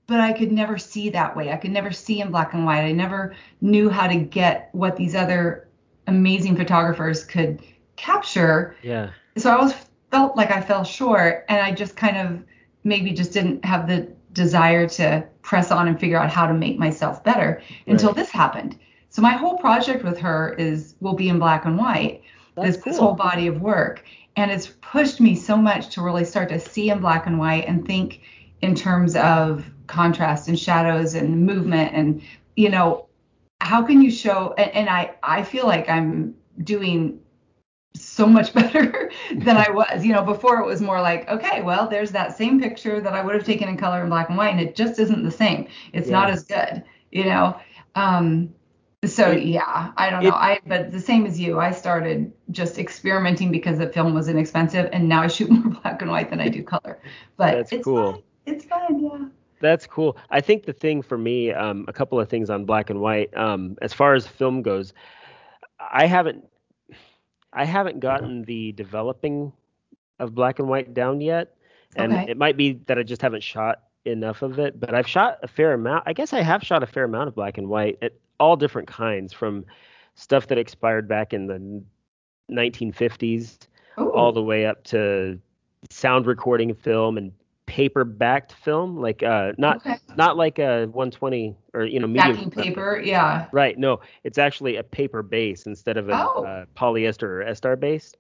But 0.08 0.20
I 0.20 0.32
could 0.32 0.50
never 0.50 0.78
see 0.78 1.10
that 1.10 1.36
way. 1.36 1.52
I 1.52 1.56
could 1.56 1.70
never 1.70 1.92
see 1.92 2.20
in 2.20 2.32
black 2.32 2.54
and 2.54 2.64
white. 2.64 2.80
I 2.80 2.92
never 2.92 3.36
knew 3.60 3.88
how 3.88 4.08
to 4.08 4.16
get 4.16 4.70
what 4.72 4.96
these 4.96 5.14
other 5.14 5.68
amazing 6.08 6.56
photographers 6.56 7.24
could 7.24 7.62
capture 7.98 8.76
yeah. 8.82 9.10
so 9.36 9.50
I 9.50 9.56
always 9.56 9.74
felt 10.10 10.36
like 10.36 10.50
I 10.50 10.60
fell 10.60 10.84
short, 10.84 11.44
and 11.48 11.60
I 11.60 11.72
just 11.72 11.96
kind 11.96 12.16
of 12.16 12.42
maybe 12.84 13.12
just 13.12 13.32
didn't 13.32 13.64
have 13.64 13.86
the 13.86 14.08
desire 14.32 14.88
to 14.88 15.26
press 15.42 15.70
on 15.70 15.88
and 15.88 15.98
figure 15.98 16.18
out 16.18 16.30
how 16.30 16.46
to 16.46 16.54
make 16.54 16.78
myself 16.78 17.22
better 17.24 17.60
until 17.86 18.12
this 18.12 18.30
happened. 18.30 18.78
So 19.10 19.20
my 19.20 19.32
whole 19.32 19.58
project 19.58 20.04
with 20.04 20.18
her 20.18 20.54
is 20.54 20.94
will 21.00 21.14
be 21.14 21.28
in 21.28 21.38
black 21.38 21.64
and 21.64 21.76
white. 21.76 22.22
That's 22.54 22.76
this, 22.76 22.84
this 22.84 22.98
whole 22.98 23.14
body 23.14 23.46
of 23.46 23.60
work, 23.60 24.04
and 24.36 24.50
it's 24.50 24.68
pushed 24.80 25.20
me 25.20 25.34
so 25.34 25.56
much 25.56 25.94
to 25.94 26.02
really 26.02 26.24
start 26.24 26.48
to 26.50 26.60
see 26.60 26.90
in 26.90 27.00
black 27.00 27.26
and 27.26 27.38
white 27.38 27.66
and 27.66 27.86
think 27.86 28.20
in 28.62 28.74
terms 28.74 29.16
of 29.16 29.64
contrast 29.86 30.48
and 30.48 30.58
shadows 30.58 31.14
and 31.14 31.44
movement 31.46 31.94
and 31.94 32.22
you 32.56 32.68
know 32.68 33.06
how 33.60 33.82
can 33.82 34.02
you 34.02 34.10
show 34.10 34.54
and, 34.58 34.70
and 34.72 34.88
I 34.90 35.14
I 35.22 35.42
feel 35.42 35.66
like 35.66 35.88
I'm 35.88 36.34
doing 36.62 37.20
so 37.94 38.26
much 38.26 38.52
better 38.60 39.10
than 39.34 39.56
I 39.56 39.70
was. 39.70 40.04
You 40.04 40.12
know, 40.12 40.22
before 40.22 40.60
it 40.60 40.66
was 40.66 40.80
more 40.80 41.00
like, 41.00 41.28
okay, 41.28 41.62
well, 41.62 41.88
there's 41.88 42.10
that 42.12 42.36
same 42.36 42.60
picture 42.60 43.00
that 43.00 43.12
I 43.14 43.22
would 43.24 43.34
have 43.34 43.44
taken 43.44 43.68
in 43.68 43.76
color 43.76 44.00
and 44.00 44.10
black 44.10 44.28
and 44.28 44.38
white, 44.38 44.50
and 44.50 44.60
it 44.60 44.76
just 44.76 44.98
isn't 45.00 45.24
the 45.24 45.30
same. 45.30 45.66
It's 45.92 46.08
not 46.08 46.30
as 46.30 46.44
good, 46.44 46.84
you 47.10 47.24
know. 47.24 47.58
Um, 47.94 48.52
so 49.04 49.30
It- 49.30 49.44
yeah, 49.44 49.92
I 49.96 50.10
don't 50.10 50.22
it- 50.24 50.28
know. 50.28 50.34
I 50.36 50.60
but 50.66 50.92
the 50.92 51.00
same 51.00 51.26
as 51.26 51.40
you, 51.40 51.58
I 51.58 51.70
started 51.72 52.32
just 52.50 52.78
experimenting 52.78 53.50
because 53.50 53.78
the 53.78 53.88
film 53.88 54.14
was 54.14 54.28
inexpensive, 54.28 54.90
and 54.92 55.08
now 55.08 55.22
I 55.22 55.26
shoot 55.28 55.50
more 55.56 55.80
black 55.80 56.02
and 56.02 56.10
white 56.10 56.30
than 56.30 56.40
I 56.40 56.48
do 56.48 56.62
color. 56.62 56.98
But 57.36 57.52
That's 57.56 57.72
it's 57.72 57.84
cool. 57.84 58.22
It's 58.48 58.64
fun, 58.64 59.00
yeah. 59.00 59.28
That's 59.60 59.86
cool. 59.86 60.16
I 60.30 60.40
think 60.40 60.64
the 60.66 60.72
thing 60.72 61.02
for 61.02 61.18
me, 61.18 61.52
um, 61.52 61.84
a 61.88 61.92
couple 61.92 62.18
of 62.20 62.28
things 62.28 62.48
on 62.48 62.64
black 62.64 62.90
and 62.90 63.00
white. 63.00 63.36
Um, 63.36 63.76
as 63.82 63.92
far 63.92 64.14
as 64.14 64.26
film 64.26 64.62
goes, 64.62 64.92
I 65.80 66.06
haven't, 66.06 66.44
I 67.52 67.64
haven't 67.64 68.00
gotten 68.00 68.42
the 68.42 68.72
developing 68.72 69.52
of 70.18 70.34
black 70.34 70.58
and 70.58 70.68
white 70.68 70.94
down 70.94 71.20
yet, 71.20 71.56
and 71.96 72.12
Okay. 72.12 72.30
it 72.30 72.36
might 72.36 72.56
be 72.56 72.74
that 72.86 72.98
I 72.98 73.02
just 73.02 73.22
haven't 73.22 73.42
shot 73.42 73.82
enough 74.04 74.42
of 74.42 74.58
it. 74.58 74.78
But 74.78 74.94
I've 74.94 75.08
shot 75.08 75.38
a 75.42 75.48
fair 75.48 75.72
amount. 75.72 76.04
I 76.06 76.12
guess 76.12 76.32
I 76.32 76.40
have 76.42 76.62
shot 76.62 76.82
a 76.82 76.86
fair 76.86 77.04
amount 77.04 77.28
of 77.28 77.34
black 77.34 77.58
and 77.58 77.68
white 77.68 77.98
at 78.02 78.12
all 78.40 78.56
different 78.56 78.88
kinds, 78.88 79.32
from 79.32 79.64
stuff 80.14 80.46
that 80.48 80.58
expired 80.58 81.08
back 81.08 81.32
in 81.32 81.46
the 81.46 81.82
1950s 82.50 83.58
Ooh, 84.00 84.12
all 84.12 84.32
the 84.32 84.42
way 84.42 84.66
up 84.66 84.84
to 84.84 85.38
sound 85.90 86.26
recording 86.26 86.74
film 86.74 87.16
and 87.18 87.32
paper 87.78 88.02
backed 88.04 88.52
film 88.54 88.96
like 89.00 89.22
uh 89.22 89.52
not 89.56 89.76
okay. 89.76 89.96
not 90.16 90.36
like 90.36 90.58
a 90.58 90.86
120 90.86 91.56
or 91.74 91.84
you 91.84 92.00
know 92.00 92.08
medium 92.08 92.34
Backing 92.34 92.50
paper, 92.50 93.00
yeah. 93.04 93.46
right 93.52 93.78
no 93.78 94.00
it's 94.24 94.36
actually 94.36 94.74
a 94.76 94.82
paper 94.82 95.22
base 95.22 95.64
instead 95.66 95.96
of 95.96 96.08
a 96.08 96.12
Oh. 96.12 96.42
uh, 96.44 96.64
polyester 96.76 97.22
or 97.22 97.44
estar 97.44 97.78
base 97.78 98.14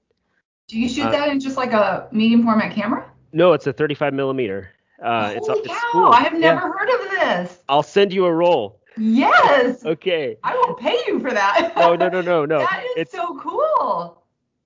Do 0.68 0.78
you 0.78 0.88
shoot 0.88 1.06
Uh, 1.06 1.10
that 1.10 1.28
in 1.30 1.40
just 1.40 1.56
like 1.56 1.72
a 1.72 2.06
medium 2.12 2.44
format 2.44 2.72
camera? 2.72 3.10
no 3.32 3.52
it's 3.52 3.66
a 3.66 3.72
35 3.72 4.14
millimeter 4.14 4.70
uh 5.02 5.32
it's, 5.34 5.48
Holy 5.48 5.58
it's 5.60 5.68
cow! 5.68 5.88
cool. 5.92 6.06
I 6.12 6.20
have 6.20 6.34
Yeah. 6.34 6.54
never 6.54 6.70
heard 6.72 6.88
of 6.90 7.10
this. 7.10 7.58
i'll 7.68 7.82
send 7.82 8.12
you 8.12 8.26
a 8.26 8.32
roll 8.32 8.78
Yes, 8.96 9.84
okay 9.84 10.36
I 10.44 10.54
will 10.56 10.74
pay 10.74 10.96
you 11.08 11.18
for 11.18 11.32
that. 11.32 11.72
no 11.76 11.96
no 11.96 12.08
no 12.08 12.20
no 12.20 12.44
no 12.44 12.58
that 12.70 12.84
is 12.84 13.02
it's 13.02 13.12
so 13.12 13.36
cool. 13.40 14.22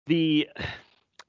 the 0.06 0.48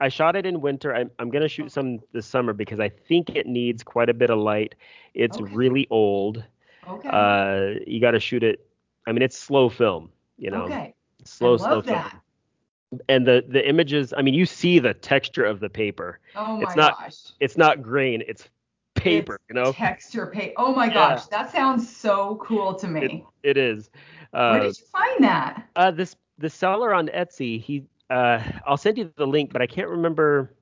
I 0.04 0.10
shot 0.10 0.36
it 0.36 0.46
in 0.46 0.60
winter. 0.60 0.94
I'm, 0.94 1.10
I'm 1.20 1.30
gonna 1.30 1.48
shoot 1.48 1.72
some 1.72 2.00
this 2.12 2.26
summer 2.26 2.52
because 2.54 2.80
I 2.80 2.90
think 2.90 3.30
it 3.36 3.48
needs 3.48 3.84
quite 3.84 4.10
a 4.10 4.14
bit 4.14 4.30
of 4.30 4.38
light. 4.38 4.76
It's 5.14 5.38
Okay. 5.40 5.54
really 5.56 5.88
old. 5.90 6.44
Okay. 6.88 7.10
Uh, 7.10 7.80
you 7.88 8.02
got 8.02 8.12
to 8.12 8.20
shoot 8.20 8.44
it. 8.44 8.68
I 9.08 9.14
mean, 9.14 9.22
it's 9.22 9.38
slow 9.38 9.70
film. 9.70 10.10
You 10.38 10.52
know, 10.52 10.64
okay. 10.64 10.94
slow, 11.24 11.54
I 11.54 11.58
slow 11.58 11.70
love 11.76 11.86
film. 11.86 11.96
that. 12.00 12.20
And 13.08 13.26
the 13.26 13.46
the 13.48 13.66
images. 13.68 14.14
I 14.18 14.22
mean, 14.22 14.34
you 14.34 14.46
see 14.46 14.80
the 14.80 14.94
texture 14.94 15.46
of 15.46 15.62
the 15.62 15.70
paper. 15.70 16.20
Oh 16.36 16.58
my 16.58 16.64
It's 16.64 16.76
not- 16.76 17.00
gosh. 17.00 17.16
It's 17.40 17.56
not 17.58 17.82
grain. 17.82 18.22
It's 18.28 18.50
paper. 18.96 19.36
It's 19.36 19.44
you 19.50 19.56
know, 19.56 19.72
Texture 19.72 20.28
paper. 20.28 20.54
Oh 20.58 20.76
my 20.76 20.88
Yeah. 20.88 20.94
gosh, 20.94 21.26
that 21.28 21.52
sounds 21.52 21.90
so 21.90 22.36
cool 22.44 22.74
to 22.76 22.88
me. 22.88 23.26
it 23.44 23.58
is. 23.58 23.90
Where 24.32 24.42
Uh, 24.44 24.60
did 24.60 24.78
you 24.80 24.86
find 24.92 25.24
that? 25.24 25.68
uh, 25.78 25.92
this 25.92 26.16
the 26.40 26.50
seller 26.50 26.94
on 26.94 27.08
Etsy. 27.08 27.62
He. 27.62 27.86
Uh, 28.14 28.44
I'll 28.68 28.78
send 28.78 28.98
you 29.00 29.12
the 29.12 29.28
link, 29.28 29.52
but 29.54 29.62
I 29.62 29.68
can't 29.68 29.90
remember. 29.90 30.56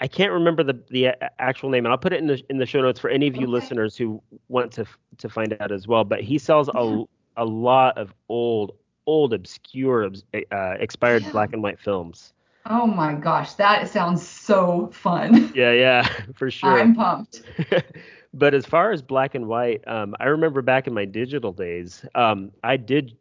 I 0.00 0.06
can't 0.08 0.32
remember 0.32 0.62
the 0.62 0.82
the 0.90 1.08
actual 1.40 1.70
name, 1.70 1.84
and 1.86 1.92
I'll 1.92 1.98
put 1.98 2.12
it 2.12 2.20
in 2.20 2.26
the 2.26 2.42
in 2.50 2.58
the 2.58 2.66
show 2.66 2.82
notes 2.82 3.00
for 3.00 3.10
any 3.10 3.28
of 3.28 3.36
you 3.36 3.46
Okay. 3.46 3.54
listeners 3.54 3.96
who 3.96 4.22
want 4.48 4.72
to 4.72 4.86
to 5.18 5.28
find 5.28 5.54
out 5.54 5.72
as 5.72 5.86
well. 5.86 6.04
But 6.04 6.20
he 6.22 6.38
sells 6.38 6.68
Yeah. 6.72 6.80
a 6.80 7.04
a 7.36 7.44
lot 7.44 7.98
of 7.98 8.12
old 8.28 8.72
old 9.06 9.32
obscure 9.32 10.10
uh, 10.34 10.74
expired 10.78 11.24
Yeah. 11.24 11.30
black 11.30 11.52
and 11.52 11.62
white 11.62 11.78
films. 11.80 12.34
Oh 12.66 12.86
my 12.86 13.14
gosh, 13.14 13.54
that 13.54 13.88
sounds 13.88 14.26
so 14.26 14.88
fun. 14.92 15.52
Yeah, 15.54 15.72
yeah, 15.72 16.08
for 16.34 16.50
sure. 16.50 16.80
I'm 16.80 16.94
pumped. 16.94 17.42
but 18.34 18.54
as 18.54 18.66
far 18.66 18.92
as 18.92 19.02
black 19.02 19.34
and 19.34 19.46
white, 19.46 19.86
um, 19.86 20.14
I 20.20 20.26
remember 20.26 20.62
back 20.62 20.86
in 20.86 20.94
my 20.94 21.04
digital 21.04 21.52
days, 21.52 22.04
um, 22.14 22.52
I 22.62 22.76
did 22.76 23.16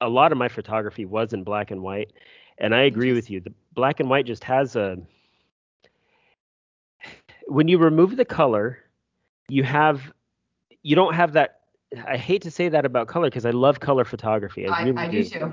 a 0.00 0.08
lot 0.08 0.32
of 0.32 0.38
my 0.38 0.48
photography 0.48 1.04
was 1.04 1.32
in 1.32 1.44
black 1.44 1.70
and 1.70 1.82
white, 1.82 2.12
and 2.58 2.74
I 2.74 2.82
agree 2.82 3.12
with 3.12 3.30
you. 3.30 3.40
The 3.40 3.52
black 3.74 4.00
and 4.00 4.08
white 4.10 4.26
just 4.26 4.44
has 4.44 4.76
a 4.76 4.98
when 7.46 7.68
you 7.68 7.78
remove 7.78 8.16
the 8.16 8.24
color, 8.24 8.78
you 9.48 9.62
have 9.64 10.12
you 10.82 10.94
don't 10.94 11.14
have 11.14 11.32
that. 11.32 11.60
I 12.06 12.16
hate 12.16 12.42
to 12.42 12.50
say 12.50 12.68
that 12.68 12.84
about 12.84 13.08
color 13.08 13.26
because 13.28 13.46
I 13.46 13.50
love 13.50 13.80
color 13.80 14.04
photography. 14.04 14.66
I, 14.66 14.70
I, 14.70 14.82
really 14.82 15.04
I 15.04 15.08
do 15.08 15.24
too. 15.24 15.52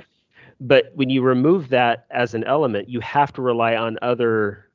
but 0.60 0.86
when 0.96 1.10
you 1.10 1.22
remove 1.22 1.70
that 1.70 2.06
as 2.12 2.34
an 2.34 2.44
element, 2.44 2.90
you 2.90 3.00
have 3.02 3.34
to 3.34 3.42
rely 3.42 3.76
on 3.76 3.98
other 4.02 4.70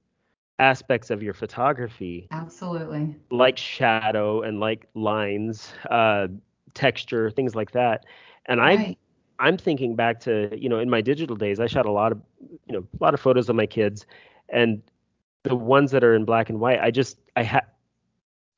aspects 0.59 1.11
of 1.11 1.23
your 1.23 1.35
photography 1.35 2.31
Absolutely. 2.31 3.17
like 3.31 3.57
shadow 3.59 4.33
and 4.33 4.51
like 4.61 4.75
lines, 4.83 5.63
uh, 5.83 6.19
texture, 6.75 7.31
things 7.31 7.55
like 7.55 7.73
that. 7.73 8.05
And 8.47 8.61
I 8.61 8.77
Right. 8.77 8.99
I'm 9.39 9.57
thinking 9.57 9.97
back 9.97 10.21
to 10.21 10.51
you 10.57 10.69
know 10.69 10.79
in 10.79 10.91
my 10.91 11.01
digital 11.01 11.37
days, 11.37 11.61
I 11.61 11.67
shot 11.67 11.87
a 11.87 11.91
lot 11.93 12.13
of 12.13 12.21
you 12.67 12.73
know 12.73 12.87
a 13.01 13.05
lot 13.05 13.15
of 13.15 13.21
photos 13.21 13.49
of 13.49 13.57
my 13.57 13.67
kids, 13.67 14.07
and 14.49 14.83
the 15.45 15.55
ones 15.57 15.91
that 15.93 16.05
are 16.05 16.15
in 16.15 16.25
black 16.25 16.49
and 16.51 16.61
white, 16.61 16.81
I 16.81 16.91
just 16.91 17.19
I 17.37 17.43
have 17.43 17.67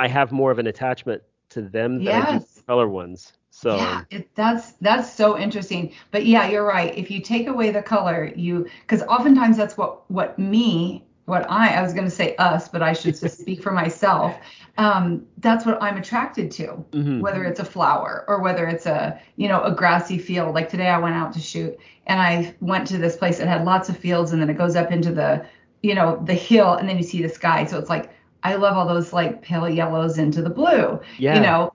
I 0.00 0.08
have 0.08 0.32
more 0.32 0.50
of 0.50 0.58
an 0.58 0.66
attachment 0.66 1.22
to 1.50 1.62
them 1.62 2.02
than 2.02 2.16
I 2.16 2.22
do 2.22 2.40
Yes. 2.40 2.54
to 2.54 2.62
color 2.64 2.88
ones. 2.88 3.32
So 3.50 3.76
yeah, 3.76 4.04
it, 4.10 4.34
that's 4.34 4.72
that's 4.74 5.12
so 5.12 5.38
interesting. 5.38 5.92
But 6.10 6.26
yeah, 6.26 6.48
you're 6.48 6.64
right. 6.66 6.96
If 6.96 7.10
you 7.10 7.20
take 7.20 7.48
away 7.48 7.70
the 7.70 7.82
color, 7.82 8.32
you 8.36 8.66
because 8.82 9.02
oftentimes 9.02 9.56
that's 9.56 9.76
what 9.76 10.08
what 10.10 10.38
me 10.38 11.07
what 11.28 11.48
I 11.50 11.74
I 11.74 11.82
was 11.82 11.92
going 11.92 12.06
to 12.06 12.10
say 12.14 12.34
us, 12.36 12.68
but 12.68 12.82
I 12.82 12.92
should 12.92 13.18
just 13.18 13.38
speak 13.40 13.62
for 13.62 13.72
myself. 13.72 14.36
Um, 14.78 15.26
that's 15.38 15.66
what 15.66 15.82
I'm 15.82 15.96
attracted 15.96 16.50
to. 16.52 16.84
mhm. 16.92 17.20
Whether 17.20 17.44
it's 17.44 17.60
a 17.60 17.64
flower 17.64 18.24
or 18.28 18.40
whether 18.40 18.66
it's 18.66 18.86
a 18.86 19.20
you 19.36 19.48
know 19.48 19.62
a 19.62 19.72
grassy 19.72 20.18
field. 20.18 20.54
Like 20.54 20.68
today, 20.68 20.88
I 20.88 20.98
went 20.98 21.14
out 21.14 21.32
to 21.34 21.40
shoot 21.40 21.78
and 22.06 22.20
I 22.20 22.54
went 22.60 22.86
to 22.88 22.98
this 22.98 23.16
place 23.16 23.38
that 23.38 23.48
had 23.48 23.64
lots 23.64 23.88
of 23.88 23.96
fields, 23.98 24.32
and 24.32 24.40
then 24.40 24.50
it 24.50 24.58
goes 24.58 24.76
up 24.76 24.90
into 24.90 25.12
the 25.12 25.44
you 25.82 25.94
know 25.94 26.20
the 26.24 26.34
hill, 26.34 26.74
and 26.74 26.88
then 26.88 26.96
you 26.96 27.04
see 27.04 27.22
the 27.22 27.28
sky. 27.28 27.64
So 27.66 27.78
it's 27.78 27.90
like 27.90 28.10
I 28.42 28.54
love 28.54 28.76
all 28.76 28.86
those 28.86 29.12
like 29.12 29.42
pale 29.42 29.68
yellows 29.68 30.18
into 30.18 30.42
the 30.42 30.50
blue 30.50 31.00
yeah, 31.18 31.34
you 31.34 31.40
know 31.40 31.72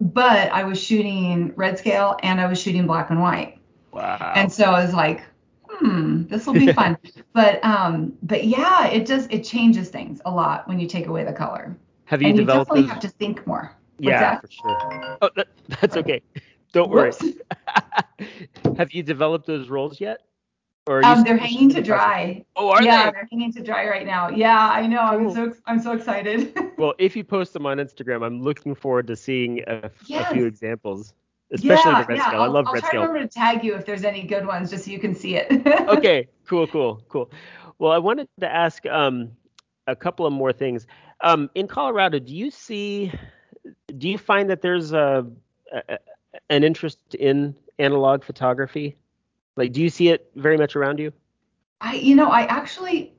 but 0.00 0.50
i 0.52 0.62
was 0.64 0.78
shooting 0.82 1.52
red 1.56 1.78
scale 1.78 2.16
and 2.22 2.40
i 2.40 2.46
was 2.46 2.60
shooting 2.60 2.86
black 2.86 3.10
and 3.10 3.20
white 3.20 3.58
wow, 3.92 4.32
and 4.36 4.52
so 4.52 4.64
i 4.64 4.82
was 4.84 4.92
like 4.92 5.22
hmm 5.82 6.22
this 6.28 6.46
will 6.46 6.54
be 6.54 6.72
fun 6.72 6.96
but 7.32 7.62
um 7.64 8.16
but 8.22 8.44
yeah 8.44 8.86
it 8.88 9.04
does 9.04 9.26
it 9.30 9.42
changes 9.44 9.88
things 9.90 10.20
a 10.24 10.30
lot 10.30 10.66
when 10.68 10.78
you 10.78 10.86
take 10.86 11.06
away 11.06 11.24
the 11.24 11.32
color 11.32 11.76
have 12.04 12.22
you 12.22 12.28
and 12.28 12.38
you 12.38 12.44
definitely 12.46 12.82
those? 12.82 12.90
have 12.90 13.00
to 13.00 13.08
think 13.08 13.46
more 13.46 13.76
yeah, 13.98 14.40
for 14.40 14.48
sure. 14.50 15.18
Oh, 15.22 15.30
that, 15.36 15.46
that's 15.80 15.96
okay. 15.96 16.22
Don't 16.72 16.90
worry. 16.90 17.12
Have 18.76 18.92
you 18.92 19.02
developed 19.04 19.46
those 19.46 19.68
rolls 19.68 20.00
yet? 20.00 20.22
Or 20.86 20.98
are 20.98 21.02
you 21.02 21.08
um 21.08 21.22
they're 21.22 21.36
hanging 21.36 21.68
to 21.70 21.82
dry 21.82 22.44
Oh, 22.56 22.70
are 22.70 22.82
yeah 22.82 23.06
they? 23.06 23.12
they're 23.12 23.28
hanging 23.30 23.52
to 23.52 23.62
dry 23.62 23.86
right 23.88 24.04
now 24.06 24.28
yeah 24.30 24.70
i 24.70 24.86
know 24.86 25.00
i'm 25.00 25.26
Cool. 25.26 25.34
so 25.34 25.52
i'm 25.66 25.80
so 25.80 25.92
excited 25.92 26.52
Well, 26.78 26.94
if 26.98 27.14
you 27.14 27.22
post 27.22 27.52
them 27.52 27.66
on 27.66 27.76
Instagram, 27.78 28.24
I'm 28.26 28.40
looking 28.42 28.74
forward 28.74 29.06
to 29.08 29.14
seeing 29.14 29.60
a, 29.68 29.90
a 30.16 30.24
few 30.24 30.46
examples, 30.46 31.12
especially 31.52 31.94
yeah 31.94 32.00
the 32.00 32.04
red 32.04 32.16
yeah 32.16 32.22
scale. 32.22 32.40
I 32.40 32.46
I'll, 32.46 32.52
love 32.52 32.66
I'll 32.66 32.72
red 32.74 32.80
try 32.82 32.88
scale. 32.90 33.02
to 33.02 33.06
remember 33.08 33.28
to 33.28 33.32
tag 33.38 33.64
you 33.64 33.74
if 33.74 33.84
there's 33.86 34.04
any 34.04 34.22
good 34.26 34.46
ones 34.46 34.70
just 34.70 34.84
so 34.84 34.90
you 34.90 34.98
can 34.98 35.14
see 35.14 35.36
it 35.36 35.50
okay, 35.88 36.28
cool, 36.46 36.66
cool, 36.66 37.02
cool. 37.08 37.30
Well, 37.78 37.92
I 37.92 37.98
wanted 37.98 38.28
to 38.40 38.48
ask 38.52 38.84
um, 38.86 39.32
a 39.86 39.94
couple 39.96 40.26
of 40.26 40.32
more 40.32 40.52
things. 40.52 40.86
Um, 41.20 41.50
in 41.54 41.66
Colorado, 41.66 42.18
do 42.18 42.34
you 42.34 42.50
see, 42.50 43.12
do 43.96 44.08
you 44.08 44.18
find 44.18 44.48
that 44.50 44.60
there's 44.62 44.92
a, 44.92 45.26
a 45.72 45.98
an 46.48 46.64
interest 46.64 47.14
in 47.14 47.54
analog 47.78 48.24
photography? 48.24 48.96
Like, 49.56 49.72
do 49.72 49.82
you 49.82 49.90
see 49.90 50.08
it 50.08 50.30
very 50.36 50.56
much 50.56 50.76
around 50.76 50.98
you? 50.98 51.12
I, 51.80 51.94
you 51.96 52.14
know, 52.14 52.28
I 52.28 52.42
actually 52.42 53.12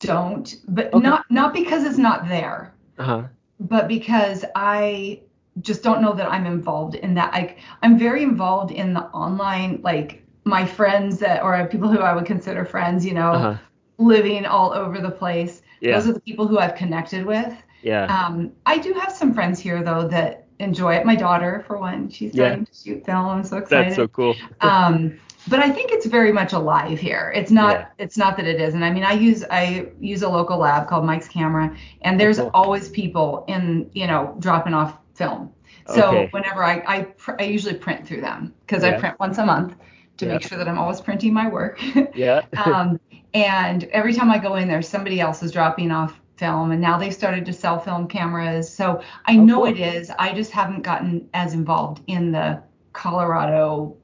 don't, 0.00 0.56
but 0.68 0.92
Okay. 0.92 1.02
not 1.02 1.24
not 1.30 1.52
because 1.54 1.84
it's 1.84 1.98
not 1.98 2.28
there, 2.28 2.74
Uh 2.98 3.04
huh. 3.04 3.22
but 3.60 3.88
because 3.88 4.44
I 4.54 5.20
just 5.60 5.82
don't 5.82 6.02
know 6.02 6.12
that 6.12 6.30
I'm 6.30 6.46
involved 6.46 6.94
in 6.96 7.14
that. 7.14 7.32
Like, 7.32 7.58
I'm 7.82 7.98
very 7.98 8.22
involved 8.22 8.70
in 8.72 8.92
the 8.94 9.02
online, 9.06 9.80
like 9.82 10.22
my 10.44 10.64
friends 10.66 11.18
that 11.18 11.42
or 11.42 11.66
people 11.66 11.88
who 11.88 11.98
I 12.00 12.14
would 12.14 12.26
consider 12.26 12.64
friends, 12.64 13.04
you 13.04 13.14
know, 13.14 13.32
Uh 13.32 13.38
huh. 13.38 13.56
living 13.98 14.46
all 14.46 14.72
over 14.72 15.00
the 15.00 15.10
place. 15.10 15.62
Yeah. 15.80 15.98
Those 15.98 16.08
are 16.08 16.12
the 16.12 16.20
people 16.20 16.46
who 16.46 16.58
I've 16.58 16.74
connected 16.74 17.24
with. 17.26 17.52
Yeah. 17.82 18.04
Um, 18.06 18.52
I 18.66 18.78
do 18.78 18.92
have 18.94 19.12
some 19.12 19.32
friends 19.34 19.58
here 19.60 19.82
though 19.82 20.06
that 20.08 20.46
enjoy 20.58 20.94
it. 20.94 21.04
My 21.04 21.14
daughter, 21.16 21.64
for 21.66 21.78
one, 21.78 22.08
she's 22.08 22.34
Yeah. 22.34 22.46
starting 22.46 22.66
to 22.66 22.74
shoot 22.74 23.04
film. 23.06 23.26
I'm 23.26 23.44
so 23.44 23.58
excited 23.58 23.86
That's 23.86 23.96
so 23.96 24.08
cool. 24.08 24.34
um, 24.60 25.18
but 25.48 25.60
I 25.60 25.70
think 25.70 25.92
it's 25.92 26.06
very 26.06 26.32
much 26.32 26.52
alive 26.54 26.98
here. 26.98 27.32
It's 27.34 27.50
not. 27.52 27.74
Yeah. 27.76 27.86
It's 27.98 28.16
not 28.16 28.36
that 28.36 28.46
it 28.46 28.60
isn't. 28.60 28.82
I 28.82 28.90
mean, 28.90 29.04
I 29.04 29.12
use 29.12 29.44
I 29.50 29.88
use 30.00 30.22
a 30.22 30.28
local 30.28 30.58
lab 30.58 30.88
called 30.88 31.04
Mike's 31.04 31.28
Camera, 31.28 31.74
and 32.02 32.18
there's 32.20 32.38
cool. 32.38 32.50
always 32.52 32.88
people 32.88 33.44
in 33.46 33.88
you 33.92 34.06
know 34.06 34.34
dropping 34.40 34.74
off 34.74 34.98
film. 35.16 35.50
So 35.86 36.08
Okay. 36.08 36.28
whenever 36.32 36.64
I 36.64 36.82
I, 36.86 37.02
pr- 37.02 37.36
I 37.38 37.44
usually 37.44 37.74
print 37.74 38.06
through 38.06 38.20
them 38.20 38.54
because 38.66 38.82
Yeah. 38.82 38.96
I 38.96 39.00
print 39.00 39.18
once 39.20 39.38
a 39.38 39.46
month 39.46 39.74
to 40.18 40.26
Yeah. 40.26 40.32
make 40.32 40.42
sure 40.42 40.58
that 40.58 40.68
I'm 40.68 40.78
always 40.78 41.00
printing 41.00 41.32
my 41.32 41.48
work. 41.48 41.80
Yeah. 42.14 42.42
um, 42.64 42.98
and 43.34 43.84
every 43.84 44.14
time 44.14 44.30
I 44.30 44.38
go 44.38 44.56
in 44.56 44.66
there, 44.68 44.82
somebody 44.82 45.20
else 45.20 45.42
is 45.42 45.52
dropping 45.52 45.90
off 45.90 46.20
film, 46.36 46.70
and 46.72 46.80
now 46.80 46.98
they've 46.98 47.14
started 47.14 47.44
to 47.46 47.52
sell 47.52 47.78
film 47.78 48.08
cameras. 48.08 48.72
So 48.74 49.00
I 49.26 49.36
Oh, 49.36 49.44
know 49.44 49.56
cool. 49.56 49.66
it 49.66 49.78
is. 49.80 50.10
I 50.18 50.32
just 50.34 50.50
haven't 50.50 50.82
gotten 50.82 51.28
as 51.34 51.54
involved 51.54 52.02
in 52.06 52.32
the 52.32 52.62
Colorado 52.92 53.96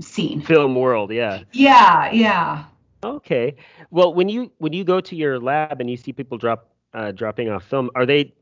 scene. 0.00 0.40
Film 0.42 0.74
world. 0.74 1.12
Yeah. 1.12 1.42
Yeah, 1.52 2.10
yeah. 2.12 2.64
Okay. 3.02 3.56
Well, 3.90 4.14
when 4.14 4.28
you 4.28 4.50
when 4.58 4.72
you 4.72 4.84
go 4.84 5.00
to 5.00 5.16
your 5.16 5.38
lab 5.38 5.80
and 5.80 5.90
you 5.90 5.96
see 5.96 6.12
people 6.12 6.38
drop 6.38 6.70
uh, 6.94 7.12
dropping 7.12 7.48
off 7.50 7.64
film, 7.64 7.90
are 7.94 8.06
they 8.06 8.32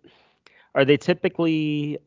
are 0.74 0.84
they 0.84 0.96
typically, 0.96 1.98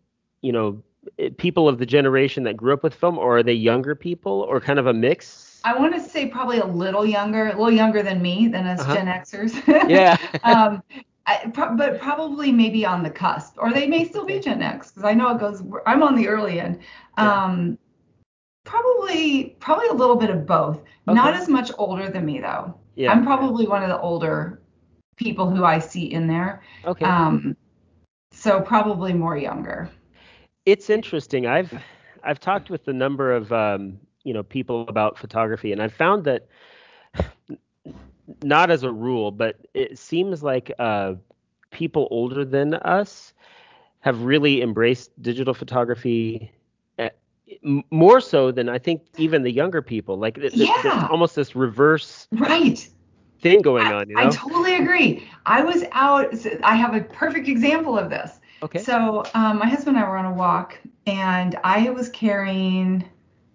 you 0.42 0.52
know, 0.52 0.82
eh, 1.20 1.30
people 1.38 1.68
of 1.70 1.78
the 1.78 1.86
generation 1.86 2.44
that 2.44 2.56
grew 2.58 2.74
up 2.74 2.84
with 2.84 2.94
film, 2.94 3.18
or 3.18 3.38
are 3.38 3.44
they 3.44 3.54
younger 3.54 3.96
people, 3.96 4.42
or 4.50 4.60
kind 4.60 4.80
of 4.80 4.88
a 4.88 4.94
mix? 4.94 5.62
I 5.64 5.78
want 5.78 5.94
to 5.96 6.00
say 6.00 6.28
probably 6.28 6.60
a 6.60 6.66
little 6.66 7.06
younger, 7.06 7.48
a 7.48 7.52
little 7.52 7.72
younger 7.72 8.04
than 8.04 8.22
me, 8.22 8.48
than 8.48 8.68
us 8.68 8.82
Uh-huh. 8.82 8.96
Gen 8.96 9.08
Xers. 9.08 9.90
Yeah. 9.90 10.18
um, 10.44 10.84
I, 11.28 11.50
pro- 11.54 11.76
but 11.76 12.00
probably 12.00 12.52
maybe 12.52 12.86
on 12.86 13.02
the 13.02 13.10
cusp, 13.10 13.56
or 13.58 13.74
they 13.74 13.88
may 13.88 14.06
still 14.06 14.26
be 14.26 14.40
Gen 14.40 14.62
X, 14.62 14.92
because 14.92 15.04
I 15.04 15.14
know 15.16 15.30
it 15.36 15.40
goes. 15.40 15.64
I'm 15.88 16.04
on 16.04 16.16
the 16.16 16.28
early 16.28 16.60
end. 16.60 16.80
Yeah. 17.18 17.44
Um, 17.46 17.80
probably, 18.64 19.56
probably 19.60 19.88
a 19.88 19.94
little 19.94 20.16
bit 20.16 20.30
of 20.30 20.46
both. 20.46 20.84
Not 21.08 21.34
as 21.34 21.48
much 21.48 21.72
older 21.78 22.10
than 22.10 22.26
me 22.26 22.40
though. 22.40 22.76
yeah. 22.96 23.12
I'm 23.12 23.24
probably 23.24 23.68
one 23.68 23.84
of 23.84 23.90
the 23.90 24.00
older 24.00 24.62
people 25.18 25.50
who 25.50 25.64
I 25.64 25.80
see 25.80 26.12
in 26.12 26.28
there. 26.28 26.62
okay. 26.86 27.06
Um, 27.06 27.56
so 28.46 28.62
probably 28.62 29.14
more 29.14 29.38
younger. 29.38 29.90
it's 30.66 30.90
interesting. 30.90 31.48
I've 31.48 31.74
I've 32.24 32.40
talked 32.40 32.70
with 32.70 32.88
a 32.88 32.94
number 32.94 33.32
of 33.34 33.52
um, 33.52 34.00
you 34.24 34.34
know 34.34 34.44
people 34.44 34.88
about 34.88 35.18
photography, 35.18 35.72
and 35.74 35.82
I've 35.82 35.94
found 35.94 36.26
that 36.26 36.48
not 38.44 38.72
as 38.72 38.84
a 38.84 38.92
rule, 38.92 39.32
but 39.32 39.56
it 39.74 39.98
seems 39.98 40.44
like 40.44 40.72
uh, 40.80 41.16
people 41.72 42.08
older 42.12 42.46
than 42.46 42.76
us 42.76 43.34
have 44.02 44.22
really 44.22 44.62
embraced 44.62 45.12
digital 45.22 45.54
photography 45.54 46.52
uh, 47.00 47.10
more 47.92 48.22
so 48.22 48.52
than 48.52 48.70
I 48.70 48.78
think 48.80 49.02
even 49.18 49.44
the 49.44 49.52
younger 49.52 49.82
people. 49.82 50.18
Like 50.18 50.36
th- 50.36 50.54
Yeah. 50.54 50.74
there's 50.84 51.04
almost 51.10 51.36
this 51.36 51.56
reverse 51.56 52.28
Right. 52.32 52.88
thing 53.42 53.62
going 53.62 53.88
I, 53.88 53.94
on. 53.94 54.10
You 54.10 54.18
I 54.20 54.30
totally 54.30 54.76
agree. 54.76 55.28
I 55.46 55.64
was 55.64 55.84
out. 55.92 56.34
I 56.64 56.76
have 56.76 56.96
a 56.96 57.02
perfect 57.02 57.48
example 57.48 57.98
of 57.98 58.10
this. 58.10 58.40
Okay. 58.64 58.80
So 58.80 59.24
um, 59.34 59.60
my 59.60 59.68
husband 59.68 59.98
and 59.98 60.06
I 60.06 60.10
were 60.10 60.18
on 60.18 60.26
a 60.26 60.34
walk, 60.34 60.80
and 61.06 61.58
I 61.64 61.90
was 61.90 62.10
carrying. 62.10 63.08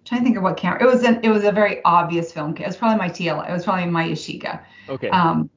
trying 0.05 0.21
to 0.21 0.25
think 0.25 0.37
of 0.37 0.43
what 0.43 0.57
camera. 0.57 0.81
It 0.83 0.85
was 0.85 1.03
an. 1.03 1.19
It 1.23 1.29
was 1.29 1.43
a 1.43 1.51
very 1.51 1.83
obvious 1.85 2.31
film. 2.31 2.55
It 2.57 2.65
was 2.65 2.77
probably 2.77 2.97
my 2.97 3.09
TL. 3.09 3.49
It 3.49 3.53
was 3.53 3.63
probably 3.63 3.85
my 3.85 4.07
Yashica. 4.07 4.63
okay. 4.89 5.09
Um, 5.09 5.49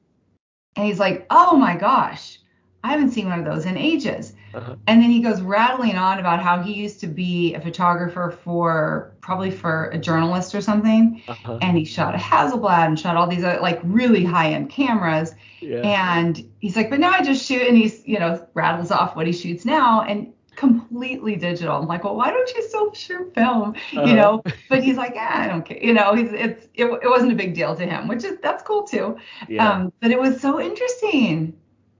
and 0.75 0.85
he's 0.85 0.99
like, 0.99 1.25
"Oh 1.29 1.55
my 1.55 1.75
gosh, 1.75 2.39
I 2.83 2.89
haven't 2.89 3.11
seen 3.11 3.29
one 3.29 3.39
of 3.39 3.45
those 3.45 3.65
in 3.65 3.77
ages. 3.77 4.33
Uh-huh. 4.55 4.75
And 4.87 5.01
then 5.01 5.11
he 5.11 5.19
goes 5.21 5.41
rattling 5.41 5.97
on 5.97 6.19
about 6.19 6.41
how 6.41 6.61
he 6.61 6.73
used 6.73 6.99
to 7.01 7.07
be 7.07 7.53
a 7.55 7.59
photographer 7.59 8.37
for 8.43 9.13
probably 9.19 9.51
for 9.51 9.89
a 9.89 9.97
journalist 9.97 10.55
or 10.55 10.61
something. 10.61 11.21
Uh-huh. 11.27 11.59
And 11.61 11.77
he 11.77 11.83
shot 11.83 12.15
a 12.15 12.17
Hasselblad 12.17 12.87
and 12.87 12.99
shot 12.99 13.17
all 13.17 13.27
these 13.27 13.43
other, 13.43 13.59
like 13.59 13.79
really 13.83 14.23
high 14.23 14.53
end 14.53 14.69
cameras. 14.69 15.35
Yeah. 15.59 15.81
And 15.81 16.49
he's 16.59 16.75
like, 16.75 16.89
but 16.89 16.99
now 16.99 17.11
I 17.11 17.21
just 17.21 17.45
shoot. 17.45 17.63
And 17.67 17.75
he's, 17.75 18.07
you 18.07 18.17
know, 18.17 18.47
rattles 18.53 18.91
off 18.91 19.15
what 19.15 19.27
he 19.27 19.33
shoots 19.33 19.65
now 19.65 20.01
and 20.03 20.31
completely 20.55 21.35
digital. 21.35 21.75
I'm 21.75 21.87
like, 21.87 22.05
well, 22.05 22.15
why 22.15 22.29
don't 22.31 22.49
you 22.53 22.63
still 22.63 22.93
shoot 22.93 23.33
film? 23.35 23.71
Uh-huh. 23.71 24.03
You 24.05 24.15
know, 24.15 24.41
but 24.69 24.83
he's 24.83 24.95
like, 24.95 25.15
yeah, 25.15 25.31
I 25.33 25.47
don't 25.47 25.65
care. 25.65 25.83
You 25.83 25.93
know, 25.93 26.15
he's, 26.15 26.31
it's, 26.31 26.67
it, 26.75 26.85
it 26.85 27.09
wasn't 27.09 27.33
a 27.33 27.35
big 27.35 27.55
deal 27.55 27.75
to 27.75 27.85
him, 27.85 28.07
which 28.07 28.23
is, 28.23 28.37
that's 28.41 28.63
cool 28.63 28.83
too. 28.83 29.17
yeah. 29.49 29.69
Um, 29.69 29.91
but 29.99 30.11
it 30.11 30.19
was 30.19 30.39
so 30.39 30.61
interesting. 30.61 31.57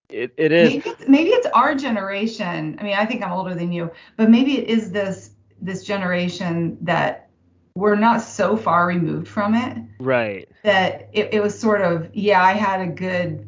It, 0.09 0.33
it 0.37 0.51
is. 0.51 0.69
Maybe 0.69 0.89
it's, 0.89 1.07
maybe 1.07 1.29
it's 1.31 1.47
our 1.47 1.75
generation. 1.75 2.77
I 2.79 2.83
mean, 2.83 2.95
I 2.95 3.05
think 3.05 3.23
I'm 3.23 3.31
older 3.31 3.53
than 3.55 3.71
you, 3.71 3.91
but 4.17 4.29
maybe 4.29 4.57
it 4.59 4.69
is 4.69 4.91
this 4.91 5.31
this 5.61 5.83
generation 5.83 6.77
that 6.81 7.29
we're 7.75 7.95
not 7.95 8.21
so 8.21 8.55
far 8.55 8.87
removed 8.87 9.27
from 9.27 9.53
it 9.55 9.77
Right. 9.99 10.47
that 10.63 11.09
it, 11.13 11.33
it 11.33 11.41
was 11.41 11.57
sort 11.57 11.81
of 11.81 12.09
yeah. 12.13 12.41
I 12.43 12.53
had 12.53 12.81
a 12.81 12.87
good 12.87 13.45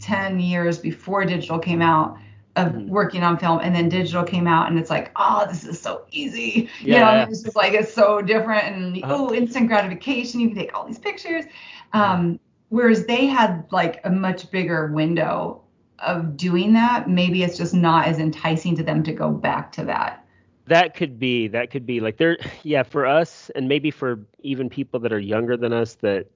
ten 0.00 0.38
years 0.40 0.78
before 0.78 1.24
digital 1.24 1.58
came 1.58 1.82
out 1.82 2.18
of 2.56 2.72
Mhm. 2.72 2.88
working 2.88 3.22
on 3.22 3.38
film, 3.38 3.60
and 3.62 3.74
then 3.74 3.88
digital 3.88 4.24
came 4.24 4.46
out, 4.48 4.68
and 4.68 4.78
it's 4.78 4.90
like 4.90 5.10
oh, 5.16 5.46
this 5.48 5.64
is 5.64 5.80
so 5.80 6.04
easy. 6.10 6.68
Yeah. 6.80 6.94
You 6.94 7.00
know, 7.00 7.12
Yeah. 7.12 7.26
it's 7.28 7.42
just 7.42 7.56
like 7.56 7.72
it's 7.72 7.92
so 7.92 8.20
different, 8.20 8.64
and 8.64 8.96
Uh-huh. 9.02 9.16
oh, 9.28 9.34
instant 9.34 9.68
gratification. 9.68 10.40
You 10.40 10.48
can 10.48 10.58
take 10.58 10.76
all 10.76 10.86
these 10.86 10.98
pictures. 10.98 11.44
Um, 11.92 12.38
whereas 12.70 13.06
they 13.06 13.26
had 13.26 13.64
like 13.70 14.00
a 14.04 14.10
much 14.10 14.50
bigger 14.50 14.92
window 14.92 15.62
of 16.00 16.36
doing 16.36 16.72
that 16.72 17.08
maybe 17.08 17.42
it's 17.42 17.56
just 17.56 17.74
not 17.74 18.06
as 18.06 18.18
enticing 18.18 18.76
to 18.76 18.82
them 18.82 19.02
to 19.02 19.12
go 19.12 19.30
back 19.30 19.72
to 19.72 19.84
that 19.84 20.24
That 20.66 20.94
could 20.94 21.18
be. 21.18 21.48
That 21.48 21.70
could 21.70 21.86
be 21.86 22.00
like 22.00 22.16
there. 22.18 22.36
Yeah, 22.62 22.82
for 22.82 23.06
us, 23.06 23.50
and 23.54 23.68
maybe 23.68 23.90
for 23.90 24.20
even 24.40 24.68
people 24.68 25.00
that 25.00 25.12
are 25.12 25.18
younger 25.18 25.56
than 25.56 25.72
us 25.72 25.94
that 25.96 26.26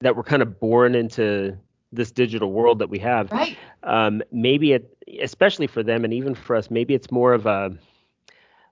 that 0.00 0.16
were 0.16 0.22
kind 0.24 0.42
of 0.42 0.60
born 0.60 0.94
into 0.94 1.56
this 1.92 2.10
digital 2.10 2.52
world 2.52 2.78
that 2.80 2.90
we 2.90 2.98
have. 2.98 3.32
right 3.32 3.58
Um, 3.82 4.22
maybe 4.32 4.72
it, 4.72 4.96
especially 5.20 5.66
for 5.66 5.82
them, 5.82 6.04
and 6.04 6.12
even 6.12 6.34
for 6.34 6.56
us, 6.56 6.70
maybe 6.70 6.94
it's 6.94 7.10
more 7.10 7.32
of 7.32 7.46
a 7.46 7.76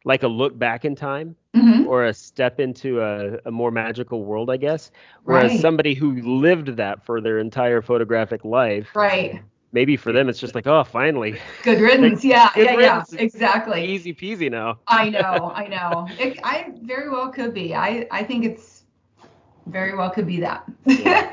like 0.05 0.23
a 0.23 0.29
look 0.29 0.59
back 0.59 0.85
in 0.85 0.95
time 0.95 1.37
hmm 1.55 1.85
or 1.85 2.05
a 2.05 2.15
step 2.15 2.61
into 2.61 3.01
a, 3.01 3.39
a 3.47 3.51
more 3.51 3.71
magical 3.71 4.25
world, 4.25 4.51
I 4.51 4.57
guess. 4.57 4.91
Whereas 5.25 5.55
Right. 5.55 5.57
somebody 5.57 5.95
who 5.95 6.21
lived 6.21 6.69
that 6.77 7.05
for 7.05 7.21
their 7.21 7.39
entire 7.39 7.83
photographic 7.83 8.45
life, 8.45 8.89
right 8.95 9.43
maybe 9.77 9.97
for 9.97 10.13
them 10.13 10.29
it's 10.31 10.41
just 10.41 10.57
like, 10.57 10.67
oh, 10.67 10.85
finally, 10.85 11.39
good 11.63 11.81
riddance 11.81 12.25
yeah 12.25 12.51
Good 12.55 12.71
yeah 12.71 12.77
riddance. 12.77 13.13
yeah 13.13 13.21
exactly 13.23 13.85
easy 13.85 14.15
peasy 14.15 14.51
now. 14.51 14.81
i 14.89 15.11
know 15.11 15.53
i 15.55 15.67
know 15.67 16.15
it, 16.19 16.39
i 16.45 16.73
very 16.83 17.11
well 17.11 17.31
could 17.31 17.55
be 17.55 17.75
i 17.75 18.07
i 18.13 18.23
think 18.25 18.45
it's 18.45 18.85
very 19.67 19.97
well 19.97 20.11
could 20.11 20.27
be 20.27 20.41
that 20.41 20.65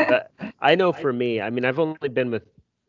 But 0.07 0.31
I 0.61 0.75
know 0.75 0.91
for 0.93 1.13
me, 1.13 1.41
I 1.41 1.49
mean, 1.49 1.65
I've 1.65 1.79
only 1.79 1.99
been 2.09 2.31
with 2.31 2.37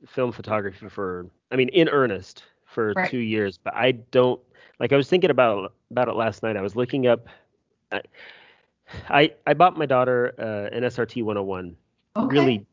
film 0.07 0.33
photography 0.33 0.79
for, 0.89 1.21
I 1.51 1.57
mean, 1.57 1.69
in 1.69 1.89
earnest 1.89 2.45
for 2.65 2.95
Right. 2.95 3.11
two 3.11 3.19
years, 3.19 3.59
but 3.59 3.75
I 3.75 3.93
don't 3.93 4.41
like. 4.79 4.93
I 4.93 4.97
was 4.97 5.09
thinking 5.09 5.31
about 5.31 5.73
about 5.91 6.09
it 6.09 6.15
last 6.17 6.43
night. 6.43 6.57
I 6.57 6.63
was 6.63 6.77
looking 6.77 7.07
up. 7.07 7.27
I 7.93 8.03
I, 9.09 9.33
I 9.47 9.55
bought 9.55 9.77
my 9.77 9.87
daughter 9.87 10.35
uh, 10.39 10.75
an 10.77 10.85
SRT 10.85 11.23
101. 11.23 11.77
okay. 12.17 12.29
Really, 12.29 12.67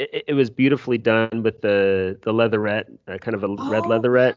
it, 0.00 0.24
it 0.28 0.34
was 0.34 0.50
beautifully 0.50 0.98
done 0.98 1.42
with 1.42 1.60
the 1.62 2.18
the 2.22 2.32
leatherette, 2.32 2.86
uh, 3.08 3.18
kind 3.18 3.34
of 3.34 3.44
a 3.44 3.56
red 3.70 3.86
Oh. 3.86 3.88
leatherette, 3.88 4.36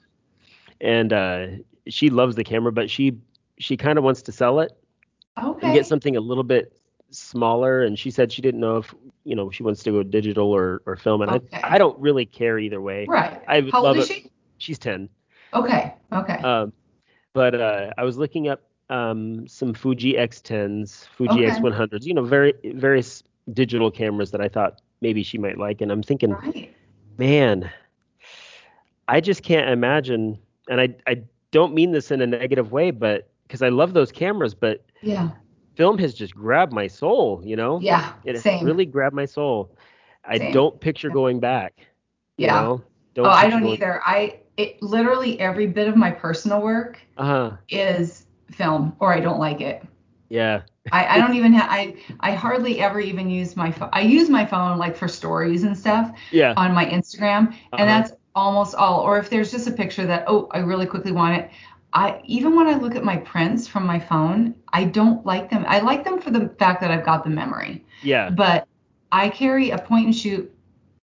and 0.82 1.14
uh, 1.14 1.47
she 1.88 2.09
loves 2.09 2.36
the 2.36 2.43
camera, 2.43 2.72
but 2.72 2.89
she 2.89 3.18
she 3.59 3.78
kind 3.78 3.97
of 3.97 4.03
wants 4.03 4.22
to 4.24 4.32
sell 4.32 4.59
it 4.59 4.72
okay 5.38 5.68
and 5.68 5.74
get 5.74 5.86
something 5.86 6.16
a 6.18 6.22
little 6.22 6.43
bit 6.43 6.74
smaller 7.11 7.84
and 7.84 7.97
she 7.99 8.09
said 8.09 8.32
she 8.32 8.41
didn't 8.41 8.59
know 8.59 8.78
if 8.78 8.93
you 9.24 9.36
know 9.36 9.49
she 9.51 9.64
wants 9.64 9.84
to 9.84 9.91
go 9.91 10.01
digital 10.03 10.51
or, 10.51 10.82
or 10.86 10.95
film 10.95 11.22
and 11.22 11.32
Okay. 11.32 11.59
I, 11.64 11.76
I 11.76 11.78
don't 11.78 11.97
really 11.99 12.26
care 12.26 12.57
either 12.57 12.82
way 12.82 13.05
right 13.07 13.39
I 13.47 13.61
how 13.72 13.86
old 13.86 13.97
is 13.97 14.09
it. 14.09 14.14
she 14.14 14.32
she's 14.57 14.80
10 14.80 15.09
okay 15.53 15.93
okay 16.11 16.39
um, 16.43 16.74
but 17.34 17.53
uh, 17.53 17.91
i 17.97 18.03
was 18.03 18.18
looking 18.18 18.47
up 18.47 18.61
um, 18.89 19.47
some 19.47 19.74
fuji 19.74 20.14
x10s 20.14 21.07
fuji 21.16 21.45
Okay. 21.45 21.51
x100s 21.51 22.03
you 22.05 22.14
know 22.14 22.24
very 22.24 22.53
various 22.76 23.24
digital 23.53 23.91
cameras 23.91 24.32
that 24.32 24.41
i 24.41 24.47
thought 24.49 24.82
maybe 25.04 25.22
she 25.22 25.38
might 25.38 25.58
like 25.60 25.82
and 25.82 25.91
i'm 25.91 26.01
thinking 26.01 26.32
right 26.32 26.74
man 27.20 27.70
i 29.08 29.22
just 29.22 29.43
can't 29.43 29.70
imagine 29.70 30.39
and 30.70 30.82
i, 30.82 30.95
I 31.06 31.22
don't 31.51 31.74
mean 31.76 31.91
this 31.91 32.10
in 32.10 32.22
a 32.22 32.26
negative 32.28 32.72
way 32.72 32.89
but 32.91 33.30
because 33.47 33.62
i 33.62 33.70
love 33.70 33.93
those 33.93 34.12
cameras 34.12 34.56
but 34.56 34.84
yeah 35.01 35.30
film 35.76 35.97
has 35.99 36.14
just 36.14 36.34
grabbed 36.34 36.74
my 36.74 36.88
soul 36.88 37.41
you 37.45 37.56
know 37.56 37.80
yeah 37.82 38.14
it 38.24 38.39
same 38.39 38.66
really 38.66 38.86
grabbed 38.86 39.16
my 39.16 39.26
soul. 39.26 39.76
I 40.26 40.38
Same. 40.38 40.54
don't 40.54 40.80
picture 40.80 41.10
going 41.10 41.39
back. 41.41 41.74
You 42.38 42.45
Yeah. 42.47 42.62
know? 42.62 42.82
oh 43.18 43.24
i 43.26 43.49
don't 43.49 43.62
going- 43.62 43.74
either 43.74 44.01
i 44.06 44.39
it 44.56 44.82
literally 44.82 45.38
every 45.39 45.68
bit 45.68 45.88
of 45.89 45.95
my 45.97 46.12
personal 46.12 46.62
work 46.62 46.99
Uh-huh. 47.18 47.58
is 47.70 48.26
film 48.51 48.95
or 48.99 49.14
I 49.14 49.20
don't 49.20 49.39
like 49.39 49.60
it. 49.62 49.84
Yeah. 50.30 50.62
I, 50.91 51.15
I 51.15 51.17
don't 51.19 51.36
even 51.36 51.53
have 51.53 51.69
I 51.69 51.95
I 52.19 52.31
hardly 52.34 52.79
ever 52.81 52.99
even 52.99 53.29
use 53.29 53.55
my 53.55 53.71
phone. 53.71 53.89
I 53.93 54.01
use 54.01 54.29
my 54.29 54.45
phone 54.45 54.77
like 54.77 54.95
for 54.97 55.07
stories 55.07 55.63
and 55.63 55.77
stuff 55.77 56.11
Yeah. 56.31 56.53
on 56.57 56.73
my 56.73 56.86
Instagram, 56.86 57.47
Uh-huh. 57.49 57.77
and 57.79 57.89
that's 57.89 58.11
almost 58.36 58.75
all. 58.75 58.99
Or 59.01 59.17
if 59.17 59.29
there's 59.29 59.51
just 59.51 59.67
a 59.67 59.71
picture 59.71 60.05
that 60.05 60.25
oh 60.27 60.47
I 60.51 60.59
really 60.59 60.86
quickly 60.86 61.11
want 61.11 61.38
it. 61.39 61.49
I 61.93 62.21
even 62.25 62.55
when 62.55 62.67
I 62.67 62.75
look 62.77 62.95
at 62.95 63.03
my 63.03 63.17
prints 63.17 63.67
from 63.67 63.86
my 63.86 63.99
phone, 63.99 64.55
I 64.73 64.84
don't 64.86 65.25
like 65.25 65.49
them. 65.49 65.63
I 65.67 65.79
like 65.79 66.03
them 66.03 66.19
for 66.19 66.31
the 66.31 66.49
fact 66.59 66.81
that 66.81 66.91
I've 66.91 67.05
got 67.05 67.23
the 67.23 67.29
memory, 67.29 67.86
Yeah. 68.01 68.29
but 68.31 68.67
I 69.11 69.29
carry 69.29 69.69
a 69.69 69.77
point 69.77 70.05
and 70.07 70.15
shoot 70.15 70.51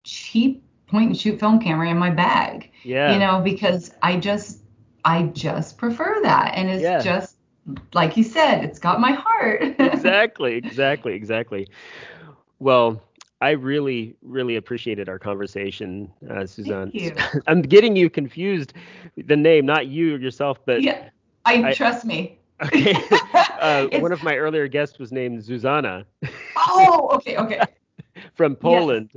cheap 0.03 0.63
point 0.88 1.07
and 1.09 1.17
shoot 1.17 1.39
film 1.39 1.59
camera 1.59 1.89
in 1.89 1.97
my 1.97 2.09
bag 2.09 2.71
Yeah. 2.84 3.13
you 3.13 3.19
know 3.19 3.41
because 3.41 3.91
i 4.01 4.17
just 4.17 4.63
i 5.05 5.23
just 5.23 5.77
prefer 5.77 6.19
that 6.23 6.53
and 6.55 6.69
it's 6.69 6.82
Yeah. 6.82 6.99
just 6.99 7.36
like 7.93 8.17
you 8.17 8.24
said 8.24 8.63
it's 8.63 8.80
got 8.80 8.99
my 8.99 9.11
heart 9.11 9.61
exactly. 9.80 10.53
Exactly. 10.55 11.13
Exactly. 11.13 11.67
Well, 12.59 13.01
I 13.41 13.51
really, 13.51 14.15
really 14.22 14.55
appreciated 14.57 15.07
our 15.09 15.17
conversation, 15.20 16.11
uh, 16.30 16.45
Suzanne. 16.45 16.91
you. 16.93 17.13
I'm 17.47 17.61
getting 17.61 17.95
you 17.95 18.09
confused. 18.09 18.74
The 19.17 19.36
name, 19.38 19.65
not 19.65 19.88
you 19.88 20.17
yourself, 20.17 20.59
but 20.65 20.82
yeah 20.82 21.09
I, 21.45 21.70
I- 21.70 21.74
trust 21.74 22.05
me 22.05 22.38
okay. 22.63 22.93
Uh, 23.59 23.88
one 23.99 24.11
of 24.11 24.22
my 24.22 24.36
earlier 24.36 24.67
guests 24.67 24.99
was 24.99 25.11
named 25.11 25.41
Zuzana 25.41 26.03
oh 26.57 27.09
okay 27.13 27.38
okay 27.38 27.61
from 28.34 28.55
Poland. 28.55 29.11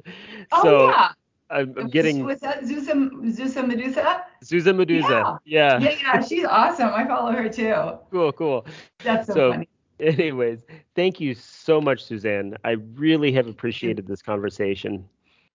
oh 0.53 0.62
so 0.62 0.86
yeah 0.88 1.09
I'm, 1.53 1.74
I'm 1.78 1.88
getting 1.88 2.26
that 2.26 2.62
Zusa 2.62 3.11
Zusa 3.36 3.66
Medusa 3.66 4.24
Susan 4.42 4.76
Medusa. 4.76 5.38
Yeah. 5.44 5.78
yeah 5.78 5.90
yeah 6.00 6.20
she's 6.20 6.44
awesome 6.44 6.88
I 6.94 7.07
follow 7.07 7.32
her 7.32 7.48
too 7.48 7.74
Cool. 8.11 8.32
Cool. 8.32 8.66
that's 9.05 9.26
so, 9.26 9.34
So- 9.34 9.50
funny 9.53 9.68
Anyways, 10.00 10.64
thank 10.96 11.20
you 11.20 11.32
so 11.32 11.80
much, 11.80 12.03
Suzanne. 12.05 12.57
I 12.64 12.72
really 12.94 13.30
have 13.34 13.46
appreciated 13.46 14.09
this 14.09 14.20
conversation. 14.20 15.09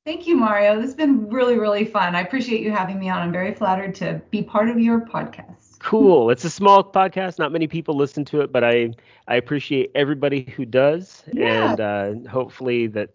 thank 0.06 0.26
you 0.26 0.38
Mario 0.38 0.76
this 0.76 0.86
has 0.86 0.96
been 0.96 1.28
really 1.30 1.58
really 1.60 1.84
fun 1.86 2.16
I 2.16 2.22
appreciate 2.22 2.62
you 2.62 2.72
having 2.72 2.98
me 3.00 3.10
on 3.10 3.20
I'm 3.22 3.32
very 3.32 3.54
flattered 3.54 3.94
to 3.96 4.22
be 4.32 4.42
part 4.44 4.70
of 4.70 4.80
your 4.80 5.02
podcast 5.02 5.80
Cool. 5.80 6.32
It's 6.32 6.44
a 6.44 6.50
small 6.50 6.84
podcast. 6.84 7.38
Not 7.38 7.52
many 7.52 7.68
people 7.68 7.94
listen 7.96 8.26
to 8.26 8.42
it, 8.42 8.52
but 8.52 8.64
I 8.64 8.94
I 9.28 9.36
appreciate 9.36 9.92
everybody 9.94 10.42
who 10.56 10.66
does, 10.66 11.24
Yeah. 11.32 11.72
and 11.72 11.80
uh, 12.26 12.30
hopefully 12.30 12.88
that 12.88 13.12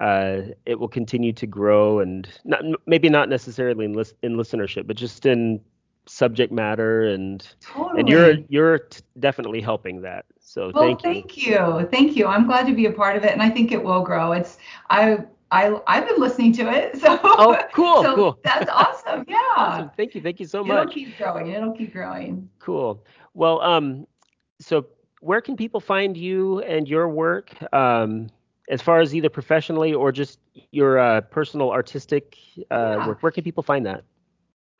uh, 0.00 0.42
it 0.64 0.78
will 0.78 0.88
continue 0.88 1.32
to 1.34 1.46
grow 1.46 2.00
and 2.00 2.28
not 2.44 2.62
maybe 2.86 3.08
not 3.08 3.28
necessarily 3.28 3.84
in, 3.84 3.92
in 4.22 4.36
listenership, 4.36 4.86
but 4.86 4.96
just 4.96 5.26
in 5.26 5.60
subject 6.06 6.50
matter 6.50 7.02
and 7.02 7.54
totally 7.60 8.00
and 8.00 8.08
you're 8.08 8.34
you're 8.48 8.78
t- 8.78 9.02
definitely 9.18 9.60
helping 9.60 10.00
that. 10.02 10.24
So 10.40 10.72
Well, 10.74 10.96
thank 10.98 11.04
you. 11.04 11.12
thank 11.12 11.36
you. 11.36 11.88
Thank 11.90 12.16
you. 12.16 12.26
I'm 12.26 12.46
glad 12.46 12.66
to 12.66 12.74
be 12.74 12.86
a 12.86 12.92
part 12.92 13.16
of 13.16 13.24
it, 13.24 13.32
and 13.32 13.42
I 13.42 13.50
think 13.50 13.72
it 13.72 13.82
will 13.82 14.02
grow. 14.02 14.32
It's 14.32 14.58
I 14.88 15.18
I 15.50 15.78
I've 15.86 16.08
been 16.08 16.18
listening 16.18 16.52
to 16.54 16.70
it, 16.72 16.96
so 17.00 17.18
Oh, 17.22 17.58
cool, 17.74 18.02
so 18.02 18.14
cool. 18.14 18.38
That's 18.44 18.70
awesome. 18.70 19.24
Yeah. 19.28 19.36
Awesome. 19.56 19.90
Thank 19.96 20.14
you. 20.14 20.22
Thank 20.22 20.40
you 20.40 20.46
so 20.46 20.64
much. 20.64 20.80
It'll 20.80 20.92
keep 20.92 21.18
growing. 21.18 21.48
It'll 21.48 21.72
keep 21.72 21.92
growing. 21.92 22.48
Cool. 22.58 23.04
Well, 23.34 23.60
um, 23.60 24.06
so 24.60 24.86
where 25.20 25.42
can 25.42 25.56
people 25.56 25.80
find 25.80 26.16
you 26.16 26.60
and 26.60 26.88
your 26.88 27.08
work, 27.08 27.50
um, 27.74 28.30
as 28.70 28.80
far 28.80 29.00
as 29.00 29.14
either 29.14 29.28
professionally 29.28 29.92
or 29.92 30.12
just 30.12 30.38
your 30.70 30.98
uh, 30.98 31.20
personal 31.22 31.70
artistic 31.70 32.38
uh, 32.70 32.96
Yeah. 32.98 33.08
work? 33.08 33.22
Where 33.22 33.32
can 33.32 33.44
people 33.44 33.62
find 33.62 33.84
that? 33.86 34.04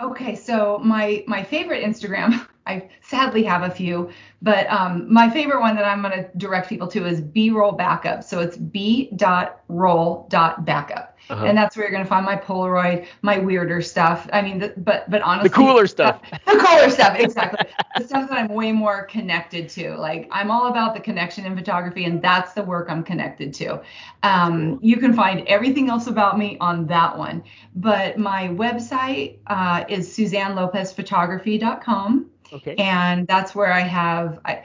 Okay, 0.01 0.35
so 0.35 0.79
my 0.83 1.23
my 1.27 1.43
favorite 1.43 1.85
Instagram 1.85 2.47
I 2.67 2.89
sadly 3.03 3.43
have 3.45 3.63
a 3.63 3.71
few, 3.71 4.11
but 4.43 4.71
um, 4.71 5.13
my 5.13 5.31
favorite 5.31 5.61
one 5.61 5.77
that 5.77 5.85
I'm 5.85 6.03
going 6.03 6.13
to 6.13 6.29
direct 6.37 6.69
people 6.69 6.89
to 6.89 7.07
is 7.07 7.21
B-roll 7.21 7.73
backup. 7.73 8.23
So 8.23 8.41
it's 8.41 8.57
b.roll.backup. 8.57 11.11
Uh-huh. 11.31 11.45
And 11.45 11.57
that's 11.57 11.77
where 11.77 11.85
you're 11.85 11.93
going 11.93 12.05
to 12.05 12.09
find 12.09 12.27
my 12.27 12.37
Polaroid, 12.37 13.07
my 13.23 13.39
weirder 13.39 13.81
stuff. 13.83 14.29
I 14.33 14.43
mean, 14.43 14.59
the, 14.59 14.75
but 14.79 15.09
but 15.09 15.23
honestly, 15.23 15.49
the 15.49 15.55
cooler 15.55 15.87
stuff. 15.87 16.21
The 16.47 16.59
cooler 16.59 16.91
stuff, 16.91 17.17
exactly. 17.19 17.71
the 17.97 18.05
stuff 18.05 18.29
that 18.29 18.37
I'm 18.37 18.49
way 18.49 18.73
more 18.73 19.05
connected 19.05 19.69
to. 19.71 19.97
Like 19.97 20.29
I'm 20.33 20.51
all 20.51 20.67
about 20.67 20.93
the 20.95 21.01
connection 21.01 21.47
in 21.47 21.57
photography, 21.57 22.05
and 22.05 22.21
that's 22.21 22.53
the 22.55 22.65
work 22.65 22.89
I'm 22.91 23.05
connected 23.05 23.55
to. 23.55 23.81
Um, 24.25 24.81
you 24.83 24.97
can 24.97 25.15
find 25.15 25.47
everything 25.47 25.89
else 25.89 26.09
about 26.09 26.37
me 26.39 26.59
on 26.61 26.87
that 26.87 27.17
one. 27.17 27.45
But 27.77 28.19
my 28.19 28.49
website 28.49 29.37
uh, 29.47 29.85
is 29.89 30.09
SuzanneLopezPhotography.com. 30.09 32.27
Okay. 32.53 32.75
And 32.77 33.27
that's 33.27 33.55
where 33.55 33.73
I 33.73 33.81
have 33.81 34.41
I, 34.45 34.63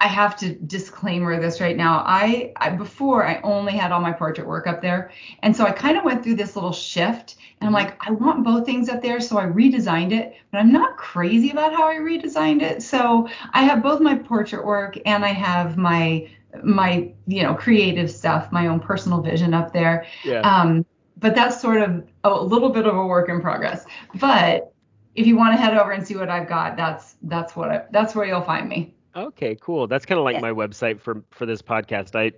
I 0.00 0.08
have 0.08 0.36
to 0.36 0.54
disclaimer 0.54 1.40
this 1.40 1.60
right 1.60 1.76
now. 1.76 2.02
I, 2.06 2.52
I 2.56 2.70
before 2.70 3.26
I 3.26 3.40
only 3.42 3.72
had 3.72 3.92
all 3.92 4.00
my 4.00 4.12
portrait 4.12 4.46
work 4.46 4.66
up 4.66 4.82
there, 4.82 5.10
and 5.42 5.56
so 5.56 5.64
I 5.64 5.72
kind 5.72 5.96
of 5.96 6.04
went 6.04 6.22
through 6.22 6.34
this 6.34 6.54
little 6.54 6.72
shift. 6.72 7.36
And 7.60 7.68
I'm 7.68 7.74
mm-hmm. 7.74 7.90
like, 7.90 8.06
I 8.06 8.10
want 8.10 8.44
both 8.44 8.66
things 8.66 8.90
up 8.90 9.00
there, 9.00 9.20
so 9.20 9.38
I 9.38 9.46
redesigned 9.46 10.12
it. 10.12 10.36
But 10.50 10.58
I'm 10.58 10.70
not 10.70 10.98
crazy 10.98 11.50
about 11.50 11.72
how 11.72 11.88
I 11.88 11.94
redesigned 11.94 12.60
it. 12.60 12.82
So 12.82 13.26
I 13.52 13.62
have 13.62 13.82
both 13.82 14.00
my 14.00 14.16
portrait 14.16 14.66
work 14.66 14.98
and 15.06 15.24
I 15.24 15.32
have 15.32 15.78
my 15.78 16.28
my 16.62 17.10
you 17.26 17.42
know 17.42 17.54
creative 17.54 18.10
stuff, 18.10 18.52
my 18.52 18.66
own 18.66 18.80
personal 18.80 19.22
vision 19.22 19.54
up 19.54 19.72
there. 19.72 20.06
Yeah. 20.24 20.40
Um, 20.40 20.84
but 21.18 21.34
that's 21.34 21.60
sort 21.60 21.80
of 21.80 22.04
a 22.24 22.30
little 22.30 22.68
bit 22.68 22.86
of 22.86 22.94
a 22.94 23.06
work 23.06 23.30
in 23.30 23.40
progress. 23.40 23.86
But 24.16 24.74
if 25.16 25.26
you 25.26 25.36
want 25.36 25.54
to 25.54 25.60
head 25.60 25.76
over 25.76 25.92
and 25.92 26.06
see 26.06 26.14
what 26.14 26.28
I've 26.28 26.48
got, 26.48 26.76
that's 26.76 27.16
that's 27.22 27.56
what 27.56 27.70
I, 27.70 27.84
that's 27.90 28.14
where 28.14 28.26
you'll 28.26 28.42
find 28.42 28.68
me. 28.68 28.94
Okay, 29.16 29.56
cool. 29.60 29.86
That's 29.86 30.04
kind 30.04 30.18
of 30.18 30.24
like 30.24 30.34
yeah. 30.34 30.40
my 30.42 30.50
website 30.50 31.00
for 31.00 31.24
for 31.30 31.46
this 31.46 31.62
podcast. 31.62 32.14
I 32.14 32.32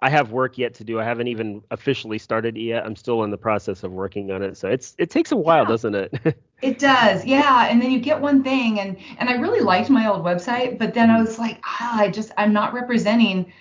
I 0.00 0.08
have 0.08 0.32
work 0.32 0.58
yet 0.58 0.74
to 0.74 0.84
do. 0.84 0.98
I 0.98 1.04
haven't 1.04 1.28
even 1.28 1.62
officially 1.70 2.18
started 2.18 2.56
yet. 2.56 2.84
I'm 2.84 2.96
still 2.96 3.22
in 3.22 3.30
the 3.30 3.38
process 3.38 3.84
of 3.84 3.92
working 3.92 4.32
on 4.32 4.42
it. 4.42 4.56
So 4.56 4.68
it's 4.68 4.94
it 4.98 5.10
takes 5.10 5.30
a 5.30 5.36
while, 5.36 5.62
yeah. 5.62 5.68
doesn't 5.68 5.94
it? 5.94 6.36
it 6.62 6.78
does. 6.78 7.24
Yeah. 7.24 7.68
And 7.68 7.80
then 7.80 7.90
you 7.90 8.00
get 8.00 8.20
one 8.20 8.42
thing 8.42 8.80
and 8.80 8.96
and 9.18 9.28
I 9.28 9.34
really 9.34 9.60
liked 9.60 9.90
my 9.90 10.08
old 10.08 10.24
website, 10.24 10.78
but 10.78 10.94
then 10.94 11.10
I 11.10 11.14
mm-hmm. 11.14 11.26
was 11.26 11.38
like, 11.38 11.60
ah, 11.64 12.00
I 12.00 12.08
just 12.08 12.32
I'm 12.38 12.52
not 12.52 12.72
representing 12.72 13.52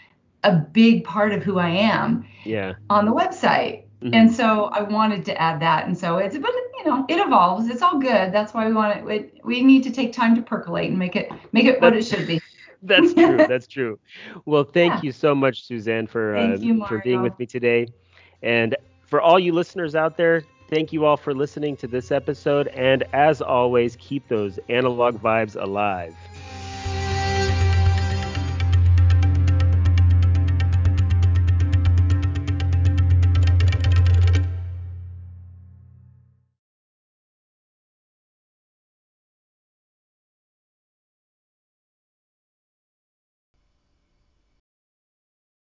a 0.44 0.56
big 0.56 1.04
part 1.04 1.34
of 1.34 1.44
who 1.44 1.60
I 1.60 1.70
am 1.70 2.26
yeah. 2.46 2.74
on 2.90 3.06
the 3.06 3.14
website. 3.14 3.84
Mm-hmm. 4.02 4.14
And 4.16 4.34
so 4.34 4.66
I 4.66 4.82
wanted 4.82 5.24
to 5.26 5.40
add 5.40 5.62
that. 5.62 5.86
And 5.86 5.98
so 5.98 6.18
it's, 6.18 6.38
but 6.38 6.52
you 6.80 6.86
know, 6.86 7.06
it 7.08 7.16
evolves. 7.16 7.70
It's 7.70 7.82
all 7.82 8.00
good. 8.00 8.32
That's 8.34 8.54
why 8.54 8.68
we 8.68 8.74
want 8.74 9.08
it. 9.08 9.40
We 9.44 9.64
need 9.64 9.84
to 9.84 9.92
take 9.92 10.12
time 10.12 10.36
to 10.36 10.42
percolate 10.42 10.90
and 10.90 10.98
make 10.98 11.16
it, 11.16 11.32
make 11.52 11.66
it 11.66 11.80
what 11.82 11.96
it 11.96 12.04
should 12.04 12.26
be. 12.26 12.42
That's 12.82 13.14
true. 13.14 13.38
That's 13.48 13.68
true. 13.68 14.00
Well, 14.46 14.64
thank 14.64 14.96
yeah. 14.96 15.02
you 15.04 15.12
so 15.12 15.36
much, 15.36 15.66
Suzanne, 15.66 16.08
for 16.08 16.36
uh, 16.36 16.56
you, 16.56 16.84
for 16.88 17.00
being 17.00 17.22
with 17.22 17.38
me 17.38 17.46
today. 17.46 17.88
And 18.42 18.76
for 19.06 19.22
all 19.22 19.40
you 19.40 19.54
listeners 19.54 19.94
out 19.94 20.18
there, 20.18 20.42
thank 20.68 20.92
you 20.92 21.06
all 21.06 21.18
for 21.18 21.36
listening 21.36 21.76
to 21.78 21.88
this 21.88 22.12
episode. 22.12 22.70
And 22.70 23.04
as 23.14 23.40
always, 23.40 23.96
keep 23.98 24.28
those 24.30 24.58
analog 24.68 25.22
vibes 25.22 25.62
alive. 25.62 26.16